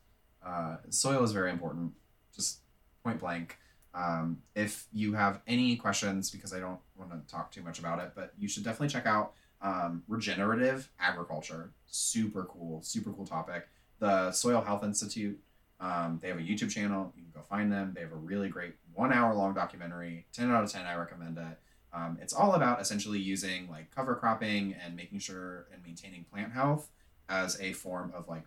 Uh, 0.45 0.78
soil 0.89 1.24
is 1.24 1.32
very 1.32 1.51
important, 1.51 1.93
just 2.36 2.60
point 3.04 3.20
blank. 3.20 3.58
Um, 3.95 4.41
if 4.56 4.88
you 4.91 5.14
have 5.14 5.39
any 5.47 5.76
questions, 5.76 6.32
because 6.32 6.51
I 6.54 6.60
don't 6.60 6.80
want 6.97 7.12
to 7.12 7.20
talk 7.32 7.51
too 7.51 7.62
much 7.62 7.78
about 7.80 7.99
it, 7.99 8.12
but 8.16 8.34
you 8.39 8.47
should 8.47 8.64
definitely 8.64 8.88
check 8.89 9.06
out 9.06 9.34
um, 9.64 10.03
regenerative 10.07 10.89
agriculture. 10.99 11.72
Super 11.88 12.43
cool, 12.43 12.82
super 12.84 13.11
cool 13.11 13.26
topic. 13.26 13.68
The 13.99 14.32
Soil 14.32 14.61
Health 14.61 14.84
Institute. 14.84 15.39
Um, 15.80 16.20
they 16.22 16.28
have 16.28 16.38
a 16.38 16.41
YouTube 16.41 16.70
channel. 16.70 17.11
You 17.16 17.24
can 17.24 17.32
go 17.34 17.41
find 17.41 17.72
them. 17.72 17.93
They 17.95 18.01
have 18.01 18.11
a 18.11 18.18
really 18.18 18.49
great 18.49 18.76
one 18.93 19.11
hour 19.11 19.34
long 19.34 19.53
documentary. 19.53 20.26
10 20.34 20.51
out 20.51 20.64
of 20.64 20.72
10, 20.72 20.86
I 20.86 20.95
recommend 20.95 21.38
it. 21.38 21.59
Um, 21.93 22.18
it's 22.22 22.34
all 22.34 22.53
about 22.53 22.82
essentially 22.82 23.20
using 23.20 23.70
like 23.70 23.93
cover 23.95 24.16
cropping 24.16 24.76
and 24.84 24.95
making 24.95 25.20
sure 25.20 25.68
and 25.72 25.82
maintaining 25.84 26.26
plant 26.26 26.51
health 26.51 26.89
as 27.30 27.59
a 27.61 27.74
form 27.74 28.11
of 28.16 28.28
like 28.28 28.43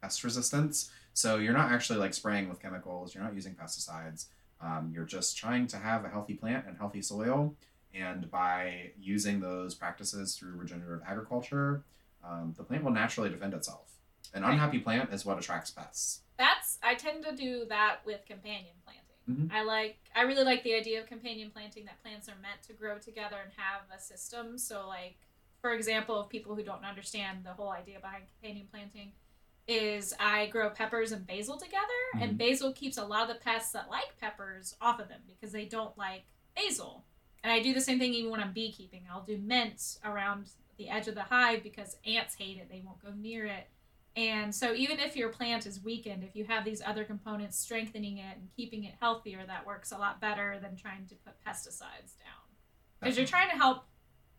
pest 0.00 0.24
resistance. 0.24 0.90
So 1.12 1.36
you're 1.36 1.52
not 1.52 1.72
actually 1.72 1.98
like 1.98 2.14
spraying 2.14 2.48
with 2.48 2.62
chemicals, 2.62 3.14
you're 3.14 3.24
not 3.24 3.34
using 3.34 3.54
pesticides. 3.54 4.26
Um, 4.60 4.90
you're 4.94 5.04
just 5.04 5.36
trying 5.36 5.66
to 5.68 5.76
have 5.76 6.04
a 6.04 6.08
healthy 6.08 6.34
plant 6.34 6.66
and 6.66 6.76
healthy 6.76 7.02
soil. 7.02 7.54
And 7.94 8.30
by 8.30 8.92
using 8.98 9.40
those 9.40 9.74
practices 9.74 10.36
through 10.36 10.52
regenerative 10.52 11.04
agriculture, 11.06 11.82
um, 12.22 12.54
the 12.56 12.64
plant 12.64 12.84
will 12.84 12.92
naturally 12.92 13.30
defend 13.30 13.54
itself. 13.54 13.92
An 14.34 14.44
unhappy 14.44 14.78
plant 14.78 15.12
is 15.12 15.24
what 15.24 15.38
attracts 15.38 15.70
pests. 15.70 16.20
That's 16.36 16.78
I 16.82 16.94
tend 16.94 17.24
to 17.24 17.34
do 17.34 17.64
that 17.68 18.00
with 18.04 18.26
companion 18.26 18.74
planting. 18.84 19.48
Mhm. 19.48 19.52
I 19.52 19.62
like 19.62 19.98
I 20.14 20.22
really 20.22 20.44
like 20.44 20.62
the 20.62 20.74
idea 20.74 21.00
of 21.00 21.06
companion 21.06 21.50
planting 21.50 21.84
that 21.86 22.00
plants 22.02 22.28
are 22.28 22.36
meant 22.36 22.62
to 22.64 22.72
grow 22.74 22.98
together 22.98 23.36
and 23.42 23.52
have 23.56 23.82
a 23.94 23.98
system. 24.00 24.58
So 24.58 24.86
like 24.86 25.16
for 25.60 25.72
example, 25.72 26.22
people 26.24 26.54
who 26.54 26.62
don't 26.62 26.84
understand 26.84 27.44
the 27.44 27.52
whole 27.52 27.70
idea 27.70 27.98
behind 28.00 28.24
companion 28.28 28.68
planting 28.70 29.12
is 29.66 30.14
I 30.20 30.46
grow 30.46 30.70
peppers 30.70 31.12
and 31.12 31.26
basil 31.26 31.58
together 31.58 31.84
and 32.20 32.32
Mhm. 32.34 32.38
basil 32.38 32.72
keeps 32.72 32.96
a 32.96 33.04
lot 33.04 33.28
of 33.28 33.36
the 33.36 33.42
pests 33.42 33.72
that 33.72 33.90
like 33.90 34.16
peppers 34.18 34.76
off 34.80 35.00
of 35.00 35.08
them 35.08 35.22
because 35.26 35.52
they 35.52 35.64
don't 35.66 35.96
like 35.98 36.24
basil. 36.54 37.04
And 37.42 37.52
I 37.52 37.60
do 37.60 37.72
the 37.72 37.80
same 37.80 37.98
thing 37.98 38.14
even 38.14 38.30
when 38.30 38.40
I'm 38.40 38.52
beekeeping. 38.52 39.04
I'll 39.10 39.22
do 39.22 39.38
mint 39.38 39.98
around 40.04 40.50
the 40.76 40.88
edge 40.88 41.08
of 41.08 41.14
the 41.14 41.22
hive 41.22 41.62
because 41.62 41.96
ants 42.06 42.34
hate 42.34 42.58
it. 42.58 42.68
They 42.70 42.82
won't 42.84 43.02
go 43.02 43.12
near 43.16 43.46
it. 43.46 43.68
And 44.16 44.52
so, 44.52 44.74
even 44.74 44.98
if 44.98 45.16
your 45.16 45.28
plant 45.28 45.64
is 45.64 45.84
weakened, 45.84 46.24
if 46.24 46.34
you 46.34 46.44
have 46.46 46.64
these 46.64 46.82
other 46.84 47.04
components 47.04 47.56
strengthening 47.56 48.18
it 48.18 48.36
and 48.36 48.48
keeping 48.56 48.82
it 48.82 48.94
healthier, 49.00 49.44
that 49.46 49.64
works 49.64 49.92
a 49.92 49.98
lot 49.98 50.20
better 50.20 50.58
than 50.60 50.74
trying 50.74 51.06
to 51.06 51.14
put 51.14 51.34
pesticides 51.46 52.18
down. 52.18 52.42
Because 52.98 53.16
you're 53.16 53.26
trying 53.26 53.48
to 53.50 53.56
help 53.56 53.84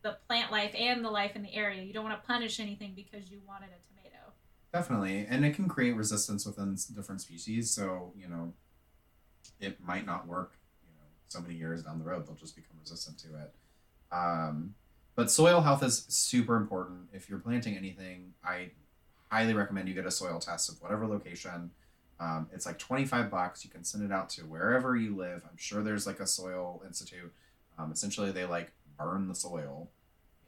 the 0.01 0.17
plant 0.27 0.51
life 0.51 0.75
and 0.77 1.03
the 1.03 1.09
life 1.09 1.35
in 1.35 1.43
the 1.43 1.53
area. 1.53 1.81
You 1.81 1.93
don't 1.93 2.03
want 2.03 2.21
to 2.21 2.27
punish 2.27 2.59
anything 2.59 2.93
because 2.93 3.31
you 3.31 3.39
wanted 3.47 3.69
a 3.69 3.79
tomato. 3.87 4.33
Definitely, 4.73 5.25
and 5.29 5.45
it 5.45 5.55
can 5.55 5.69
create 5.69 5.95
resistance 5.95 6.45
within 6.45 6.77
different 6.93 7.21
species. 7.21 7.71
So 7.71 8.11
you 8.17 8.27
know, 8.27 8.53
it 9.61 9.79
might 9.79 10.05
not 10.05 10.27
work. 10.27 10.59
So 11.30 11.39
many 11.39 11.55
years 11.55 11.84
down 11.84 11.99
the 11.99 12.05
road, 12.05 12.27
they'll 12.27 12.36
just 12.36 12.55
become 12.55 12.75
resistant 12.82 13.17
to 13.19 13.27
it. 13.27 13.53
Um, 14.11 14.73
but 15.15 15.30
soil 15.30 15.61
health 15.61 15.84
is 15.84 16.05
super 16.09 16.55
important. 16.55 17.09
If 17.13 17.30
you're 17.30 17.39
planting 17.39 17.77
anything, 17.77 18.34
I 18.43 18.71
highly 19.32 19.53
recommend 19.53 19.88
you 19.88 19.93
get 19.93 20.05
a 20.05 20.11
soil 20.11 20.39
test 20.39 20.69
of 20.69 20.82
whatever 20.82 21.07
location. 21.07 21.71
Um, 22.19 22.47
it's 22.51 22.65
like 22.65 22.80
25 22.80 23.30
bucks. 23.30 23.63
You 23.63 23.69
can 23.69 23.84
send 23.84 24.03
it 24.03 24.11
out 24.11 24.30
to 24.32 24.41
wherever 24.41 24.95
you 24.95 25.15
live. 25.15 25.43
I'm 25.49 25.57
sure 25.57 25.84
there's 25.84 26.07
like 26.07 26.19
a 26.19 26.27
soil 26.27 26.82
institute. 26.86 27.32
Um, 27.77 27.91
essentially, 27.91 28.32
they 28.32 28.45
like 28.45 28.71
burn 28.97 29.27
the 29.27 29.36
soil 29.36 29.89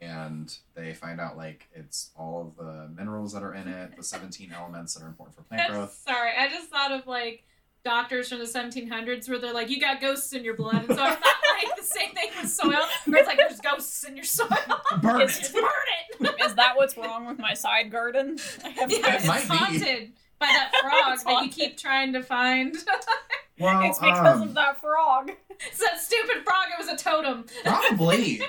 and 0.02 0.58
they 0.74 0.94
find 0.94 1.22
out 1.22 1.38
like 1.38 1.70
it's 1.74 2.10
all 2.18 2.42
of 2.42 2.66
the 2.66 2.90
minerals 2.96 3.34
that 3.34 3.44
are 3.44 3.54
in 3.54 3.68
it, 3.68 3.96
the 3.96 4.04
17 4.04 4.52
elements 4.52 4.96
that 4.96 5.04
are 5.04 5.08
important 5.08 5.36
for 5.36 5.44
plant 5.44 5.72
growth. 5.72 6.02
Sorry, 6.06 6.32
I 6.38 6.50
just 6.50 6.70
thought 6.70 6.92
of 6.92 7.06
like 7.08 7.44
doctors 7.84 8.30
from 8.30 8.40
the 8.40 8.46
1700s 8.46 9.30
where 9.30 9.40
they're 9.40 9.54
like, 9.54 9.70
you 9.70 9.80
got 9.80 10.00
ghosts 10.02 10.34
in 10.34 10.44
your 10.44 10.56
blood. 10.56 10.86
And 10.88 10.88
so 10.88 10.94
I 11.04 11.16
thought 11.16 11.34
like 11.64 11.76
the 11.78 11.84
same 11.84 12.12
thing 12.14 12.30
with 12.40 12.50
soil, 12.52 12.74
where 13.06 13.20
it's 13.20 13.28
like, 13.28 13.38
there's 13.38 13.60
ghosts 13.60 14.04
in 14.04 14.16
your 14.16 14.26
soil. 14.26 14.48
Burn 15.02 15.22
It's- 15.22 15.50
it! 15.50 15.54
Burn 15.54 15.64
it! 16.30 16.36
Is 16.46 16.56
that 16.56 16.76
what's 16.78 16.96
wrong 16.98 17.26
with 17.26 17.40
my 17.40 17.54
side 17.54 17.92
garden? 17.92 18.38
I 18.64 18.70
have 18.70 18.92
Yeah, 18.92 19.16
it's 19.16 19.26
might 19.28 19.42
be. 19.42 19.48
haunted 19.48 20.12
by 20.40 20.48
that 20.48 20.72
frog 20.82 21.14
It's 21.14 21.24
that 21.24 21.44
you 21.44 21.50
keep 21.50 21.78
trying 21.78 22.14
to 22.14 22.22
find. 22.24 22.76
Well, 23.60 23.82
it's 23.90 24.00
because 24.00 24.42
um, 24.42 24.50
of 24.50 24.54
that 24.56 24.80
frog. 24.82 25.32
it's 25.50 25.80
that 25.80 26.00
stupid 26.00 26.44
frog. 26.44 26.66
It 26.72 26.78
was 26.84 26.88
a 26.90 26.98
totem. 27.04 27.46
probably 27.64 28.42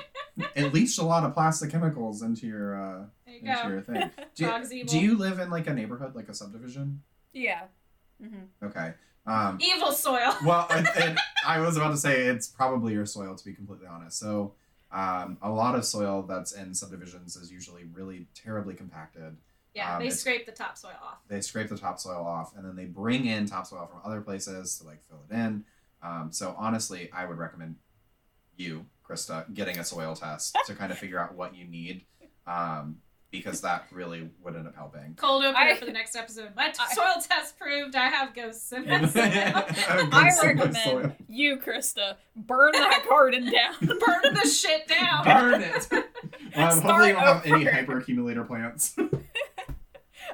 it 0.55 0.73
leached 0.73 0.99
a 0.99 1.03
lot 1.03 1.23
of 1.23 1.33
plastic 1.33 1.69
chemicals 1.71 2.21
into 2.23 2.47
your 2.47 2.75
uh, 2.79 3.05
you 3.27 3.39
into 3.39 3.61
go. 3.63 3.67
your 3.69 3.81
thing. 3.81 4.11
Do 4.35 4.45
Frog's 4.45 4.71
you, 4.73 4.79
evil. 4.81 4.91
do 4.93 4.99
you 4.99 5.17
live 5.17 5.39
in 5.39 5.49
like 5.49 5.67
a 5.67 5.73
neighborhood, 5.73 6.15
like 6.15 6.29
a 6.29 6.33
subdivision? 6.33 7.01
Yeah. 7.31 7.61
hmm 8.21 8.45
Okay. 8.63 8.93
Um, 9.25 9.57
Evil 9.61 9.91
soil. 9.91 10.33
well, 10.45 10.67
and, 10.69 10.87
and 10.97 11.19
I 11.45 11.59
was 11.59 11.77
about 11.77 11.91
to 11.91 11.97
say 11.97 12.23
it's 12.27 12.47
probably 12.47 12.93
your 12.93 13.05
soil, 13.05 13.35
to 13.35 13.45
be 13.45 13.53
completely 13.53 13.87
honest. 13.87 14.19
So, 14.19 14.53
Um, 14.91 15.37
a 15.41 15.49
lot 15.49 15.73
of 15.75 15.85
soil 15.85 16.21
that's 16.23 16.51
in 16.51 16.73
subdivisions 16.73 17.35
is 17.35 17.51
usually 17.51 17.85
really 17.85 18.27
terribly 18.35 18.75
compacted. 18.75 19.37
Yeah, 19.73 19.95
Um, 19.95 20.03
they 20.03 20.11
scrape 20.11 20.45
the 20.45 20.51
topsoil 20.51 20.91
off. 21.01 21.17
They 21.27 21.41
scrape 21.41 21.69
the 21.69 21.77
topsoil 21.77 22.23
off, 22.23 22.55
and 22.55 22.63
then 22.63 22.75
they 22.75 22.85
bring 22.85 23.25
in 23.25 23.47
topsoil 23.47 23.87
from 23.87 24.01
other 24.05 24.21
places 24.21 24.77
to 24.77 24.85
like 24.85 25.01
fill 25.07 25.23
it 25.29 25.33
in. 25.33 25.65
Um, 26.03 26.31
so 26.31 26.53
honestly, 26.59 27.09
I 27.11 27.25
would 27.25 27.37
recommend 27.39 27.77
you, 28.55 28.85
Krista, 29.07 29.51
getting 29.53 29.79
a 29.79 29.83
soil 29.83 30.15
test 30.15 30.55
to 30.67 30.75
kind 30.75 30.91
of 30.91 30.97
figure 30.99 31.17
out 31.17 31.33
what 31.33 31.55
you 31.55 31.65
need, 31.65 32.05
um, 32.45 33.01
because 33.33 33.59
that 33.61 33.87
really 33.91 34.29
would 34.43 34.55
end 34.55 34.67
up 34.67 34.75
helping. 34.75 35.15
Cold 35.17 35.43
opener 35.43 35.57
I- 35.59 35.75
for 35.75 35.85
the 35.85 35.91
next 35.91 36.15
episode. 36.15 36.55
My 36.55 36.71
I- 36.79 36.93
soil 36.93 37.21
test 37.27 37.57
proved 37.59 37.95
I 37.95 38.07
have 38.07 38.33
ghosts 38.33 38.71
in 38.71 38.85
my 38.87 39.05
soil. 39.07 39.23
I 39.25 40.29
Good 40.29 40.33
soil. 40.35 40.47
recommend 40.97 41.15
you, 41.27 41.57
Krista, 41.57 42.15
burn 42.35 42.71
that 42.73 43.03
garden 43.09 43.51
down. 43.51 43.73
Burn 43.81 44.33
the 44.35 44.47
shit 44.47 44.87
down. 44.87 45.25
Burn 45.25 45.61
it. 45.61 45.87
Um, 46.55 46.81
hopefully, 46.81 47.07
you 47.07 47.13
don't 47.13 47.23
have 47.23 47.45
any 47.47 47.67
over. 47.67 48.01
hyperaccumulator 48.01 48.45
plants. 48.47 48.95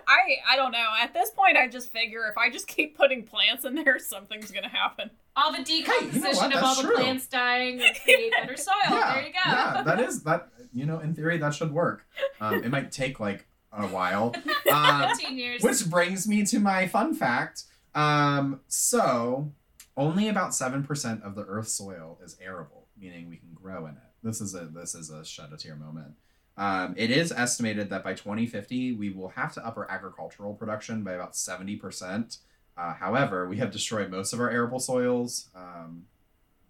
I 0.10 0.54
I 0.54 0.56
don't 0.56 0.72
know. 0.72 0.88
At 1.02 1.14
this 1.14 1.30
point, 1.30 1.56
I 1.56 1.68
just 1.68 1.92
figure 1.92 2.28
if 2.30 2.38
I 2.38 2.50
just 2.50 2.68
keep 2.68 2.98
putting 2.98 3.24
plants 3.24 3.64
in 3.64 3.76
there, 3.76 4.00
something's 4.00 4.52
gonna 4.52 4.68
happen. 4.70 5.12
All 5.36 5.54
the 5.56 5.64
decomposition 5.64 6.36
what? 6.36 6.56
of 6.56 6.64
all 6.64 6.76
That's 6.76 6.82
the 6.82 6.88
true. 6.88 6.96
plants 6.96 7.28
dying 7.28 7.78
would 7.78 7.96
create 8.04 8.32
better 8.32 8.58
soil. 8.58 8.74
there 8.90 9.22
you 9.28 9.32
go. 9.34 9.40
yeah, 9.46 9.84
that 9.86 10.00
is 10.08 10.24
that. 10.24 10.50
You 10.74 10.86
know, 10.86 11.00
in 11.00 11.16
theory, 11.16 11.38
that 11.40 11.54
should 11.56 11.72
work. 11.72 12.06
Um, 12.40 12.64
it 12.64 12.70
might 12.70 12.92
take 12.92 13.20
like 13.20 13.48
a 13.74 13.88
while. 13.88 14.36
Um, 14.72 15.10
15 15.18 15.38
years. 15.38 15.64
Which 15.64 15.90
brings 15.90 16.28
me 16.28 16.46
to 16.46 16.60
my 16.60 16.88
fun 16.88 17.16
fact. 17.16 17.64
Um, 17.96 18.60
so, 18.68 19.52
only 19.98 20.28
about 20.28 20.54
seven 20.54 20.84
percent 20.84 21.24
of 21.24 21.34
the 21.36 21.44
Earth's 21.44 21.74
soil 21.74 22.20
is 22.24 22.38
arable, 22.40 22.88
meaning 23.00 23.30
we 23.30 23.38
can 23.38 23.50
grow 23.56 23.86
in 23.88 23.94
it. 23.94 24.02
This 24.22 24.42
is 24.42 24.54
a 24.54 24.66
this 24.66 24.94
is 24.94 25.10
a 25.10 25.26
shed 25.26 25.50
a 25.54 25.58
tear 25.58 25.76
moment. 25.76 26.14
Um, 26.60 26.94
it 26.98 27.10
is 27.10 27.32
estimated 27.32 27.90
that 27.90 28.04
by 28.04 28.14
2050 28.14 28.92
we 28.92 29.10
will 29.10 29.30
have 29.30 29.54
to 29.54 29.66
up 29.66 29.78
our 29.78 29.90
agricultural 29.90 30.54
production 30.54 31.04
by 31.04 31.14
about 31.14 31.36
70 31.36 31.78
percent. 31.78 32.38
Uh, 32.78 32.94
however, 32.94 33.48
we 33.48 33.58
have 33.58 33.72
destroyed 33.72 34.12
most 34.12 34.34
of 34.34 34.42
our 34.42 34.50
arable 34.50 34.80
soils 34.80 35.50
um, 35.56 36.04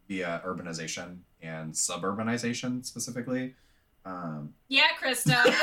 via 0.08 0.42
urbanization 0.46 1.18
and 1.42 1.74
suburbanization 1.74 2.86
specifically. 2.86 3.56
Um, 4.06 4.54
yeah, 4.68 4.88
Krista. 5.02 5.44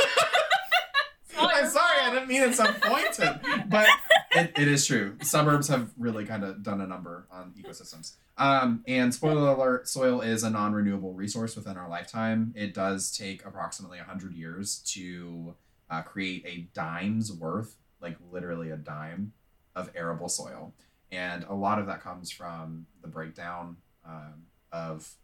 I'm 1.39 1.69
sorry, 1.71 2.01
I 2.03 2.11
didn't 2.13 2.29
mean 2.29 2.43
it 2.43 2.55
so 2.55 2.67
pointed, 2.81 3.41
but 3.69 3.89
it, 4.37 4.53
it 4.59 4.69
is 4.69 4.87
true. 4.87 5.17
Suburbs 5.23 5.69
have 5.69 5.91
really 5.99 6.25
kind 6.25 6.45
of 6.45 6.63
done 6.63 6.81
a 6.81 6.87
number 6.87 7.27
on 7.31 7.53
ecosystems. 7.59 8.13
Um, 8.39 8.85
and 8.87 9.15
spoiler 9.15 9.51
alert: 9.51 9.89
soil 9.89 10.21
is 10.21 10.43
a 10.43 10.51
non-renewable 10.51 11.13
resource 11.15 11.57
within 11.57 11.77
our 11.77 11.89
lifetime. 11.89 12.53
It 12.57 12.75
does 12.75 13.17
take 13.17 13.45
approximately 13.45 13.99
100 13.99 14.35
years 14.35 14.79
to 14.93 15.55
uh, 15.91 16.03
create 16.03 16.45
a 16.47 16.69
dime's 16.75 17.33
worth, 17.33 17.77
like 18.01 18.17
literally 18.31 18.71
a 18.71 18.77
dime, 18.77 19.33
of 19.75 19.91
arable 19.95 20.29
soil, 20.29 20.73
and 21.11 21.45
a 21.45 21.55
lot 21.55 21.79
of 21.79 21.87
that 21.87 22.03
comes 22.03 22.31
from 22.31 22.87
the 23.03 23.09
breakdown 23.09 23.77
um, 24.07 24.45
of 24.73 25.15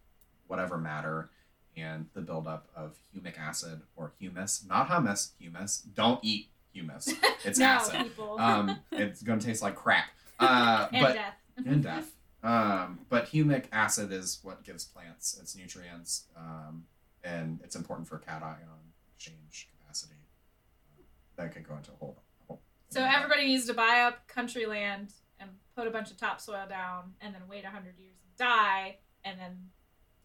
whatever 0.46 0.78
matter 0.78 1.30
and 1.76 2.06
the 2.14 2.20
buildup 2.20 2.68
of 2.76 2.98
humic 3.14 3.38
acid 3.38 3.80
or 3.96 4.12
humus, 4.18 4.64
not 4.68 4.88
hummus, 4.88 5.30
humus. 5.38 5.78
Don't 5.78 6.20
eat 6.22 6.50
humus. 6.72 7.12
It's 7.44 7.58
no, 7.58 7.66
acid. 7.66 8.02
people. 8.04 8.38
Um, 8.38 8.78
it's 8.92 9.20
gonna 9.22 9.40
taste 9.40 9.62
like 9.62 9.74
crap. 9.74 10.04
Uh, 10.40 10.88
and 10.92 11.02
but 11.04 11.14
death. 11.14 11.34
and 11.66 11.82
death. 11.84 12.12
Um, 12.42 13.00
but 13.08 13.26
humic 13.26 13.66
acid 13.70 14.10
is 14.10 14.40
what 14.42 14.64
gives 14.64 14.84
plants 14.84 15.38
its 15.40 15.54
nutrients, 15.54 16.24
um, 16.36 16.84
and 17.22 17.60
it's 17.62 17.76
important 17.76 18.08
for 18.08 18.18
cation 18.18 18.58
exchange 19.14 19.68
capacity. 19.78 20.16
That 21.36 21.54
could 21.54 21.68
go 21.68 21.76
into 21.76 21.92
a 21.92 21.94
whole. 21.94 22.16
whole 22.48 22.60
So 22.88 23.04
everybody 23.04 23.46
needs 23.46 23.66
to 23.66 23.74
buy 23.74 24.00
up 24.00 24.26
country 24.26 24.66
land 24.66 25.12
and 25.38 25.50
put 25.76 25.86
a 25.86 25.90
bunch 25.90 26.10
of 26.10 26.16
topsoil 26.16 26.66
down, 26.68 27.12
and 27.20 27.32
then 27.32 27.42
wait 27.48 27.64
hundred 27.64 27.96
years 27.98 28.16
and 28.24 28.36
die, 28.36 28.96
and 29.24 29.38
then 29.38 29.50
going 29.50 29.81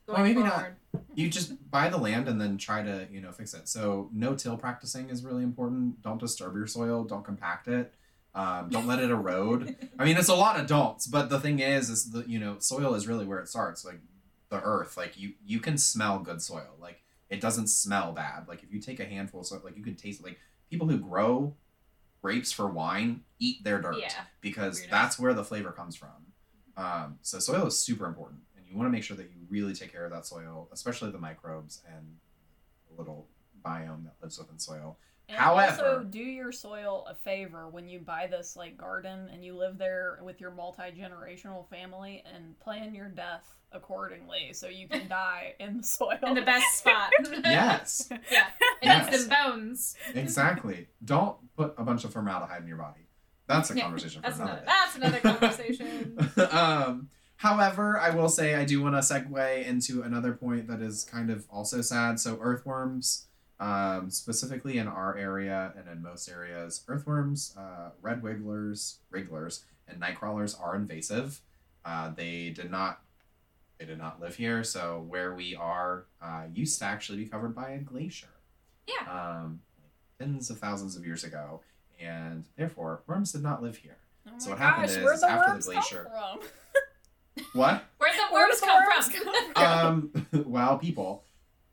Well, 0.07 0.23
maybe 0.23 0.41
not. 0.43 0.69
you 1.15 1.29
just 1.29 1.69
buy 1.69 1.89
the 1.89 1.97
land 1.97 2.27
and 2.27 2.39
then 2.39 2.57
try 2.57 2.81
to 2.83 3.07
you 3.11 3.21
know 3.21 3.31
fix 3.31 3.53
it. 3.53 3.67
So 3.67 4.09
no 4.13 4.35
till 4.35 4.57
practicing 4.57 5.09
is 5.09 5.23
really 5.23 5.43
important. 5.43 6.01
Don't 6.01 6.19
disturb 6.19 6.55
your 6.55 6.67
soil. 6.67 7.03
Don't 7.03 7.23
compact 7.25 7.67
it. 7.67 7.93
Um, 8.35 8.69
don't 8.69 8.85
let 8.87 8.99
it 8.99 9.09
erode. 9.09 9.75
I 9.99 10.05
mean 10.05 10.15
it's 10.17 10.29
a 10.29 10.35
lot 10.35 10.59
of 10.59 10.67
don'ts 10.67 11.07
but 11.07 11.29
the 11.29 11.39
thing 11.39 11.59
is 11.59 11.89
is 11.89 12.11
the 12.11 12.23
you 12.27 12.37
know 12.39 12.57
soil 12.59 12.93
is 12.93 13.07
really 13.07 13.25
where 13.25 13.39
it 13.39 13.47
starts 13.47 13.83
like 13.83 13.99
the 14.49 14.61
earth. 14.61 14.95
Like 14.95 15.17
you 15.17 15.33
you 15.45 15.59
can 15.59 15.77
smell 15.77 16.19
good 16.19 16.41
soil. 16.41 16.75
Like 16.79 17.01
it 17.29 17.41
doesn't 17.41 17.67
smell 17.67 18.11
bad. 18.13 18.47
Like 18.47 18.63
if 18.63 18.71
you 18.71 18.79
take 18.79 18.99
a 18.99 19.05
handful 19.05 19.41
of 19.41 19.47
soil 19.47 19.61
like 19.63 19.75
you 19.75 19.83
can 19.83 19.95
taste 19.95 20.19
it. 20.21 20.25
Like 20.25 20.39
people 20.69 20.87
who 20.87 20.97
grow 20.97 21.55
grapes 22.21 22.51
for 22.51 22.67
wine 22.67 23.21
eat 23.39 23.63
their 23.63 23.81
dirt 23.81 23.97
Yeah. 23.99 24.11
because 24.41 24.81
that's 24.89 25.17
where 25.19 25.33
the 25.33 25.43
flavor 25.43 25.71
comes 25.71 25.95
from. 25.95 26.09
Um, 26.75 27.17
so 27.23 27.39
soil 27.39 27.65
is 27.67 27.79
super 27.79 28.05
important, 28.05 28.41
you 28.69 28.75
want 28.77 28.87
to 28.87 28.91
make 28.91 29.03
sure 29.03 29.17
that 29.17 29.23
you 29.31 29.45
really 29.49 29.73
take 29.73 29.91
care 29.91 30.05
of 30.05 30.11
that 30.11 30.25
soil, 30.25 30.67
especially 30.71 31.11
the 31.11 31.17
microbes 31.19 31.81
and 31.95 32.17
the 32.89 32.97
little 32.97 33.27
biome 33.65 34.03
that 34.05 34.13
lives 34.21 34.37
within 34.37 34.59
soil. 34.59 34.97
And 35.29 35.37
However- 35.37 35.85
also 35.97 36.03
do 36.03 36.19
your 36.19 36.53
soil 36.53 37.05
a 37.09 37.13
favor 37.15 37.67
when 37.67 37.89
you 37.89 37.99
buy 37.99 38.27
this 38.27 38.55
like 38.55 38.77
garden 38.77 39.29
and 39.31 39.43
you 39.43 39.55
live 39.57 39.77
there 39.77 40.19
with 40.23 40.39
your 40.39 40.51
multi 40.51 40.83
generational 40.97 41.67
family 41.69 42.23
and 42.33 42.57
plan 42.59 42.95
your 42.95 43.09
death 43.09 43.45
accordingly 43.73 44.53
so 44.53 44.67
you 44.69 44.87
can 44.87 45.07
die 45.09 45.53
in 45.59 45.77
the 45.77 45.83
soil. 45.83 46.17
In 46.25 46.33
the 46.35 46.41
best 46.43 46.77
spot. 46.77 47.11
Yes, 47.43 48.07
yeah. 48.31 48.47
It 48.81 48.85
Yes. 48.85 49.11
needs 49.11 49.27
them 49.27 49.37
bones. 49.51 49.95
exactly. 50.15 50.87
Don't 51.03 51.35
put 51.57 51.73
a 51.77 51.83
bunch 51.83 52.05
of 52.05 52.13
formaldehyde 52.13 52.61
in 52.61 52.67
your 52.67 52.77
body. 52.77 53.01
That's 53.47 53.69
a 53.71 53.75
Yeah, 53.75 53.83
conversation 53.83 54.21
for 54.21 54.27
That's 54.29 54.39
another 54.39 54.63
another. 54.65 54.65
day. 54.65 55.19
That's 55.21 55.21
another 55.25 55.39
conversation. 56.39 56.51
um, 56.51 57.09
however, 57.37 57.99
I 57.99 58.09
will 58.09 58.29
say 58.29 58.55
I 58.55 58.65
do 58.65 58.81
want 58.81 58.95
to 58.95 58.99
segue 58.99 59.65
into 59.65 60.01
another 60.03 60.33
point 60.33 60.67
that 60.67 60.81
is 60.81 61.03
kind 61.03 61.29
of 61.29 61.45
also 61.49 61.81
sad. 61.81 62.19
So 62.19 62.37
earthworms, 62.41 63.25
um, 63.59 64.09
specifically 64.09 64.77
in 64.77 64.87
our 64.87 65.17
area 65.17 65.73
and 65.77 65.87
in 65.87 66.03
most 66.03 66.29
areas, 66.29 66.83
earthworms, 66.87 67.55
uh, 67.57 67.89
red 68.01 68.21
wigglers, 68.21 68.99
wrigglers, 69.09 69.63
and 69.87 69.99
night 69.99 70.17
crawlers 70.17 70.53
are 70.55 70.75
invasive. 70.75 71.41
Uh, 71.85 72.11
they 72.15 72.49
did 72.49 72.69
not. 72.69 73.01
They 73.79 73.85
did 73.85 73.99
not 73.99 74.19
live 74.19 74.35
here, 74.35 74.63
so 74.63 75.05
where 75.07 75.35
we 75.35 75.55
are 75.55 76.05
uh, 76.19 76.45
used 76.51 76.79
to 76.79 76.85
actually 76.85 77.19
be 77.19 77.25
covered 77.25 77.53
by 77.53 77.69
a 77.69 77.77
glacier. 77.77 78.27
Yeah. 78.87 79.05
Um, 79.07 79.61
tens 80.19 80.49
of 80.49 80.57
thousands 80.57 80.95
of 80.95 81.05
years 81.05 81.23
ago, 81.23 81.61
and 81.99 82.45
therefore 82.57 83.01
worms 83.05 83.33
did 83.33 83.43
not 83.43 83.61
live 83.61 83.77
here. 83.77 83.97
Oh 84.27 84.31
my 84.31 84.37
So 84.39 84.49
what 84.49 84.59
happened 84.59 84.87
gosh, 84.87 84.97
is, 84.97 85.03
where'd 85.03 85.15
is 85.15 85.21
the 85.21 85.29
after 85.29 85.57
the 85.57 85.63
glacier-? 85.63 86.11
What? 87.53 87.83
Where'd 87.97 88.15
the 88.15 88.33
worms 88.33 88.59
come 88.59 88.83
from? 88.85 89.11
come 89.11 89.53
from? 89.53 89.63
um 89.63 90.43
wow, 90.45 90.77
people 90.77 91.23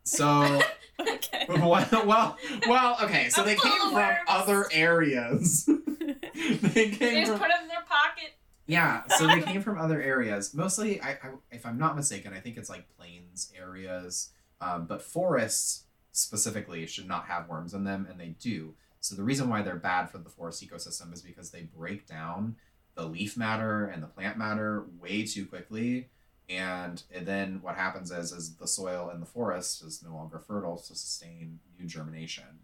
so 0.06 0.60
okay. 1.00 1.46
well, 1.48 1.68
well 2.06 2.36
well 2.68 2.96
okay 3.02 3.30
so 3.30 3.40
I'm 3.42 3.48
they 3.48 3.56
came 3.56 3.72
from 3.80 3.94
worms. 3.94 4.18
other 4.28 4.66
areas 4.70 5.64
they 5.66 6.60
They 6.60 6.90
came 6.90 7.24
just 7.24 7.30
from 7.32 7.38
put 7.40 7.48
them 7.48 7.62
in 7.62 7.68
their 7.68 7.82
pocket. 7.88 8.34
yeah 8.66 9.02
so 9.16 9.26
they 9.26 9.40
came 9.40 9.62
from 9.62 9.78
other 9.78 10.00
areas 10.02 10.52
mostly 10.54 11.00
I, 11.00 11.10
I 11.12 11.18
if 11.50 11.64
i'm 11.64 11.78
not 11.78 11.96
mistaken 11.96 12.32
i 12.34 12.38
think 12.40 12.56
it's 12.58 12.68
like 12.68 12.84
plains 12.98 13.50
areas 13.58 14.30
um, 14.60 14.84
but 14.86 15.00
forests 15.02 15.84
specifically 16.12 16.86
should 16.86 17.08
not 17.08 17.26
have 17.26 17.48
worms 17.48 17.72
in 17.74 17.84
them 17.84 18.06
and 18.10 18.20
they 18.20 18.36
do 18.38 18.74
so 19.00 19.14
the 19.16 19.22
reason 19.24 19.48
why 19.48 19.62
they're 19.62 19.76
bad 19.76 20.10
for 20.10 20.18
the 20.18 20.28
forest 20.30 20.62
ecosystem 20.66 21.12
is 21.14 21.22
because 21.22 21.50
they 21.50 21.62
break 21.62 22.06
down 22.06 22.56
the 22.94 23.06
leaf 23.06 23.36
matter 23.36 23.86
and 23.86 24.02
the 24.02 24.06
plant 24.06 24.38
matter 24.38 24.84
way 25.00 25.24
too 25.24 25.46
quickly. 25.46 26.08
And 26.48 27.02
then 27.22 27.60
what 27.62 27.76
happens 27.76 28.10
is 28.10 28.32
is 28.32 28.56
the 28.56 28.66
soil 28.66 29.10
in 29.10 29.20
the 29.20 29.26
forest 29.26 29.82
is 29.82 30.02
no 30.02 30.14
longer 30.14 30.38
fertile 30.38 30.76
to 30.76 30.94
sustain 30.94 31.58
new 31.78 31.86
germination. 31.86 32.60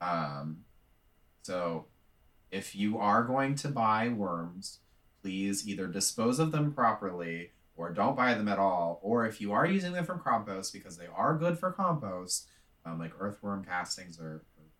Um, 0.00 0.64
so 1.42 1.86
if 2.50 2.74
you 2.74 2.98
are 2.98 3.22
going 3.22 3.54
to 3.56 3.68
buy 3.68 4.08
worms 4.08 4.80
please 5.22 5.68
either 5.68 5.86
dispose 5.86 6.38
of 6.38 6.52
them 6.52 6.72
properly 6.72 7.50
or 7.76 7.90
don't 7.90 8.16
buy 8.16 8.34
them 8.34 8.48
at 8.48 8.58
all. 8.58 9.00
Or 9.02 9.26
if 9.26 9.40
you 9.40 9.52
are 9.52 9.66
using 9.66 9.92
them 9.92 10.04
for 10.04 10.18
compost 10.18 10.72
because 10.72 10.96
they 10.96 11.06
are 11.14 11.36
good 11.36 11.58
for 11.58 11.72
compost 11.72 12.48
um, 12.84 12.98
like 12.98 13.12
earthworm 13.18 13.64
castings 13.64 14.18
are, 14.18 14.42
are 14.58 14.70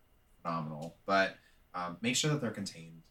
phenomenal. 0.41 0.95
But 1.05 1.35
um, 1.73 1.97
make 2.01 2.15
sure 2.15 2.31
that 2.31 2.41
they're 2.41 2.51
contained 2.51 3.01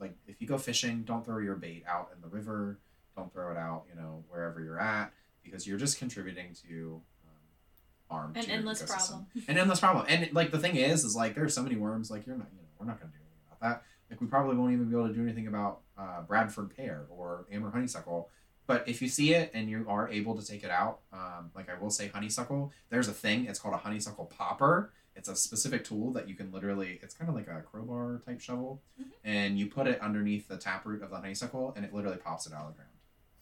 like 0.00 0.14
if 0.26 0.40
you 0.40 0.46
go 0.46 0.58
fishing 0.58 1.02
don't 1.02 1.24
throw 1.24 1.38
your 1.38 1.56
bait 1.56 1.84
out 1.86 2.10
in 2.14 2.20
the 2.20 2.28
river 2.28 2.78
don't 3.16 3.32
throw 3.32 3.50
it 3.50 3.56
out 3.56 3.84
you 3.88 4.00
know 4.00 4.24
wherever 4.28 4.60
you're 4.62 4.80
at 4.80 5.12
because 5.42 5.66
you're 5.66 5.78
just 5.78 5.98
contributing 5.98 6.54
to 6.68 7.00
um, 7.24 8.16
harm 8.16 8.32
An 8.36 8.42
to 8.44 8.50
endless 8.50 8.82
problem. 8.82 9.26
an 9.48 9.58
endless 9.58 9.80
problem 9.80 10.06
and 10.08 10.28
like 10.32 10.50
the 10.50 10.58
thing 10.58 10.76
is 10.76 11.04
is 11.04 11.16
like 11.16 11.34
there's 11.34 11.54
so 11.54 11.62
many 11.62 11.76
worms 11.76 12.10
like 12.10 12.26
you're 12.26 12.36
not 12.36 12.48
you 12.52 12.58
know 12.58 12.68
we're 12.78 12.86
not 12.86 12.98
going 13.00 13.10
to 13.12 13.16
do 13.18 13.22
anything 13.22 13.42
about 13.48 13.60
that 13.60 13.82
like 14.10 14.20
we 14.20 14.26
probably 14.26 14.56
won't 14.56 14.72
even 14.72 14.88
be 14.88 14.96
able 14.96 15.08
to 15.08 15.14
do 15.14 15.22
anything 15.22 15.46
about 15.46 15.80
uh, 15.98 16.22
bradford 16.22 16.74
pear 16.76 17.06
or 17.10 17.46
Amur 17.52 17.70
honeysuckle 17.70 18.28
But 18.66 18.88
if 18.88 19.02
you 19.02 19.08
see 19.08 19.34
it 19.34 19.50
and 19.52 19.68
you 19.68 19.84
are 19.88 20.08
able 20.08 20.36
to 20.36 20.46
take 20.46 20.62
it 20.62 20.70
out, 20.70 21.00
um, 21.12 21.50
like 21.56 21.68
I 21.68 21.74
will 21.80 21.90
say, 21.90 22.06
honeysuckle, 22.06 22.70
there's 22.88 23.08
a 23.08 23.12
thing. 23.12 23.46
It's 23.46 23.58
called 23.58 23.74
a 23.74 23.78
honeysuckle 23.78 24.26
popper. 24.26 24.92
It's 25.20 25.28
a 25.28 25.36
specific 25.36 25.84
tool 25.84 26.12
that 26.14 26.30
you 26.30 26.34
can 26.34 26.50
literally. 26.50 26.98
It's 27.02 27.12
kind 27.12 27.28
of 27.28 27.34
like 27.34 27.46
a 27.46 27.60
crowbar 27.60 28.22
type 28.24 28.40
shovel, 28.40 28.82
Mhm. 28.98 29.10
and 29.22 29.58
you 29.58 29.66
put 29.66 29.86
it 29.86 30.00
underneath 30.00 30.48
the 30.48 30.56
taproot 30.56 31.02
of 31.02 31.10
the 31.10 31.16
honeysuckle, 31.16 31.74
and 31.76 31.84
it 31.84 31.92
literally 31.92 32.16
pops 32.16 32.46
it 32.46 32.54
out 32.54 32.68
of 32.70 32.76
the 32.76 32.82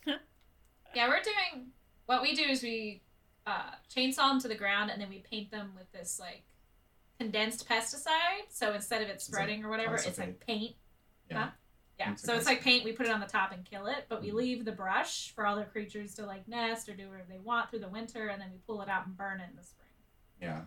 ground. 0.05 0.21
Yeah, 0.95 1.07
we're 1.09 1.23
doing 1.23 1.71
what 2.07 2.21
we 2.23 2.35
do 2.35 2.43
is 2.43 2.63
we 2.65 3.03
uh, 3.47 3.71
chainsaw 3.95 4.29
them 4.31 4.41
to 4.41 4.49
the 4.49 4.55
ground 4.57 4.91
and 4.91 5.01
then 5.01 5.09
we 5.09 5.19
paint 5.21 5.51
them 5.53 5.73
with 5.77 5.91
this 5.93 6.19
like 6.19 6.43
condensed 7.21 7.69
pesticide. 7.69 8.49
So 8.51 8.73
instead 8.73 9.03
of 9.03 9.09
it 9.09 9.21
spreading 9.23 9.65
or 9.65 9.69
whatever, 9.69 9.95
it's 9.95 10.19
like 10.19 10.41
paint. 10.45 10.75
Yeah. 11.31 11.45
Huh? 11.45 11.51
Yeah. 11.99 12.13
It's 12.13 12.23
So 12.23 12.35
it's 12.35 12.47
like 12.47 12.61
paint. 12.63 12.85
We 12.85 12.93
put 12.93 13.07
it 13.07 13.13
on 13.13 13.21
the 13.21 13.27
top 13.27 13.53
and 13.53 13.65
kill 13.65 13.87
it, 13.87 14.07
but 14.09 14.21
we 14.23 14.31
Mhm. 14.31 14.35
leave 14.35 14.65
the 14.65 14.73
brush 14.73 15.33
for 15.35 15.47
other 15.47 15.65
creatures 15.67 16.15
to 16.17 16.27
like 16.27 16.49
nest 16.49 16.89
or 16.89 16.95
do 16.97 17.09
whatever 17.09 17.29
they 17.29 17.39
want 17.39 17.71
through 17.71 17.81
the 17.81 17.89
winter, 17.89 18.29
and 18.29 18.41
then 18.43 18.51
we 18.51 18.59
pull 18.67 18.81
it 18.83 18.89
out 18.89 19.07
and 19.07 19.17
burn 19.17 19.41
it 19.41 19.49
in 19.51 19.57
the 19.57 19.63
spring. 19.63 19.89
Yeah. 20.41 20.65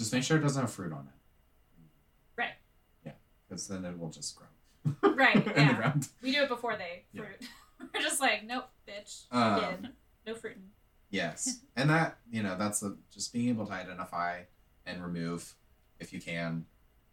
Just 0.00 0.14
make 0.14 0.22
sure 0.22 0.38
it 0.38 0.40
doesn't 0.40 0.62
have 0.62 0.72
fruit 0.72 0.94
on 0.94 1.00
it. 1.06 1.84
Right. 2.34 2.52
Yeah, 3.04 3.12
because 3.46 3.68
then 3.68 3.84
it 3.84 3.98
will 3.98 4.08
just 4.08 4.34
grow. 4.34 4.46
Right, 5.14 5.36
in 5.36 5.42
the 5.44 5.50
yeah. 5.60 5.74
ground. 5.74 6.08
We 6.22 6.32
do 6.32 6.42
it 6.44 6.48
before 6.48 6.74
they 6.78 7.04
Yeah. 7.12 7.24
fruit. 7.24 7.48
we're 7.94 8.00
just 8.00 8.18
like, 8.18 8.46
nope, 8.46 8.64
bitch, 8.88 9.24
Um, 9.30 9.88
no 10.26 10.34
fruiting. 10.34 10.70
Yes, 11.10 11.58
and 11.76 11.90
that 11.90 12.16
you 12.30 12.42
know 12.42 12.56
that's 12.56 12.80
the 12.80 12.96
just 13.12 13.30
being 13.34 13.50
able 13.50 13.66
to 13.66 13.72
identify 13.74 14.44
and 14.86 15.02
remove 15.02 15.54
if 15.98 16.14
you 16.14 16.20
can, 16.22 16.64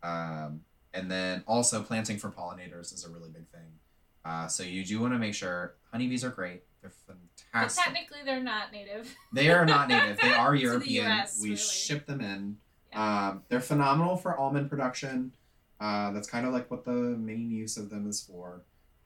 um, 0.01 0.61
and 0.93 1.11
then 1.11 1.43
also 1.45 1.81
planting 1.83 2.17
for 2.17 2.29
pollinators 2.29 2.93
is 2.93 3.03
a 3.03 3.09
really 3.09 3.29
big 3.31 3.49
thing. 3.49 3.79
Uh, 4.23 4.47
so 4.47 4.63
you 4.63 4.85
do 4.85 5.01
want 5.01 5.13
to 5.13 5.19
make 5.19 5.33
sure 5.33 5.75
honeybees 5.91 6.23
are 6.23 6.29
great. 6.29 6.63
They're 6.81 6.91
fantastic. 6.91 7.83
But 7.83 7.91
technically, 7.91 8.19
they're 8.23 8.43
not 8.43 8.71
native. 8.71 9.13
They 9.33 9.49
are 9.49 9.65
not 9.65 9.89
native. 9.89 10.19
They 10.21 10.31
are 10.33 10.51
To 10.53 10.57
the 10.57 10.63
European. 10.63 11.11
US, 11.11 11.39
we 11.41 11.49
really. 11.49 11.57
ship 11.57 12.05
them 12.05 12.21
in. 12.21 12.57
Um, 12.97 13.43
they're 13.47 13.61
phenomenal 13.61 14.17
for 14.17 14.35
almond 14.35 14.71
production. 14.71 15.31
Uh, 15.79 16.11
that's 16.11 16.27
kind 16.27 16.47
of 16.47 16.53
like 16.53 16.71
what 16.71 16.83
the 16.83 16.91
main 16.91 17.51
use 17.51 17.77
of 17.77 17.91
them 17.91 18.09
is 18.09 18.19
for. 18.19 18.63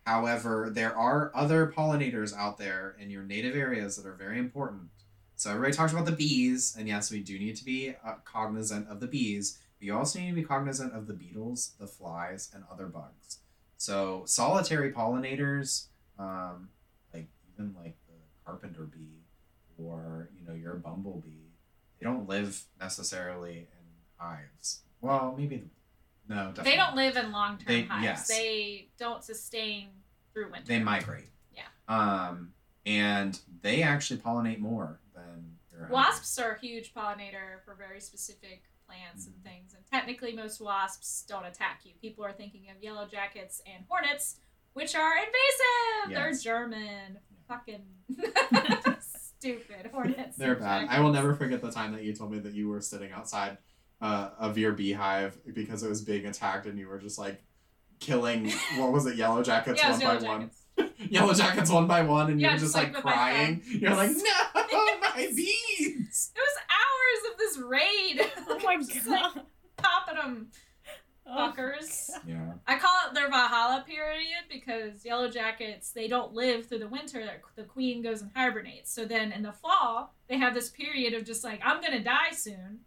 However, 0.07 0.71
there 0.73 0.95
are 0.95 1.29
other 1.35 1.67
pollinators 1.67 2.33
out 2.35 2.57
there 2.57 2.95
in 2.97 3.11
your 3.11 3.23
native 3.23 3.53
areas 3.53 3.97
that 3.97 4.05
are 4.07 4.13
very 4.15 4.39
important. 4.39 4.83
So 5.35 5.49
everybody 5.49 5.73
talks 5.73 5.91
about 5.91 6.05
the 6.05 6.13
bees, 6.13 6.73
and 6.79 6.87
yes, 6.87 7.11
we 7.11 7.19
do 7.19 7.37
need 7.37 7.57
to 7.57 7.65
be 7.65 7.93
uh, 8.05 8.15
cognizant 8.23 8.87
of 8.87 9.01
the 9.01 9.07
bees. 9.07 9.59
But 9.77 9.85
you 9.85 9.97
also 9.97 10.19
need 10.19 10.29
to 10.29 10.35
be 10.35 10.43
cognizant 10.43 10.93
of 10.93 11.07
the 11.07 11.13
beetles, 11.13 11.73
the 11.77 11.87
flies, 11.87 12.49
and 12.53 12.63
other 12.71 12.85
bugs. 12.85 13.39
So 13.75 14.23
solitary 14.25 14.93
pollinators, 14.93 15.87
um, 16.17 16.69
like 17.13 17.27
even 17.53 17.75
like 17.75 17.97
the 18.07 18.13
carpenter 18.45 18.83
bee, 18.83 19.25
or 19.77 20.29
you 20.39 20.47
know 20.47 20.53
your 20.53 20.75
bumblebee, 20.75 21.49
they 21.99 22.05
don't 22.05 22.29
live 22.29 22.63
necessarily 22.79 23.67
hives. 24.21 24.81
Well, 25.01 25.35
maybe 25.37 25.63
no, 26.29 26.35
definitely 26.47 26.71
They 26.71 26.77
don't 26.77 26.95
live 26.95 27.17
in 27.17 27.31
long 27.31 27.57
term 27.57 27.65
They- 27.67 27.81
hives. 27.83 28.03
yes. 28.03 28.27
They 28.27 28.87
don't 28.97 29.23
sustain 29.23 29.89
through 30.33 30.51
winter. 30.51 30.67
They 30.67 30.79
migrate. 30.79 31.25
Yeah. 31.53 31.63
Um, 31.87 32.53
and 32.85 33.37
they 33.61 33.81
actually 33.83 34.19
pollinate 34.19 34.59
more 34.59 34.99
than 35.13 35.57
your 35.71 35.81
honey. 35.81 35.93
Wasps 35.93 36.37
are 36.39 36.51
a 36.53 36.59
huge 36.59 36.93
pollinator 36.93 37.63
for 37.65 37.75
very 37.75 37.99
specific 37.99 38.63
plants 38.87 39.25
Mm-hmm. 39.25 39.33
and 39.33 39.43
things. 39.43 39.73
And 39.73 39.85
technically, 39.91 40.33
most 40.33 40.61
wasps 40.61 41.25
don't 41.27 41.45
attack 41.45 41.81
you. 41.83 41.93
People 42.01 42.23
are 42.25 42.31
thinking 42.33 42.69
of 42.69 42.81
yellow 42.81 43.07
jackets 43.07 43.61
and 43.65 43.83
hornets, 43.89 44.37
which 44.73 44.95
are 44.95 45.13
invasive. 45.17 46.13
They're 46.15 46.29
Yes. 46.29 46.43
German. 46.43 47.19
Fucking 47.47 47.83
stupid 48.99 49.89
hornets. 49.91 50.37
They're 50.37 50.53
and 50.53 50.61
bad. 50.61 50.87
I 50.89 50.99
will 51.01 51.11
never 51.11 51.33
forget 51.35 51.61
the 51.61 51.71
time 51.71 51.91
that 51.93 52.03
you 52.03 52.13
told 52.13 52.31
me 52.31 52.39
that 52.39 52.53
you 52.53 52.69
were 52.69 52.79
sitting 52.81 53.11
outside 53.11 53.57
uh, 54.01 54.29
of 54.39 54.57
your 54.57 54.71
beehive 54.73 55.37
because 55.53 55.83
it 55.83 55.89
was 55.89 56.01
being 56.01 56.25
attacked, 56.25 56.65
and 56.65 56.77
you 56.79 56.87
were 56.87 56.97
just 56.99 57.19
like 57.19 57.41
killing 57.99 58.51
what 58.77 58.91
was 58.91 59.05
it, 59.05 59.15
yellow 59.15 59.43
jackets 59.43 59.79
Yeah, 59.81 59.91
one 59.91 59.99
was 59.99 60.03
by 60.03 60.13
yellow 60.25 60.37
one, 60.39 60.51
yellow 61.09 61.33
jackets 61.33 61.69
one 61.71 61.87
by 61.87 62.01
one, 62.01 62.31
and 62.31 62.41
Yeah, 62.41 62.47
you 62.49 62.53
were 62.55 62.59
just, 62.59 62.73
just, 62.73 62.75
like, 62.75 62.93
like, 62.93 63.03
crying. 63.03 63.61
You're 63.65 63.95
like, 63.95 64.09
no, 64.15 64.99
my 65.01 65.27
bees. 65.35 66.31
It 66.35 66.39
was 66.39 66.57
hours 66.71 67.31
of 67.31 67.37
this 67.37 67.57
raid. 67.59 68.21
Oh 68.49 68.59
my 68.63 68.77
Just, 68.77 69.07
like, 69.07 69.21
god. 69.33 69.41
popping 69.77 70.15
them. 70.15 70.47
Oh, 71.25 71.53
Fuckers. 71.55 72.09
Yeah. 72.27 72.53
I 72.67 72.77
call 72.77 72.91
it 73.07 73.13
their 73.13 73.29
Valhalla 73.29 73.85
period 73.87 74.43
because 74.49 75.05
yellow 75.05 75.29
jackets 75.29 75.91
they 75.91 76.07
don't 76.07 76.33
live 76.33 76.65
through 76.67 76.79
the 76.79 76.87
winter. 76.87 77.23
The 77.55 77.63
queen 77.63 78.01
goes 78.01 78.21
and 78.21 78.31
hibernates. 78.35 78.91
So 78.93 79.05
then 79.05 79.31
in 79.31 79.41
the 79.43 79.53
fall 79.53 80.13
they 80.27 80.37
have 80.37 80.53
this 80.53 80.69
period 80.69 81.13
of 81.13 81.23
just 81.23 81.43
like 81.43 81.61
I'm 81.63 81.81
gonna 81.81 82.03
die 82.03 82.31
soon, 82.33 82.79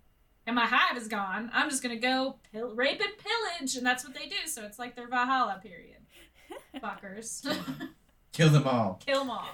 and 0.46 0.54
my 0.56 0.66
hive 0.66 0.96
is 0.96 1.08
gone. 1.08 1.50
I'm 1.54 1.70
just 1.70 1.82
gonna 1.82 1.96
go 1.96 2.36
pill- 2.52 2.74
rape 2.74 3.00
and 3.00 3.12
pillage, 3.18 3.76
and 3.76 3.86
that's 3.86 4.04
what 4.04 4.14
they 4.14 4.26
do. 4.26 4.36
So 4.46 4.62
it's 4.64 4.78
like 4.78 4.96
their 4.96 5.08
Valhalla 5.08 5.60
period. 5.62 5.98
Fuckers, 6.82 7.42
Kill 8.32 8.48
them 8.50 8.66
all. 8.66 9.00
kill 9.04 9.20
them 9.20 9.30
all. 9.30 9.48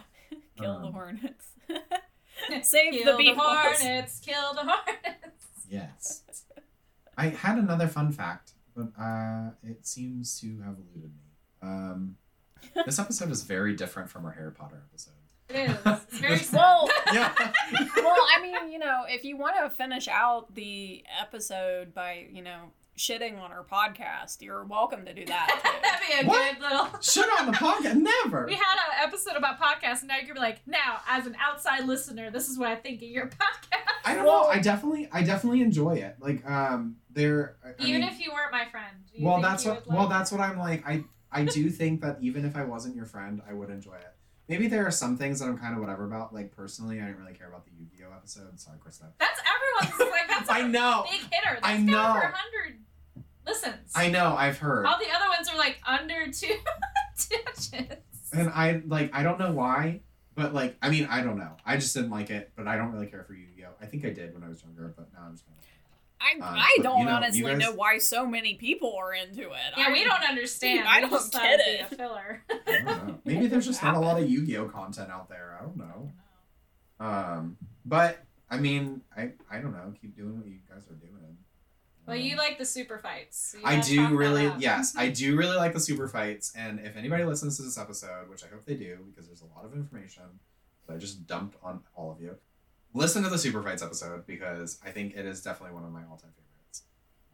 Kill 0.59 0.81
the 0.81 0.87
Um, 0.87 0.93
hornets. 0.93 1.47
Save 2.63 2.93
kill 2.95 3.13
the 3.13 3.19
beetles. 3.19 3.39
hornets. 3.47 4.21
Kill 4.21 4.55
the 4.55 4.63
hornets. 4.65 5.45
Yes. 5.69 6.23
I 7.17 7.27
had 7.29 7.59
another 7.59 7.87
fun 7.87 8.11
fact, 8.13 8.53
but 8.75 8.89
uh, 9.01 9.51
it 9.63 9.87
seems 9.87 10.41
to 10.41 10.47
have 10.63 10.77
eluded 10.79 11.13
me. 11.15 11.31
Um, 11.63 12.17
this 12.87 12.99
episode 12.99 13.31
is 13.31 13.43
very 13.43 13.75
different 13.77 14.09
from 14.09 14.25
our 14.25 14.33
Harry 14.33 14.53
Potter 14.53 14.83
episode. 14.91 15.13
It 15.53 15.71
is. 15.71 15.77
It's 15.87 16.19
very 16.19 16.37
sad. 16.39 16.57
Well, 16.59 16.89
Yeah. 17.13 17.33
well, 17.97 18.17
I 18.37 18.41
mean, 18.43 18.71
you 18.73 18.79
know, 18.79 19.03
if 19.09 19.25
you 19.25 19.37
want 19.37 19.57
to 19.63 19.71
finish 19.71 20.09
out 20.09 20.55
the 20.55 21.05
episode 21.21 21.93
by, 21.95 22.27
you 22.33 22.43
know, 22.43 22.73
shitting 22.99 23.41
on 23.41 23.51
our 23.51 23.65
podcast, 23.65 24.43
you're 24.43 24.65
welcome 24.65 25.05
to 25.07 25.15
do 25.15 25.25
that. 25.25 25.81
That'd 25.83 26.23
be 26.23 26.27
a 26.27 26.29
What? 26.31 26.55
good 26.59 26.63
little. 26.63 27.01
Shit 27.01 27.27
on 27.41 27.47
the 27.47 27.53
podcast. 27.53 27.97
Never. 27.97 28.47
We 28.47 28.55
had 28.55 28.77
an 28.77 29.09
episode 29.09 29.37
about 29.37 29.59
podcasts, 29.59 30.01
and 30.01 30.09
now 30.09 30.17
you're 30.17 30.27
gonna 30.27 30.35
be 30.35 30.41
like, 30.41 30.61
now, 30.67 31.01
as 31.09 31.27
an 31.27 31.35
outside 31.41 31.85
listener, 31.87 32.31
this 32.31 32.49
is 32.49 32.59
what 32.59 32.69
I 32.69 32.77
think 32.77 33.03
of 33.03 33.09
your 33.09 33.27
podcast. 33.29 33.79
I 34.05 34.15
don't 34.15 34.25
know. 34.27 34.45
I 34.47 34.59
definitely, 34.59 35.09
I 35.13 35.23
definitely 35.23 35.63
enjoy 35.63 35.97
it. 35.97 36.17
Like, 36.21 36.49
um, 36.49 36.97
there. 37.11 37.57
I- 37.65 37.69
I 37.69 37.87
Even 37.87 38.03
mean, 38.03 38.11
if 38.11 38.21
you 38.21 38.33
weren't 38.33 38.53
my 38.53 38.67
friend. 38.71 38.97
well, 39.21 39.41
that's 39.41 39.65
what. 39.65 39.87
Well, 39.89 40.07
that's 40.09 40.31
what 40.31 40.41
I'm 40.41 40.59
like. 40.59 40.87
I, 40.87 41.05
I 41.33 41.45
do 41.45 41.71
think 41.71 42.03
that 42.03 42.19
even 42.21 42.45
if 42.45 42.57
I 42.57 42.65
wasn't 42.65 42.97
your 42.97 43.07
friend, 43.07 43.41
I 43.49 43.53
would 43.55 43.71
enjoy 43.71 43.95
it. 43.95 44.15
Maybe 44.51 44.67
there 44.67 44.85
are 44.85 44.91
some 44.91 45.17
things 45.17 45.39
that 45.39 45.47
I'm 45.47 45.57
kind 45.57 45.75
of 45.75 45.81
whatever 45.81 46.05
about. 46.05 46.35
Like 46.35 46.51
personally, 46.55 47.01
I 47.01 47.05
didn't 47.07 47.19
really 47.21 47.35
care 47.35 47.47
about 47.49 47.65
the 47.65 47.71
Yu-Gi-Oh 47.79 48.13
episode. 48.15 48.59
Sorry, 48.59 48.77
Krista. 48.79 49.05
That's 49.21 49.41
everyone's 49.41 50.13
like 50.13 50.29
that's 50.29 50.49
a 50.51 50.53
I 50.53 50.63
know. 50.67 51.05
big 51.09 51.21
hitter. 51.21 51.55
That's 51.63 51.67
I 51.67 51.77
know. 51.79 52.03
hundred 52.03 52.81
listens. 53.47 53.93
I 53.95 54.11
know. 54.11 54.35
I've 54.37 54.59
heard. 54.59 54.87
All 54.87 54.99
the 54.99 55.07
other 55.15 55.29
ones 55.29 55.49
are 55.49 55.57
like 55.57 55.79
under 55.87 56.33
two 56.33 56.57
digits. 57.31 58.33
And 58.33 58.49
I 58.49 58.83
like 58.89 59.11
I 59.15 59.23
don't 59.23 59.39
know 59.39 59.53
why, 59.53 60.01
but 60.35 60.53
like 60.53 60.77
I 60.83 60.91
mean 60.91 61.07
I 61.09 61.23
don't 61.23 61.39
know. 61.39 61.53
I 61.65 61.77
just 61.77 61.95
didn't 61.95 62.11
like 62.11 62.31
it, 62.31 62.51
but 62.57 62.67
I 62.67 62.77
don't 62.77 62.91
really 62.91 63.07
care 63.07 63.23
for 63.23 63.35
Yu-Gi-Oh. 63.35 63.71
I 63.81 63.87
think 63.87 64.05
I 64.05 64.11
did 64.11 64.35
when 64.35 64.43
I 64.43 64.49
was 64.49 64.63
younger, 64.65 64.93
but 64.97 65.13
now 65.13 65.21
I'm 65.27 65.33
just 65.35 65.47
of. 65.47 65.55
I, 66.21 66.35
Um, 66.37 66.43
I 66.43 66.75
but, 66.77 66.83
don't 66.83 66.99
you 67.01 67.05
know, 67.07 67.11
honestly 67.17 67.43
guys- 67.43 67.59
know 67.59 67.73
why 67.73 67.99
so 67.99 68.27
many 68.27 68.55
people 68.55 68.95
are 68.99 69.13
into 69.15 69.51
it. 69.51 69.57
yeah, 69.77 69.87
I, 69.89 69.93
we 69.93 70.05
don't 70.05 70.23
understand. 70.23 70.87
I 70.87 71.01
don't 71.01 71.11
just 71.11 71.33
get 71.33 71.61
it'd 71.61 71.89
be. 71.91 71.95
A 71.95 71.97
filler. 71.99 72.43
I 72.51 72.57
don't 72.67 72.85
know. 72.85 73.19
Maybe 73.25 73.47
there's 73.47 73.67
just 73.67 73.83
not 73.83 73.95
a 73.95 73.99
lot 74.01 74.21
of 74.21 74.29
Yu-Gi-Oh 74.29 74.69
content 74.69 75.11
out 75.11 75.29
there. 75.31 75.57
I 75.59 75.65
don't 75.65 75.77
know. 75.77 76.13
Um, 76.99 77.57
but 77.87 78.25
I 78.51 78.59
mean, 78.59 79.01
I 79.17 79.33
I 79.51 79.59
don't 79.59 79.73
know. 79.73 79.95
Keep 80.01 80.17
doing 80.17 80.37
what 80.39 80.47
you 80.47 80.59
guys 80.69 80.83
are 80.91 80.95
doing. 80.95 81.39
well, 82.07 82.17
Um, 82.17 82.23
you 82.23 82.37
like 82.37 82.59
the 82.59 82.67
super 82.67 82.99
fights. 82.99 83.53
so 83.53 83.59
I 83.65 83.81
do 83.81 84.09
really, 84.17 84.53
yes, 84.59 84.95
I 84.97 85.09
do 85.23 85.37
really 85.37 85.57
like 85.57 85.73
the 85.73 85.81
super 85.81 86.09
fights. 86.09 86.53
And 86.57 86.81
if 86.81 86.97
anybody 86.97 87.25
listens 87.25 87.57
to 87.57 87.63
this 87.63 87.79
episode, 87.79 88.29
which 88.29 88.45
I 88.45 88.49
hope 88.49 88.65
they 88.67 88.75
do, 88.75 88.99
because 89.11 89.27
there's 89.27 89.43
a 89.43 89.47
lot 89.57 89.65
of 89.65 89.73
information 89.75 90.25
that 90.87 90.95
I 90.95 90.99
just 90.99 91.27
dumped 91.27 91.57
on 91.63 91.81
all 91.95 92.11
of 92.13 92.21
you, 92.21 92.37
listen 92.95 93.23
to 93.23 93.29
the 93.29 93.39
super 93.39 93.63
fights 93.63 93.83
episode 93.83 94.27
because 94.27 94.79
I 94.85 94.91
think 94.91 95.15
it 95.17 95.27
is 95.27 95.43
definitely 95.43 95.75
one 95.75 95.85
of 95.85 95.93
my 95.93 96.03
all-time 96.11 96.33
favorites. 96.37 96.83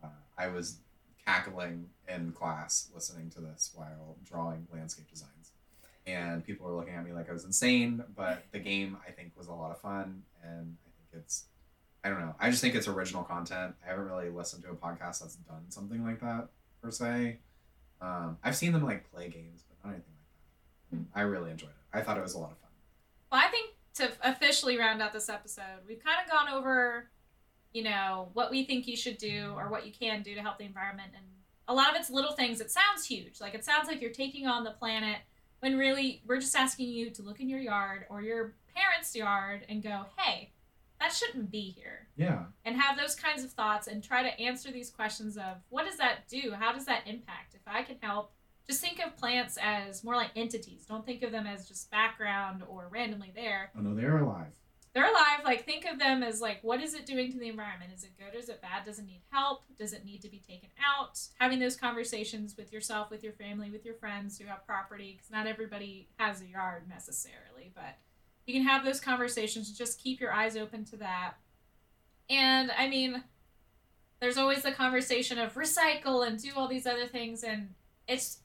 Uh, 0.03 0.09
I 0.39 0.49
was 0.49 0.79
cackling 1.25 1.87
in 2.09 2.33
class 2.33 2.91
listening 2.95 3.31
to 3.31 3.41
this 3.41 3.73
while 3.75 4.17
drawing 4.25 4.67
landscape 4.73 5.09
designs, 5.11 5.53
and 6.07 6.45
people 6.45 6.67
were 6.67 6.77
looking 6.77 6.95
at 6.95 7.05
me 7.05 7.13
like 7.13 7.29
I 7.29 7.33
was 7.33 7.45
insane. 7.45 8.03
But 8.15 8.45
the 8.53 8.59
game 8.59 8.97
I 9.07 9.11
think 9.11 9.33
was 9.37 9.49
a 9.49 9.53
lot 9.53 9.71
of 9.71 9.81
fun, 9.81 10.23
and 10.43 10.77
I 10.87 10.91
think 10.91 11.25
it's 11.25 11.45
I 12.05 12.09
don't 12.09 12.21
know. 12.21 12.35
I 12.39 12.51
just 12.51 12.63
think 12.63 12.75
it's 12.75 12.87
original 12.87 13.25
content. 13.25 13.75
I 13.85 13.91
haven't 13.91 14.07
really 14.07 14.29
listened 14.29 14.63
to 14.65 14.71
a 14.71 14.75
podcast 14.75 15.21
that's 15.21 15.37
done 15.37 15.65
something 15.71 16.05
like 16.05 16.21
that 16.21 16.49
per 16.81 16.91
se. 16.91 17.39
Um, 18.01 18.39
I've 18.45 18.55
seen 18.55 18.73
them 18.73 18.85
like 18.85 19.11
play 19.11 19.29
games, 19.29 19.65
but 19.69 19.89
not 19.89 19.95
anything 19.95 20.13
like 20.93 21.13
that. 21.13 21.19
I 21.19 21.23
really 21.23 21.51
enjoyed 21.51 21.71
it. 21.71 21.97
I 21.97 22.03
thought 22.03 22.17
it 22.17 22.23
was 22.23 22.35
a 22.35 22.39
lot 22.39 22.53
of 22.53 22.59
fun. 22.59 22.71
Well, 23.33 23.41
I 23.45 23.49
think 23.51 23.71
to 23.97 24.11
officially 24.22 24.78
round 24.78 25.03
out 25.03 25.12
this 25.12 25.28
episode, 25.28 25.82
we've 25.86 26.03
kind 26.03 26.18
of 26.24 26.30
gone 26.30 26.49
over, 26.53 27.11
you 27.72 27.82
know, 27.82 28.28
what 28.32 28.51
we 28.51 28.64
think 28.64 28.86
you 28.86 28.97
should 28.97 29.18
do 29.18 29.55
or 29.57 29.68
what 29.68 29.86
you 29.86 29.92
can 29.92 30.22
do 30.22 30.34
to 30.34 30.40
help 30.40 30.59
the 30.59 30.64
environment. 30.64 31.12
And 31.14 31.24
a 31.68 31.74
lot 31.74 31.90
of 31.90 31.97
it's 31.97 32.11
little 32.11 32.32
things. 32.32 32.61
It 32.61 32.70
sounds 32.70 33.07
huge. 33.07 33.40
Like, 33.40 33.55
it 33.55 33.64
sounds 33.64 33.88
like 33.88 34.01
you're 34.01 34.11
taking 34.11 34.47
on 34.47 34.64
the 34.64 34.70
planet 34.72 35.18
when 35.61 35.78
really 35.78 36.22
we're 36.26 36.40
just 36.40 36.55
asking 36.55 36.88
you 36.88 37.11
to 37.11 37.22
look 37.22 37.40
in 37.40 37.49
your 37.49 37.61
yard 37.61 38.07
or 38.11 38.22
your 38.22 38.55
parents' 38.74 39.16
yard 39.16 39.64
and 39.68 39.82
go, 39.82 40.07
hey, 40.18 40.53
that 41.01 41.12
shouldn't 41.12 41.51
be 41.51 41.70
here. 41.70 42.09
Yeah. 42.16 42.44
And 42.64 42.76
have 42.80 42.99
those 42.99 43.14
kinds 43.14 43.44
of 43.44 43.53
thoughts 43.53 43.86
and 43.86 44.03
try 44.03 44.22
to 44.22 44.40
answer 44.40 44.70
these 44.70 44.90
questions 44.90 45.36
of 45.36 45.59
what 45.68 45.86
does 45.86 45.99
that 45.99 46.28
do? 46.28 46.53
How 46.59 46.72
does 46.72 46.86
that 46.86 47.03
impact? 47.07 47.55
If 47.55 47.62
I 47.66 47.82
can 47.82 47.97
help, 48.01 48.32
just 48.69 48.81
think 48.81 49.01
of 49.05 49.17
plants 49.17 49.59
as 49.62 50.03
more 50.03 50.17
like 50.17 50.31
entities. 50.35 50.87
Don't 50.87 51.07
think 51.07 51.23
of 51.23 51.33
them 51.33 51.47
as 51.47 51.69
just 51.69 51.91
background 51.91 52.62
or 52.69 52.89
randomly 52.91 53.33
there. 53.35 53.71
Oh 53.77 53.81
no, 53.81 53.95
they're 53.95 54.19
alive. 54.19 54.53
They're 54.93 55.09
alive. 55.09 55.41
Like 55.45 55.64
think 55.64 55.85
of 55.85 55.99
them 55.99 56.23
as 56.23 56.41
like 56.41 56.59
what 56.62 56.83
is 56.83 56.95
it 56.95 57.07
doing 57.07 57.31
to 57.33 57.39
the 57.39 57.49
environment? 57.49 57.93
Is 57.95 58.03
it 58.03 58.12
good? 58.19 58.37
Is 58.37 58.49
it 58.49 58.62
bad? 58.62 58.85
Does 58.85 58.99
it 58.99 59.07
need 59.07 59.21
help? 59.31 59.62
Does 59.79 59.93
it 59.93 60.05
need 60.05 60.23
to 60.23 60.29
be 60.29 60.39
taken 60.39 60.71
out? 60.85 61.21
Having 61.39 61.61
those 61.61 61.77
conversations 61.77 62.57
with 62.57 62.73
yourself, 62.73 63.11
with 63.11 63.23
your 63.23 63.35
family, 63.35 63.71
with 63.71 63.85
your 63.85 63.95
friends 63.95 64.39
who 64.39 64.47
have 64.47 64.67
property, 64.67 65.12
because 65.12 65.31
not 65.31 65.47
everybody 65.47 66.09
has 66.19 66.41
a 66.41 66.47
yard 66.47 66.89
necessarily, 66.89 67.71
but 67.75 67.99
you 68.47 68.55
can 68.55 68.62
have 68.62 68.85
those 68.85 69.01
conversations. 69.01 69.77
Just 69.77 70.03
keep 70.03 70.21
your 70.21 70.33
eyes 70.33 70.57
open 70.57 70.85
to 70.87 70.97
that. 70.97 71.35
And 72.31 72.73
I 72.77 72.89
mean, 72.89 73.23
there's 74.21 74.39
always 74.39 74.62
the 74.62 74.73
conversation 74.73 75.39
of 75.39 75.55
recycle 75.55 76.27
and 76.27 76.41
do 76.43 76.51
all 76.57 76.69
these 76.69 76.87
other 76.87 77.07
things, 77.07 77.45
and 77.45 77.75
it's 78.09 78.39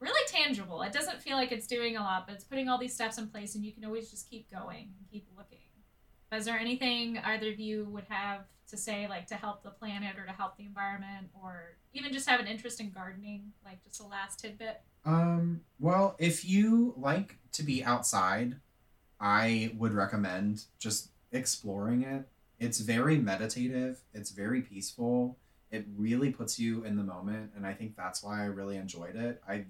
really 0.00 0.20
tangible. 0.28 0.82
It 0.82 0.92
doesn't 0.92 1.22
feel 1.22 1.36
like 1.36 1.52
it's 1.52 1.66
doing 1.66 1.96
a 1.96 2.00
lot, 2.00 2.26
but 2.26 2.34
it's 2.34 2.44
putting 2.44 2.68
all 2.68 2.78
these 2.78 2.94
steps 2.94 3.18
in 3.18 3.28
place, 3.28 3.54
and 3.54 3.64
you 3.64 3.72
can 3.72 3.84
always 3.84 4.10
just 4.10 4.28
keep 4.28 4.50
going 4.50 4.90
and 4.98 5.10
keep 5.10 5.26
looking. 5.36 5.58
Is 6.32 6.44
there 6.44 6.58
anything 6.58 7.18
either 7.18 7.50
of 7.50 7.58
you 7.58 7.86
would 7.86 8.04
have 8.08 8.44
to 8.68 8.76
say, 8.76 9.08
like 9.08 9.26
to 9.28 9.34
help 9.34 9.62
the 9.62 9.70
planet 9.70 10.18
or 10.18 10.26
to 10.26 10.32
help 10.32 10.56
the 10.56 10.64
environment, 10.64 11.28
or 11.42 11.76
even 11.94 12.12
just 12.12 12.28
have 12.28 12.38
an 12.38 12.46
interest 12.46 12.80
in 12.80 12.90
gardening, 12.90 13.52
like 13.64 13.82
just 13.82 14.00
a 14.00 14.06
last 14.06 14.40
tidbit? 14.40 14.82
Um, 15.04 15.62
well, 15.78 16.16
if 16.18 16.44
you 16.44 16.94
like 16.96 17.38
to 17.52 17.62
be 17.62 17.82
outside, 17.82 18.56
I 19.20 19.72
would 19.78 19.92
recommend 19.92 20.64
just 20.78 21.10
exploring 21.32 22.02
it. 22.02 22.28
It's 22.58 22.80
very 22.80 23.16
meditative, 23.16 24.02
it's 24.12 24.30
very 24.30 24.60
peaceful. 24.60 25.38
It 25.70 25.86
really 25.96 26.30
puts 26.30 26.58
you 26.58 26.84
in 26.84 26.96
the 26.96 27.02
moment, 27.02 27.52
and 27.54 27.66
I 27.66 27.74
think 27.74 27.96
that's 27.96 28.22
why 28.22 28.42
I 28.42 28.46
really 28.46 28.76
enjoyed 28.76 29.16
it. 29.16 29.42
I've 29.46 29.66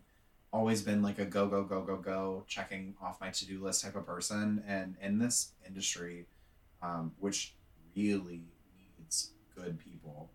always 0.53 0.83
been 0.83 1.03
like 1.03 1.19
a 1.19 1.25
go, 1.25 1.47
go, 1.47 1.63
go, 1.63 1.83
go, 1.83 1.97
go, 1.97 2.45
checking 2.47 2.95
off 3.03 3.21
my 3.21 3.31
to 3.31 3.47
do 3.47 3.63
list 3.63 3.85
type 3.85 3.97
of 3.97 4.07
person. 4.07 4.63
And 4.67 4.97
in 5.01 5.19
this 5.19 5.53
industry, 5.67 6.27
um, 6.83 7.13
which 7.19 7.55
really 7.97 8.45
needs 8.77 9.33
good 9.55 9.79
people, 9.79 10.31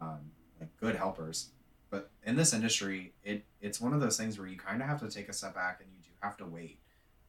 um, 0.00 0.30
like 0.60 0.74
good 0.80 0.96
helpers, 0.96 1.50
but 1.90 2.10
in 2.24 2.36
this 2.36 2.52
industry 2.52 3.12
it 3.24 3.44
it's 3.60 3.80
one 3.80 3.92
of 3.92 4.00
those 4.00 4.16
things 4.16 4.38
where 4.38 4.48
you 4.48 4.56
kind 4.56 4.82
of 4.82 4.88
have 4.88 5.00
to 5.00 5.08
take 5.08 5.28
a 5.28 5.32
step 5.32 5.54
back 5.54 5.80
and 5.80 5.88
you 5.92 6.02
do 6.02 6.10
have 6.20 6.36
to 6.36 6.44
wait. 6.46 6.78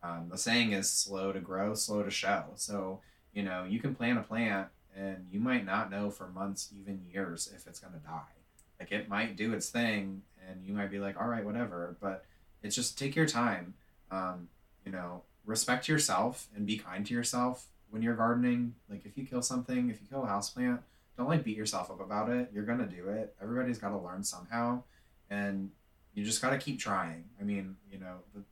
Um, 0.01 0.27
the 0.29 0.37
saying 0.37 0.71
is 0.71 0.89
slow 0.89 1.31
to 1.31 1.39
grow 1.39 1.73
slow 1.73 2.03
to 2.03 2.11
show. 2.11 2.45
So 2.55 3.01
you 3.33 3.43
know 3.43 3.65
you 3.67 3.79
can 3.79 3.95
plant 3.95 4.19
a 4.19 4.23
plant 4.23 4.69
and 4.95 5.27
you 5.31 5.39
might 5.39 5.65
not 5.65 5.91
know 5.91 6.09
for 6.09 6.27
months 6.27 6.69
even 6.77 7.01
years 7.11 7.51
if 7.55 7.67
it's 7.67 7.79
going 7.79 7.93
to 7.93 7.99
die. 7.99 8.35
Like 8.79 8.91
it 8.91 9.09
might 9.09 9.35
do 9.35 9.53
its 9.53 9.69
thing 9.69 10.21
and 10.47 10.65
you 10.65 10.73
might 10.73 10.91
be 10.91 10.99
like 10.99 11.19
all 11.19 11.27
right 11.27 11.45
whatever 11.45 11.95
but 11.99 12.25
it's 12.63 12.75
just 12.75 12.97
take 12.97 13.15
your 13.15 13.27
time 13.27 13.73
um, 14.11 14.47
you 14.85 14.91
know 14.91 15.23
respect 15.45 15.87
yourself 15.87 16.47
and 16.55 16.65
be 16.65 16.77
kind 16.77 17.05
to 17.05 17.13
yourself 17.13 17.67
when 17.89 18.01
you're 18.01 18.15
gardening 18.15 18.75
like 18.89 19.05
if 19.05 19.17
you 19.17 19.25
kill 19.25 19.41
something 19.41 19.89
if 19.89 19.99
you 20.01 20.07
kill 20.09 20.23
a 20.23 20.27
house 20.27 20.49
plant 20.49 20.81
don't 21.19 21.27
like 21.27 21.43
beat 21.43 21.57
yourself 21.57 21.91
up 21.91 21.99
about 21.99 22.29
it. 22.29 22.49
You're 22.53 22.63
gonna 22.63 22.87
do 22.87 23.09
it. 23.09 23.35
Everybody's 23.41 23.77
got 23.77 23.89
to 23.89 23.97
learn 23.97 24.23
somehow, 24.23 24.83
and 25.29 25.69
you 26.13 26.23
just 26.23 26.41
got 26.41 26.51
to 26.51 26.57
keep 26.57 26.79
trying. 26.79 27.25
I 27.39 27.43
mean, 27.43 27.75
you 27.91 27.99
know, 27.99 28.19
the, 28.33 28.43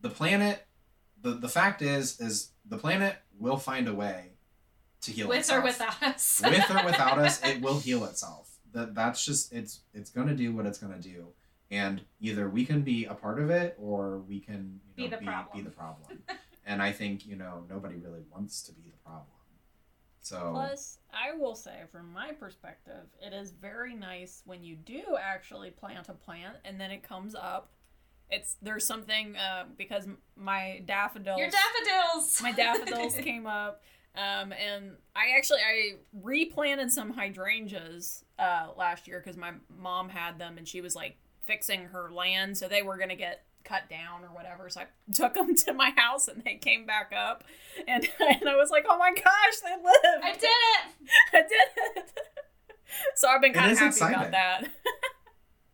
the 0.00 0.08
planet. 0.08 0.66
The, 1.20 1.32
the 1.32 1.48
fact 1.48 1.80
is 1.80 2.20
is 2.20 2.50
the 2.66 2.76
planet 2.76 3.16
will 3.38 3.56
find 3.56 3.88
a 3.88 3.94
way 3.94 4.32
to 5.02 5.10
heal 5.10 5.30
itself. 5.32 5.62
With 5.62 5.74
itself. 5.74 6.02
or 6.02 6.06
without 6.06 6.14
us. 6.14 6.42
with 6.42 6.70
or 6.70 6.84
without 6.86 7.18
us 7.18 7.42
it 7.44 7.62
will 7.62 7.78
heal 7.78 8.04
itself 8.04 8.58
that 8.74 8.94
that's 8.94 9.24
just 9.24 9.50
it's 9.52 9.80
it's 9.94 10.10
gonna 10.10 10.34
do 10.34 10.54
what 10.54 10.66
it's 10.66 10.76
gonna 10.76 10.98
do 10.98 11.28
and 11.74 12.02
either 12.20 12.48
we 12.48 12.64
can 12.64 12.82
be 12.82 13.04
a 13.06 13.14
part 13.14 13.38
of 13.40 13.50
it 13.50 13.74
or 13.78 14.18
we 14.20 14.38
can 14.40 14.80
you 14.96 15.04
Be 15.04 15.10
the 15.10 15.16
be, 15.18 15.26
problem. 15.26 15.56
be 15.56 15.62
the 15.62 15.70
problem 15.70 16.18
and 16.66 16.80
i 16.82 16.90
think 16.92 17.26
you 17.26 17.36
know 17.36 17.64
nobody 17.68 17.96
really 17.96 18.22
wants 18.32 18.62
to 18.62 18.72
be 18.72 18.82
the 18.90 18.96
problem 19.04 19.26
so 20.20 20.52
Plus, 20.54 21.00
I 21.12 21.36
will 21.36 21.54
say, 21.54 21.82
from 21.92 22.10
my 22.10 22.32
perspective, 22.32 23.04
it 23.20 23.34
is 23.34 23.50
very 23.52 23.94
nice 23.94 24.40
when 24.46 24.64
you 24.64 24.74
do 24.74 25.02
actually 25.22 25.70
plant 25.70 26.08
a 26.08 26.14
plant 26.14 26.56
and 26.64 26.80
then 26.80 26.90
it 26.90 27.02
comes 27.02 27.34
up. 27.34 27.68
It's 28.30 28.56
there's 28.62 28.86
something 28.86 29.36
uh, 29.36 29.64
because 29.76 30.08
my 30.34 30.80
daffodils, 30.86 31.38
Your 31.38 31.50
daffodils. 31.50 32.40
my 32.40 32.52
daffodils 32.52 33.14
came 33.22 33.46
up, 33.46 33.82
um, 34.16 34.52
and 34.54 34.92
I 35.14 35.36
actually 35.36 35.60
I 35.60 35.96
replanted 36.22 36.90
some 36.90 37.10
hydrangeas 37.10 38.24
uh, 38.38 38.68
last 38.78 39.06
year 39.06 39.20
because 39.22 39.36
my 39.36 39.52
mom 39.78 40.08
had 40.08 40.38
them 40.38 40.56
and 40.56 40.66
she 40.66 40.80
was 40.80 40.96
like 40.96 41.18
fixing 41.44 41.86
her 41.86 42.10
land, 42.10 42.56
so 42.58 42.68
they 42.68 42.82
were 42.82 42.96
gonna 42.96 43.16
get 43.16 43.44
cut 43.64 43.88
down 43.88 44.22
or 44.22 44.28
whatever. 44.28 44.68
So 44.68 44.82
I 44.82 44.86
took 45.12 45.34
them 45.34 45.54
to 45.56 45.72
my 45.72 45.90
house 45.96 46.28
and 46.28 46.42
they 46.44 46.54
came 46.54 46.86
back 46.86 47.12
up, 47.16 47.44
and 47.86 48.06
and 48.20 48.48
I 48.48 48.56
was 48.56 48.70
like, 48.70 48.84
oh 48.88 48.98
my 48.98 49.12
gosh, 49.14 49.60
they 49.62 49.74
lived! 49.76 50.24
I 50.24 50.32
did 50.32 50.44
it. 50.44 51.10
I 51.32 51.42
did 51.42 51.96
it. 51.96 52.20
so 53.14 53.28
I've 53.28 53.40
been 53.40 53.52
kind 53.52 53.72
of 53.72 53.78
happy 53.78 53.88
exciting. 53.88 54.16
about 54.16 54.30
that. 54.32 54.70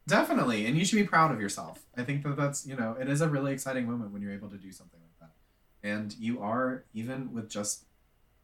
Definitely, 0.06 0.66
and 0.66 0.76
you 0.76 0.84
should 0.84 0.96
be 0.96 1.04
proud 1.04 1.30
of 1.30 1.40
yourself. 1.40 1.84
I 1.96 2.02
think 2.02 2.24
that 2.24 2.36
that's 2.36 2.66
you 2.66 2.76
know 2.76 2.96
it 2.98 3.08
is 3.08 3.20
a 3.20 3.28
really 3.28 3.52
exciting 3.52 3.86
moment 3.88 4.12
when 4.12 4.22
you're 4.22 4.32
able 4.32 4.48
to 4.48 4.58
do 4.58 4.72
something 4.72 5.00
like 5.00 5.30
that, 5.30 5.88
and 5.88 6.14
you 6.18 6.40
are 6.40 6.84
even 6.94 7.32
with 7.32 7.48
just 7.48 7.84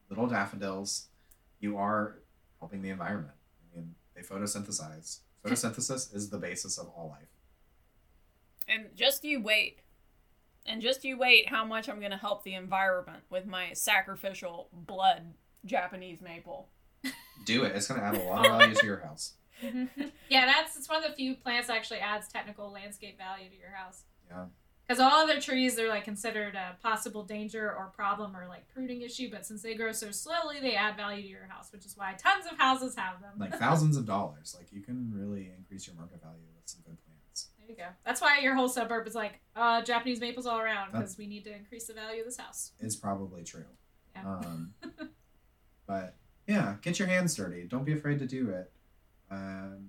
little 0.09 0.27
daffodils, 0.29 1.09
you 1.59 1.77
are 1.77 2.19
helping 2.61 2.83
the 2.83 2.91
environment. 2.91 3.35
I 3.61 3.77
mean, 3.77 3.95
they 4.15 4.23
photosynthesize. 4.23 5.21
Photosynthesis 5.47 6.15
is 6.15 6.31
the 6.31 6.39
basis 6.39 6.79
of 6.79 6.89
all 6.89 7.09
life. 7.09 7.29
And 8.69 8.87
just 8.95 9.25
you 9.25 9.41
wait. 9.41 9.81
And 10.65 10.83
just 10.83 11.05
you 11.05 11.17
wait 11.17 11.49
how 11.49 11.65
much 11.65 11.89
I'm 11.89 12.01
going 12.01 12.11
to 12.11 12.17
help 12.17 12.43
the 12.43 12.55
environment 12.55 13.23
with 13.31 13.47
my 13.47 13.73
sacrificial 13.73 14.69
blood 14.73 15.35
Japanese 15.65 16.21
maple. 16.21 16.69
Do 17.45 17.65
it. 17.65 17.77
It's 17.77 17.87
going 17.87 18.01
to 18.01 18.07
add 18.07 18.17
a 18.17 18.23
lot 18.23 18.45
of 18.47 18.53
value 18.59 18.75
to 18.75 18.87
your 18.87 19.01
house. 19.01 19.35
Yeah, 20.29 20.45
that's 20.45 20.77
it's 20.77 20.89
one 20.89 21.03
of 21.03 21.09
the 21.09 21.17
few 21.17 21.35
plants 21.37 21.69
that 21.69 21.77
actually 21.77 22.01
adds 22.01 22.29
technical 22.29 22.71
landscape 22.71 23.17
value 23.17 23.49
to 23.49 23.57
your 23.57 23.71
house. 23.71 24.03
Yeah. 24.29 24.47
Because 24.87 25.01
all 25.01 25.25
other 25.25 25.41
trees, 25.41 25.75
they're 25.75 25.89
like 25.89 26.05
considered 26.05 26.55
a 26.55 26.77
possible 26.81 27.25
danger 27.25 27.75
or 27.75 27.87
problem 27.87 28.37
or 28.37 28.47
like 28.49 28.69
pruning 28.69 29.03
issue, 29.03 29.29
but 29.31 29.45
since 29.45 29.63
they 29.63 29.75
grow 29.75 29.91
so 29.91 30.13
slowly, 30.13 30.61
they 30.61 30.77
add 30.77 30.97
value 30.97 31.23
to 31.23 31.29
your 31.29 31.47
house, 31.49 31.73
which 31.73 31.85
is 31.85 31.97
why 31.97 32.15
tons 32.17 32.47
of 32.51 32.57
houses 32.57 32.95
have 32.97 33.21
them. 33.21 33.33
Like 33.37 33.59
thousands 33.59 33.97
of 33.97 34.07
dollars. 34.07 34.55
Like 34.57 34.73
you 34.73 34.83
can 34.83 35.13
really 35.13 35.51
increase 35.57 35.89
your 35.89 35.97
market 35.97 36.23
value 36.23 36.39
with 36.55 36.69
some 36.69 36.83
good 36.87 36.97
plants. 37.05 37.49
there 37.59 37.69
you 37.69 37.77
go. 37.77 37.89
That's 38.05 38.21
why 38.21 38.39
your 38.39 38.55
whole 38.55 38.69
suburb 38.69 39.09
is 39.09 39.17
like 39.17 39.41
uh, 39.57 39.83
Japanese 39.83 40.21
maples 40.21 40.47
all 40.47 40.61
around 40.61 40.93
because 40.93 41.19
we 41.19 41.27
need 41.27 41.43
to 41.45 41.55
increase 41.55 41.87
the 41.87 41.95
value 41.95 42.21
of 42.21 42.27
this 42.27 42.37
house. 42.37 42.71
It's 42.79 42.95
probably 42.95 43.43
true. 43.43 43.65
Yeah. 44.15 44.23
Um, 44.25 44.75
but 45.89 46.15
yeah, 46.47 46.77
get 46.81 47.01
your 47.01 47.09
hands 47.09 47.35
dirty. 47.35 47.65
Don't 47.65 47.85
be 47.85 47.93
afraid 47.93 48.21
to 48.21 48.27
do 48.27 48.51
it. 48.51 48.71
Um, 49.33 49.89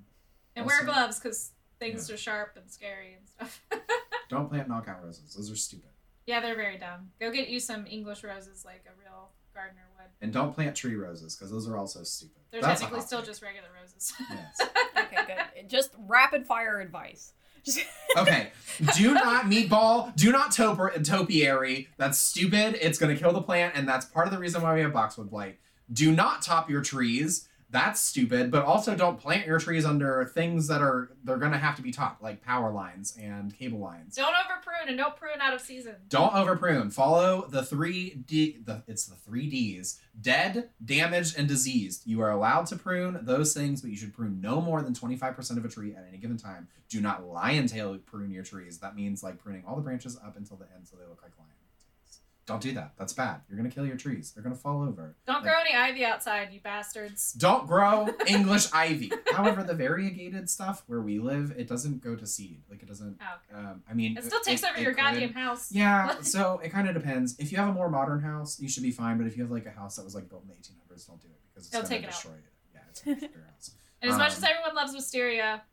and 0.56 0.66
wear 0.66 0.84
gloves 0.84 1.20
because 1.20 1.52
things 1.80 2.10
are 2.10 2.18
sharp 2.18 2.58
and 2.60 2.70
scary 2.70 3.16
and 3.16 3.28
stuff. 3.28 3.62
Don't 4.30 4.50
plant 4.50 4.68
knockout 4.68 5.04
roses. 5.04 5.34
Those 5.36 5.52
are 5.52 5.56
stupid. 5.56 5.90
yeah, 6.26 6.40
they're 6.42 6.56
very 6.56 6.78
dumb. 6.78 7.12
Go 7.20 7.32
get 7.32 7.48
you 7.50 7.60
some 7.60 7.86
English 7.88 8.24
roses 8.24 8.64
like 8.66 8.84
a 8.88 9.00
real 9.00 9.30
gardener 9.54 9.82
would. 9.98 10.08
And 10.22 10.32
don't 10.34 10.54
plant 10.54 10.76
tree 10.76 10.96
roses 10.96 11.36
because 11.36 11.52
those 11.52 11.68
are 11.68 11.78
also 11.78 12.04
stupid. 12.04 12.42
They're 12.52 12.62
That's 12.62 12.82
technically 12.82 13.06
still 13.06 13.20
take. 13.20 13.28
just 13.30 13.42
regular 13.42 13.70
roses. 13.80 14.14
Yes. 14.30 14.62
Okay, 14.98 15.18
good. 15.56 15.70
Just 15.70 15.92
rapid 16.08 16.46
fire 16.46 16.80
advice. 16.80 17.34
Okay. 18.18 18.52
Do 18.96 19.14
not 19.14 19.46
meatball. 19.46 20.16
Do 20.16 20.32
not 20.32 20.52
toper 20.52 20.90
topiary. 21.04 21.88
That's 21.98 22.18
stupid. 22.18 22.78
It's 22.82 22.98
gonna 22.98 23.16
kill 23.16 23.32
the 23.34 23.42
plant, 23.42 23.76
and 23.76 23.88
that's 23.88 24.06
part 24.06 24.26
of 24.28 24.34
the 24.34 24.40
reason 24.40 24.62
why 24.62 24.74
we 24.74 24.82
have 24.82 24.92
boxwood 24.94 25.30
blight. 25.30 25.60
Do 25.92 26.12
not 26.14 26.42
top 26.42 26.70
your 26.70 26.82
trees. 26.82 27.47
That's 27.70 28.00
stupid. 28.00 28.50
But 28.50 28.64
also 28.64 28.96
don't 28.96 29.20
plant 29.20 29.46
your 29.46 29.60
trees 29.60 29.86
under 29.86 30.24
things 30.34 30.68
that 30.68 30.82
are 30.82 31.10
they're 31.24 31.38
gonna 31.38 31.58
have 31.58 31.76
to 31.76 31.82
be 31.82 31.92
topped, 31.92 32.22
like 32.22 32.42
power 32.42 32.72
lines 32.72 33.18
and 33.20 33.58
cable 33.58 33.80
lines. 33.80 34.16
don't 34.16 34.28
over 34.30 34.62
prune 34.64 34.88
and 34.88 34.98
don't 34.98 35.16
prune 35.18 35.42
out 35.42 35.54
of 35.54 35.62
season. 35.62 35.96
Don't 36.08 36.34
over 36.34 36.56
prune. 36.56 36.90
Follow 36.92 37.48
the 37.50 37.64
three 37.64 38.12
D. 38.26 38.60
The 38.64 38.84
it's 38.88 39.06
the 39.06 39.16
three 39.16 39.50
Ds: 39.50 40.00
dead, 40.20 40.70
damaged, 40.84 41.38
and 41.38 41.48
diseased. 41.48 42.04
You 42.06 42.22
are 42.22 42.32
allowed 42.32 42.68
to 42.68 42.78
prune 42.78 43.20
those 43.24 43.54
things, 43.54 43.82
but 43.82 43.92
you 43.92 43.98
should 43.98 44.14
prune 44.14 44.40
no 44.40 44.62
more 44.62 44.82
than 44.82 44.94
twenty 44.94 45.18
five 45.18 45.36
percent 45.36 45.60
of 45.60 45.66
a 45.66 45.70
tree 45.70 45.94
at 45.94 46.06
any 46.08 46.18
given 46.18 46.38
time. 46.38 46.70
Do 46.90 47.02
not 47.02 47.28
lion 47.28 47.68
tail 47.68 47.98
prune 47.98 48.32
your 48.32 48.44
trees. 48.44 48.78
That 48.80 48.96
means 48.96 49.24
like 49.24 49.40
pruning 49.40 49.64
all 49.68 49.76
the 49.76 49.82
branches 49.82 50.18
up 50.26 50.38
until 50.38 50.56
the 50.56 50.68
end, 50.74 50.88
so 50.88 50.96
they 50.96 51.04
look 51.04 51.22
like 51.22 51.34
lion 51.38 51.50
tails. 51.50 51.57
Don't 52.48 52.62
do 52.62 52.72
that. 52.72 52.94
That's 52.98 53.12
bad. 53.12 53.42
You're 53.50 53.58
gonna 53.58 53.70
kill 53.70 53.86
your 53.86 53.98
trees. 53.98 54.32
They're 54.32 54.42
gonna 54.42 54.56
fall 54.56 54.82
over. 54.82 55.16
Don't 55.26 55.36
Like- 55.36 55.44
grow 55.44 55.60
any 55.60 55.76
ivy 55.76 56.06
outside, 56.06 56.52
you 56.54 56.62
bastards. 56.62 57.34
Don't 57.34 57.68
grow 57.68 58.08
English 58.28 58.72
ivy. 58.74 59.12
However, 59.34 59.64
the 59.64 59.74
variegated 59.76 60.50
stuff 60.50 60.82
where 60.88 61.02
we 61.02 61.20
live, 61.20 61.52
it 61.58 61.68
doesn't 61.68 62.02
go 62.02 62.16
to 62.16 62.26
seed. 62.26 62.64
Like 62.70 62.82
it 62.82 62.88
doesn't. 62.88 63.20
Oh, 63.22 63.56
okay. 63.58 63.68
Um, 63.68 63.84
I 63.90 63.94
mean, 63.94 64.18
It 64.18 64.24
still 64.24 64.40
takes 64.40 64.64
over 64.64 64.78
it 64.80 64.82
your 64.82 64.94
goddamn 64.94 65.34
house. 65.34 65.72
Yeah, 65.74 66.20
so 66.22 66.60
it 66.64 66.70
kind 66.70 66.88
of 66.88 66.94
depends. 66.96 67.38
If 67.38 67.52
you 67.52 67.58
have 67.58 67.68
a 67.68 67.74
more 67.74 67.90
modern 67.90 68.22
house, 68.22 68.60
you 68.62 68.70
should 68.70 68.84
be 68.84 68.92
fine. 68.92 69.18
But 69.18 69.28
if 69.28 69.36
you 69.36 69.44
have 69.44 69.52
like 69.52 69.66
a 69.66 69.72
house 69.72 69.98
that 69.98 70.06
was 70.06 70.16
like 70.16 70.30
built 70.30 70.44
in 70.44 70.48
the 70.48 70.56
1800s, 70.56 71.06
don't 71.06 71.22
do 71.22 71.28
it 71.28 71.40
because 71.54 71.66
it's 71.66 71.70
They'll 71.74 71.82
gonna 71.82 71.96
take 71.96 72.06
destroy 72.06 72.32
it. 72.32 72.46
Yeah, 72.74 72.80
it's 72.90 73.02
gonna 73.02 73.18
your 73.20 73.44
house. 73.52 73.72
And 74.02 74.12
as 74.12 74.18
much 74.18 74.32
Um, 74.34 74.38
as 74.38 74.44
everyone 74.44 74.76
loves 74.76 74.94
wisteria, 74.94 75.64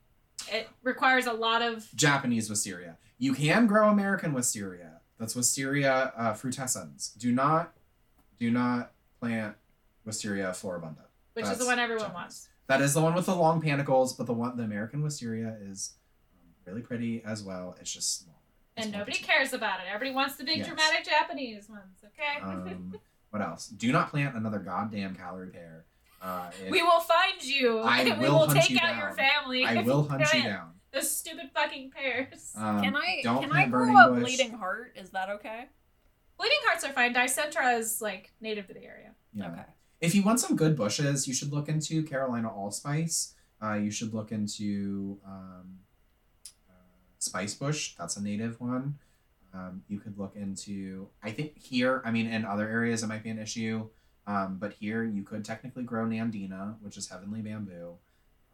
it 0.50 0.68
requires 0.82 1.26
a 1.26 1.32
lot 1.32 1.60
of 1.62 1.86
Japanese 1.94 2.48
wisteria. 2.50 2.96
You 3.18 3.34
can 3.34 3.66
grow 3.66 3.90
American 3.90 4.32
wisteria. 4.32 4.93
That's 5.24 5.34
wisteria 5.34 6.12
uh, 6.18 6.34
frutescens. 6.34 7.16
Do 7.16 7.32
not, 7.32 7.72
do 8.38 8.50
not 8.50 8.92
plant 9.18 9.54
wisteria 10.04 10.48
floribunda. 10.50 11.04
which 11.32 11.46
is 11.46 11.56
the 11.56 11.64
one 11.64 11.78
everyone 11.78 12.02
Japanese. 12.02 12.14
wants. 12.14 12.48
That 12.66 12.82
is 12.82 12.92
the 12.92 13.00
one 13.00 13.14
with 13.14 13.24
the 13.24 13.34
long 13.34 13.62
panicles, 13.62 14.14
but 14.18 14.26
the 14.26 14.34
one 14.34 14.54
the 14.58 14.64
American 14.64 15.00
wisteria 15.02 15.56
is 15.62 15.94
um, 16.34 16.50
really 16.66 16.82
pretty 16.82 17.22
as 17.24 17.42
well. 17.42 17.74
It's 17.80 17.90
just 17.90 18.20
smaller. 18.20 18.36
It's 18.76 18.84
And 18.84 18.92
nobody 18.92 19.12
petite. 19.12 19.26
cares 19.26 19.52
about 19.54 19.80
it. 19.80 19.84
Everybody 19.88 20.14
wants 20.14 20.36
the 20.36 20.44
big 20.44 20.58
Yes. 20.58 20.66
dramatic 20.66 21.06
Japanese 21.06 21.70
ones, 21.70 22.04
okay? 22.04 22.42
Um, 22.42 22.94
what 23.30 23.40
else? 23.40 23.68
Do 23.68 23.90
not 23.92 24.10
plant 24.10 24.36
another 24.36 24.58
goddamn 24.58 25.16
Callery 25.16 25.50
pear. 25.54 25.86
Uh, 26.20 26.50
we 26.70 26.82
will 26.82 27.00
find 27.00 27.42
you 27.42 27.78
I 27.78 28.04
we 28.20 28.28
will 28.28 28.40
will 28.40 28.46
hunt 28.48 28.60
take 28.60 28.68
you 28.70 28.78
out 28.82 28.98
your 28.98 29.14
family. 29.14 29.64
I 29.64 29.80
will 29.80 30.02
hunt 30.06 30.22
you 30.34 30.42
down. 30.50 30.72
Those 30.94 31.10
stupid 31.10 31.50
fucking 31.52 31.90
pears. 31.90 32.52
Um, 32.56 32.80
Can 32.82 32.94
I 32.94 33.20
can 33.22 33.52
I 33.52 33.66
grow 33.66 33.80
burning 33.86 33.96
a 33.98 34.08
bush. 34.10 34.22
bleeding 34.22 34.52
heart? 34.52 34.92
Is 34.96 35.10
that 35.10 35.28
okay? 35.28 35.66
Bleeding 36.38 36.58
hearts 36.66 36.84
are 36.84 36.92
fine. 36.92 37.12
Dicentra 37.12 37.78
is 37.78 38.00
like 38.00 38.32
native 38.40 38.68
to 38.68 38.74
the 38.74 38.84
area. 38.84 39.10
Yeah. 39.32 39.50
Okay. 39.50 39.64
If 40.00 40.14
you 40.14 40.22
want 40.22 40.38
some 40.38 40.54
good 40.54 40.76
bushes, 40.76 41.26
you 41.26 41.34
should 41.34 41.52
look 41.52 41.68
into 41.68 42.02
Carolina 42.04 42.48
allspice. 42.48 43.34
Uh, 43.62 43.74
you 43.74 43.90
should 43.90 44.14
look 44.14 44.30
into 44.30 45.18
um, 45.26 45.78
uh, 46.70 46.72
spice 47.18 47.54
bush. 47.54 47.94
That's 47.98 48.16
a 48.16 48.22
native 48.22 48.60
one. 48.60 48.98
Um, 49.52 49.82
you 49.88 49.98
could 49.98 50.16
look 50.18 50.36
into. 50.36 51.08
I 51.22 51.30
think 51.32 51.58
here. 51.58 52.02
I 52.04 52.10
mean, 52.12 52.26
in 52.26 52.44
other 52.44 52.68
areas, 52.68 53.02
it 53.02 53.08
might 53.08 53.22
be 53.24 53.30
an 53.30 53.38
issue. 53.38 53.88
Um, 54.26 54.58
but 54.60 54.74
here, 54.74 55.04
you 55.04 55.22
could 55.22 55.44
technically 55.44 55.82
grow 55.82 56.04
nandina, 56.06 56.76
which 56.82 56.96
is 56.96 57.08
heavenly 57.08 57.40
bamboo. 57.40 57.94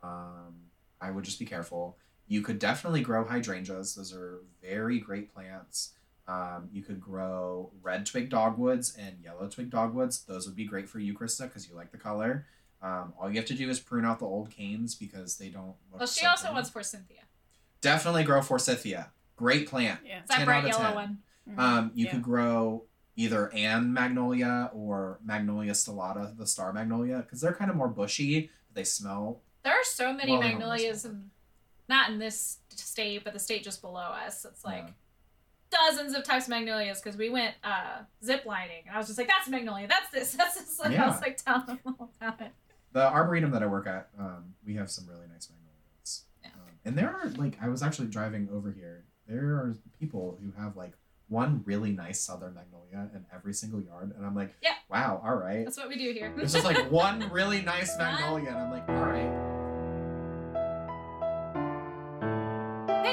Um, 0.02 0.54
I 1.00 1.10
would 1.10 1.24
just 1.24 1.38
be 1.38 1.44
careful. 1.46 1.96
You 2.30 2.42
could 2.42 2.60
definitely 2.60 3.00
grow 3.00 3.24
hydrangeas. 3.24 3.96
Those 3.96 4.14
are 4.14 4.38
very 4.62 5.00
great 5.00 5.34
plants. 5.34 5.94
Um, 6.28 6.68
you 6.72 6.80
could 6.80 7.00
grow 7.00 7.72
red 7.82 8.06
twig 8.06 8.30
dogwoods 8.30 8.96
and 8.96 9.16
yellow 9.20 9.48
twig 9.48 9.68
dogwoods. 9.68 10.22
Those 10.22 10.46
would 10.46 10.54
be 10.54 10.64
great 10.64 10.88
for 10.88 11.00
you, 11.00 11.12
Krista, 11.12 11.42
because 11.48 11.68
you 11.68 11.74
like 11.74 11.90
the 11.90 11.98
color. 11.98 12.46
Um, 12.80 13.14
all 13.18 13.28
you 13.28 13.34
have 13.36 13.46
to 13.46 13.54
do 13.54 13.68
is 13.68 13.80
prune 13.80 14.04
out 14.04 14.20
the 14.20 14.26
old 14.26 14.48
canes 14.48 14.94
because 14.94 15.38
they 15.38 15.48
don't 15.48 15.74
look. 15.90 15.98
Well, 15.98 16.06
she 16.06 16.20
so 16.20 16.28
also 16.28 16.42
pretty. 16.44 16.54
wants 16.54 16.70
forsythia. 16.70 17.22
definitely 17.80 18.22
grow 18.22 18.42
forsythia. 18.42 19.10
Great 19.36 19.66
plant. 19.68 19.98
Yeah. 20.06 20.20
It's 20.20 20.28
that 20.28 20.44
bright 20.44 20.58
out 20.58 20.64
of 20.64 20.70
yellow 20.70 20.84
10. 20.84 20.94
one. 20.94 21.18
Mhm. 21.48 21.58
Um, 21.58 21.90
you 21.94 22.04
Yeah. 22.06 22.12
could 22.12 22.22
grow 22.22 22.84
either 23.16 23.52
Ann 23.52 23.92
magnolia 23.92 24.70
or 24.72 25.18
Magnolia 25.24 25.72
stellata, 25.72 26.36
the 26.36 26.46
star 26.46 26.72
magnolia, 26.72 27.18
because 27.18 27.40
they're 27.40 27.54
kind 27.54 27.70
of 27.72 27.76
more 27.76 27.88
bushy. 27.88 28.50
But 28.68 28.74
they 28.76 28.84
smell. 28.84 29.40
There 29.64 29.72
are 29.74 29.82
so 29.84 30.12
many 30.12 30.30
Well, 30.32 30.42
magnolias, 30.42 31.04
listen. 31.04 31.30
Not 31.90 32.08
in 32.10 32.18
this 32.18 32.58
state, 32.74 33.22
but 33.24 33.34
the 33.34 33.38
state 33.38 33.62
just 33.62 33.82
below 33.82 34.00
us. 34.00 34.46
It's 34.46 34.64
like 34.64 34.84
Yeah. 34.86 34.92
dozens 35.88 36.14
of 36.14 36.24
types 36.24 36.44
of 36.46 36.50
magnolias 36.50 37.00
because 37.02 37.18
we 37.18 37.28
went 37.28 37.54
uh, 37.62 37.98
zip 38.24 38.46
lining, 38.46 38.84
and 38.86 38.94
I 38.94 38.98
was 38.98 39.06
just 39.08 39.18
like, 39.18 39.28
"That's 39.28 39.46
a 39.48 39.50
magnolia. 39.50 39.86
That's 39.88 40.08
this. 40.10 40.32
That's 40.40 40.54
this." 40.58 40.78
Like, 40.78 40.90
I 40.90 40.94
Yeah. 40.94 41.08
was 41.08 41.20
like 41.20 41.36
telling 41.44 41.66
them 41.66 41.80
all 41.86 42.10
about 42.20 42.40
it. 42.40 42.52
The 42.92 43.06
arboretum 43.06 43.50
that 43.52 43.62
I 43.62 43.66
work 43.66 43.86
at, 43.86 44.08
um, 44.18 44.54
we 44.64 44.74
have 44.76 44.90
some 44.90 45.06
really 45.06 45.26
nice 45.32 45.48
magnolias. 45.50 46.24
Yeah. 46.42 46.48
Um, 46.54 46.78
and 46.84 46.96
there 46.98 47.10
are 47.14 47.28
like 47.30 47.58
I 47.62 47.68
was 47.68 47.82
actually 47.82 48.08
driving 48.08 48.48
over 48.52 48.72
here. 48.72 49.04
There 49.28 49.50
are 49.56 49.76
people 49.98 50.38
who 50.42 50.50
have 50.60 50.76
like 50.76 50.94
one 51.28 51.62
really 51.64 51.92
nice 51.92 52.20
southern 52.20 52.54
magnolia 52.54 53.08
in 53.14 53.24
every 53.32 53.54
single 53.54 53.80
yard, 53.80 54.12
and 54.16 54.26
I'm 54.26 54.34
like, 54.34 54.54
Yeah. 54.62 54.74
wow, 54.88 55.20
all 55.24 55.36
right. 55.36 55.64
That's 55.64 55.76
what 55.76 55.88
we 55.88 55.96
do 55.96 56.10
here. 56.12 56.32
It's 56.38 56.52
just 56.52 56.64
like 56.64 56.90
one 56.90 57.30
really 57.30 57.62
nice 57.62 57.96
magnolia, 57.98 58.48
and 58.48 58.58
I'm 58.58 58.70
like, 58.70 58.88
all 58.88 59.06
right. 59.06 59.49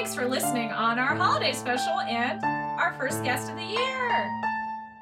Thanks 0.08 0.22
for 0.22 0.26
listening 0.26 0.72
on 0.72 0.98
our 0.98 1.14
holiday 1.14 1.52
special 1.52 2.00
and 2.00 2.42
our 2.80 2.94
first 2.94 3.22
guest 3.22 3.50
of 3.50 3.56
the 3.56 3.62
year. 3.62 4.40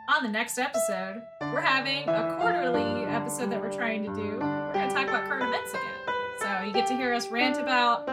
On 0.08 0.24
the 0.24 0.28
next 0.28 0.58
episode, 0.58 1.22
we're 1.42 1.60
having 1.60 2.08
a 2.08 2.34
quarterly 2.36 3.04
episode 3.04 3.52
that 3.52 3.60
we're 3.60 3.70
trying 3.70 4.02
to 4.02 4.12
do. 4.16 4.38
We're 4.40 4.72
going 4.72 4.88
to 4.88 4.92
talk 4.92 5.06
about 5.06 5.28
current 5.28 5.44
events 5.44 5.70
again. 5.70 5.94
So 6.40 6.66
you 6.66 6.72
get 6.72 6.88
to 6.88 6.96
hear 6.96 7.14
us 7.14 7.28
rant 7.28 7.56
about 7.56 8.08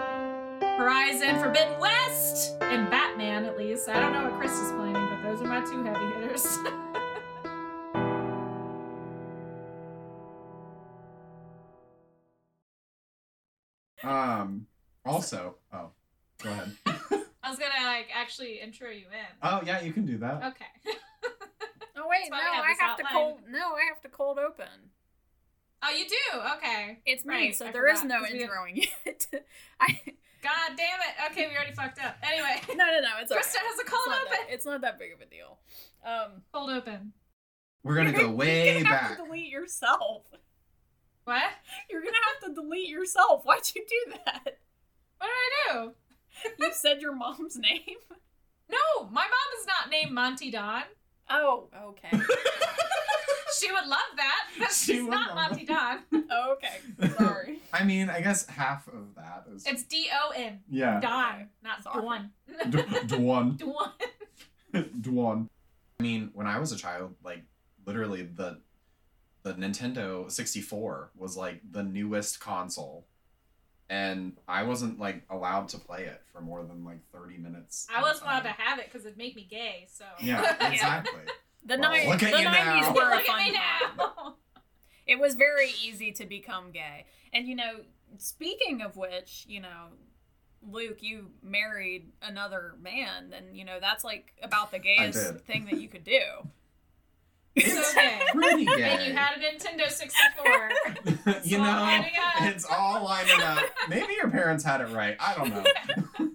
Horizon 0.62 1.40
Forbidden 1.40 1.80
West 1.80 2.58
and 2.62 2.88
Batman, 2.92 3.46
at 3.46 3.58
least. 3.58 3.90
I 3.90 4.00
don't 4.00 4.14
know 4.14 4.30
what 4.30 4.40
Chris 4.40 4.52
is 4.52 4.72
planning, 4.74 4.94
but 4.94 5.24
those 5.24 5.42
are 5.42 5.48
my 5.48 5.62
two 5.62 5.84
heavy 5.84 6.06
hitters. 6.22 6.60
Um. 14.06 14.68
Also, 15.06 15.56
oh, 15.72 15.92
go 16.44 16.50
ahead. 16.50 16.72
I 17.44 17.50
was 17.50 17.60
going 17.60 17.72
to 17.78 17.84
like 17.86 18.08
actually 18.16 18.60
intro 18.60 18.90
you 18.90 19.06
in. 19.08 19.38
Oh 19.42 19.62
yeah, 19.66 19.82
you 19.82 19.92
can 19.94 20.06
do 20.06 20.18
that. 20.20 20.44
Okay. 20.54 20.66
Oh 21.96 22.08
wait, 22.10 22.30
no, 22.32 22.36
why 22.38 22.44
have 22.56 22.66
I 22.66 22.84
have 22.84 22.98
to 22.98 23.04
cold. 23.04 23.40
No, 23.48 23.60
I 23.76 23.86
have 23.88 24.02
to 24.02 24.10
cold 24.10 24.40
open. 24.40 24.66
Oh, 25.84 25.90
you 25.92 26.06
do? 26.10 26.40
Okay. 26.58 27.00
It's 27.06 27.24
me, 27.24 27.34
Right, 27.34 27.56
so 27.56 27.68
I 27.68 27.72
there 27.72 27.88
is 27.88 28.02
forgot, 28.02 28.20
no 28.20 28.24
'cause 28.26 28.34
we 28.34 28.42
have- 28.42 28.50
introing 28.50 28.88
yet. 29.06 29.28
I 29.80 30.00
God 30.42 30.76
damn 30.76 31.00
it. 31.00 31.32
Okay, 31.32 31.48
we 31.48 31.56
already 31.56 31.74
fucked 31.74 32.04
up. 32.04 32.18
Anyway, 32.24 32.60
no, 32.70 32.76
no, 32.88 33.00
no. 33.00 33.10
It's 33.22 33.32
okay. 33.32 33.40
Krista 33.42 33.58
has 33.58 33.80
a 33.80 33.86
cold 33.86 34.02
not 34.08 34.22
open. 34.22 34.32
that- 34.32 34.48
it's 34.54 34.66
not 34.66 34.82
that 34.82 34.98
big 35.00 35.14
of 35.14 35.22
a 35.22 35.26
deal. 35.28 35.60
Um, 36.06 36.42
Cold 36.52 36.72
open. 36.72 37.14
We're 37.84 37.96
gonna 37.96 38.12
go 38.12 38.22
you're 38.22 38.32
way 38.32 38.74
gonna 38.74 38.84
back. 38.86 39.02
have 39.04 39.18
to 39.20 39.24
delete 39.26 39.50
yourself. 39.50 40.24
What? 41.26 41.44
You're 41.90 42.02
gonna 42.02 42.18
have 42.42 42.50
to 42.50 42.56
delete 42.62 42.90
yourself. 42.90 43.46
Why'd 43.46 43.62
you 43.76 43.86
do 43.88 44.14
that? 44.26 44.58
What 45.20 45.28
did 45.30 45.30
I 45.30 45.74
do? 45.74 45.94
You 46.60 46.72
said 46.74 47.02
your 47.02 47.16
mom's 47.16 47.58
name. 47.58 47.98
No, 48.70 49.06
my 49.12 49.22
mom 49.22 49.60
is 49.60 49.68
not 49.68 49.90
named 49.90 50.12
Monty 50.12 50.50
Don. 50.52 50.84
Oh, 51.30 51.68
okay. 51.86 52.10
She 53.60 53.72
would 53.72 53.86
love 53.86 54.00
that, 54.18 54.48
but 54.58 54.72
She 54.72 54.94
she's 54.94 55.02
would 55.04 55.12
not 55.12 55.36
love 55.36 55.52
Monty 55.52 55.66
Don. 55.66 56.00
Okay. 56.14 57.10
Sorry. 57.18 57.60
I 57.74 57.84
mean, 57.84 58.10
I 58.10 58.20
guess 58.22 58.48
half 58.48 58.88
of 58.88 59.14
that 59.16 59.46
is. 59.54 59.66
It's 59.68 59.84
D 59.84 60.08
O 60.12 60.32
N. 60.36 60.60
yeah. 60.70 61.00
Don, 61.00 61.50
not 61.64 61.84
Sorry. 61.84 62.02
Dwan. 62.04 62.30
D- 62.70 62.78
Dwan. 63.16 63.58
Dwan. 63.58 63.92
Dwan. 65.02 65.50
I 66.00 66.04
mean, 66.04 66.32
when 66.34 66.48
I 66.48 66.58
was 66.60 66.72
a 66.72 66.78
child, 66.78 67.14
like 67.24 67.44
literally 67.86 68.24
the 68.24 68.60
the 69.44 69.54
Nintendo 69.54 70.32
64 70.32 71.12
was 71.16 71.38
like 71.38 71.62
the 71.70 71.84
newest 71.84 72.40
console. 72.40 73.06
And 73.90 74.38
I 74.48 74.64
wasn't 74.64 75.00
like 75.00 75.24
allowed 75.30 75.70
to 75.70 75.78
play 75.78 76.04
it 76.06 76.22
for 76.32 76.42
more 76.42 76.64
than 76.64 76.84
like 76.84 77.00
30 77.12 77.38
minutes. 77.38 77.88
I 77.94 78.02
wasn't 78.02 78.24
allowed 78.24 78.42
to 78.44 78.50
have 78.50 78.80
it 78.80 78.86
because 78.86 79.06
it'd 79.06 79.18
make 79.18 79.36
me 79.36 79.46
gay. 79.50 79.88
So 79.94 80.06
Yeah, 80.22 80.42
exactly. 80.72 81.22
The, 81.66 81.78
Well, 81.78 81.92
ni- 81.94 82.08
look 82.10 82.22
at 82.24 82.32
the 82.34 82.42
you 82.42 82.48
90s 82.48 82.54
now. 82.82 82.94
were 82.94 83.10
a 83.12 83.16
Look 83.16 83.26
fun 83.26 83.40
at 83.40 83.46
me 83.48 83.54
time. 83.54 83.98
now. 83.98 84.36
It 85.06 85.20
was 85.20 85.36
very 85.36 85.70
easy 85.84 86.12
to 86.14 86.26
become 86.26 86.72
gay. 86.72 87.06
And 87.34 87.48
you 87.48 87.56
know, 87.56 87.82
speaking 88.18 88.82
of 88.82 88.96
which, 88.98 89.46
you 89.48 89.60
know, 89.62 89.88
Luke, 90.70 90.98
you 91.02 91.32
married 91.42 92.12
another 92.22 92.76
man, 92.82 93.34
and 93.36 93.56
you 93.58 93.66
know 93.66 93.80
that's 93.82 94.04
like 94.06 94.34
about 94.42 94.72
the 94.72 94.80
gayest 94.80 95.40
thing 95.46 95.66
that 95.66 95.80
you 95.82 95.90
could 95.90 96.04
do. 96.06 96.22
It's 97.56 97.94
gay. 97.94 98.20
pretty 98.32 98.66
gay. 98.66 98.82
And 98.82 99.06
you 99.06 99.14
had 99.14 99.38
a 99.38 99.40
Nintendo 99.40 99.90
64. 99.90 101.42
you 101.44 101.58
know, 101.58 101.64
lining 101.64 102.12
it's 102.42 102.66
all 102.66 103.04
lining 103.04 103.42
up. 103.42 103.64
Maybe 103.90 104.14
your 104.14 104.30
parents 104.30 104.64
had 104.64 104.82
it 104.82 104.90
right. 104.90 105.16
I 105.20 105.36
don't 105.36 105.50
know. 105.50 105.64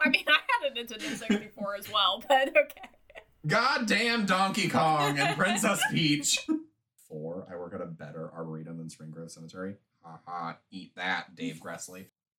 I 0.00 0.08
mean, 0.08 0.24
I 0.26 0.38
had 0.62 0.72
a 0.72 0.74
Nintendo 0.74 1.16
64 1.16 1.76
as 1.76 1.92
well, 1.92 2.22
but 2.28 2.48
okay. 2.48 2.88
Goddamn 3.46 4.26
Donkey 4.26 4.68
Kong 4.68 5.18
and 5.18 5.36
Princess 5.36 5.82
Peach. 5.90 6.46
Four, 7.08 7.46
I 7.50 7.56
work 7.56 7.74
at 7.74 7.80
a 7.80 7.86
better 7.86 8.30
arboretum 8.34 8.78
than 8.78 8.90
Spring 8.90 9.10
Grove 9.10 9.30
Cemetery. 9.30 9.76
Haha, 10.02 10.54
eat 10.70 10.94
that, 10.96 11.36
Dave 11.36 11.60
Gressley. 11.64 12.06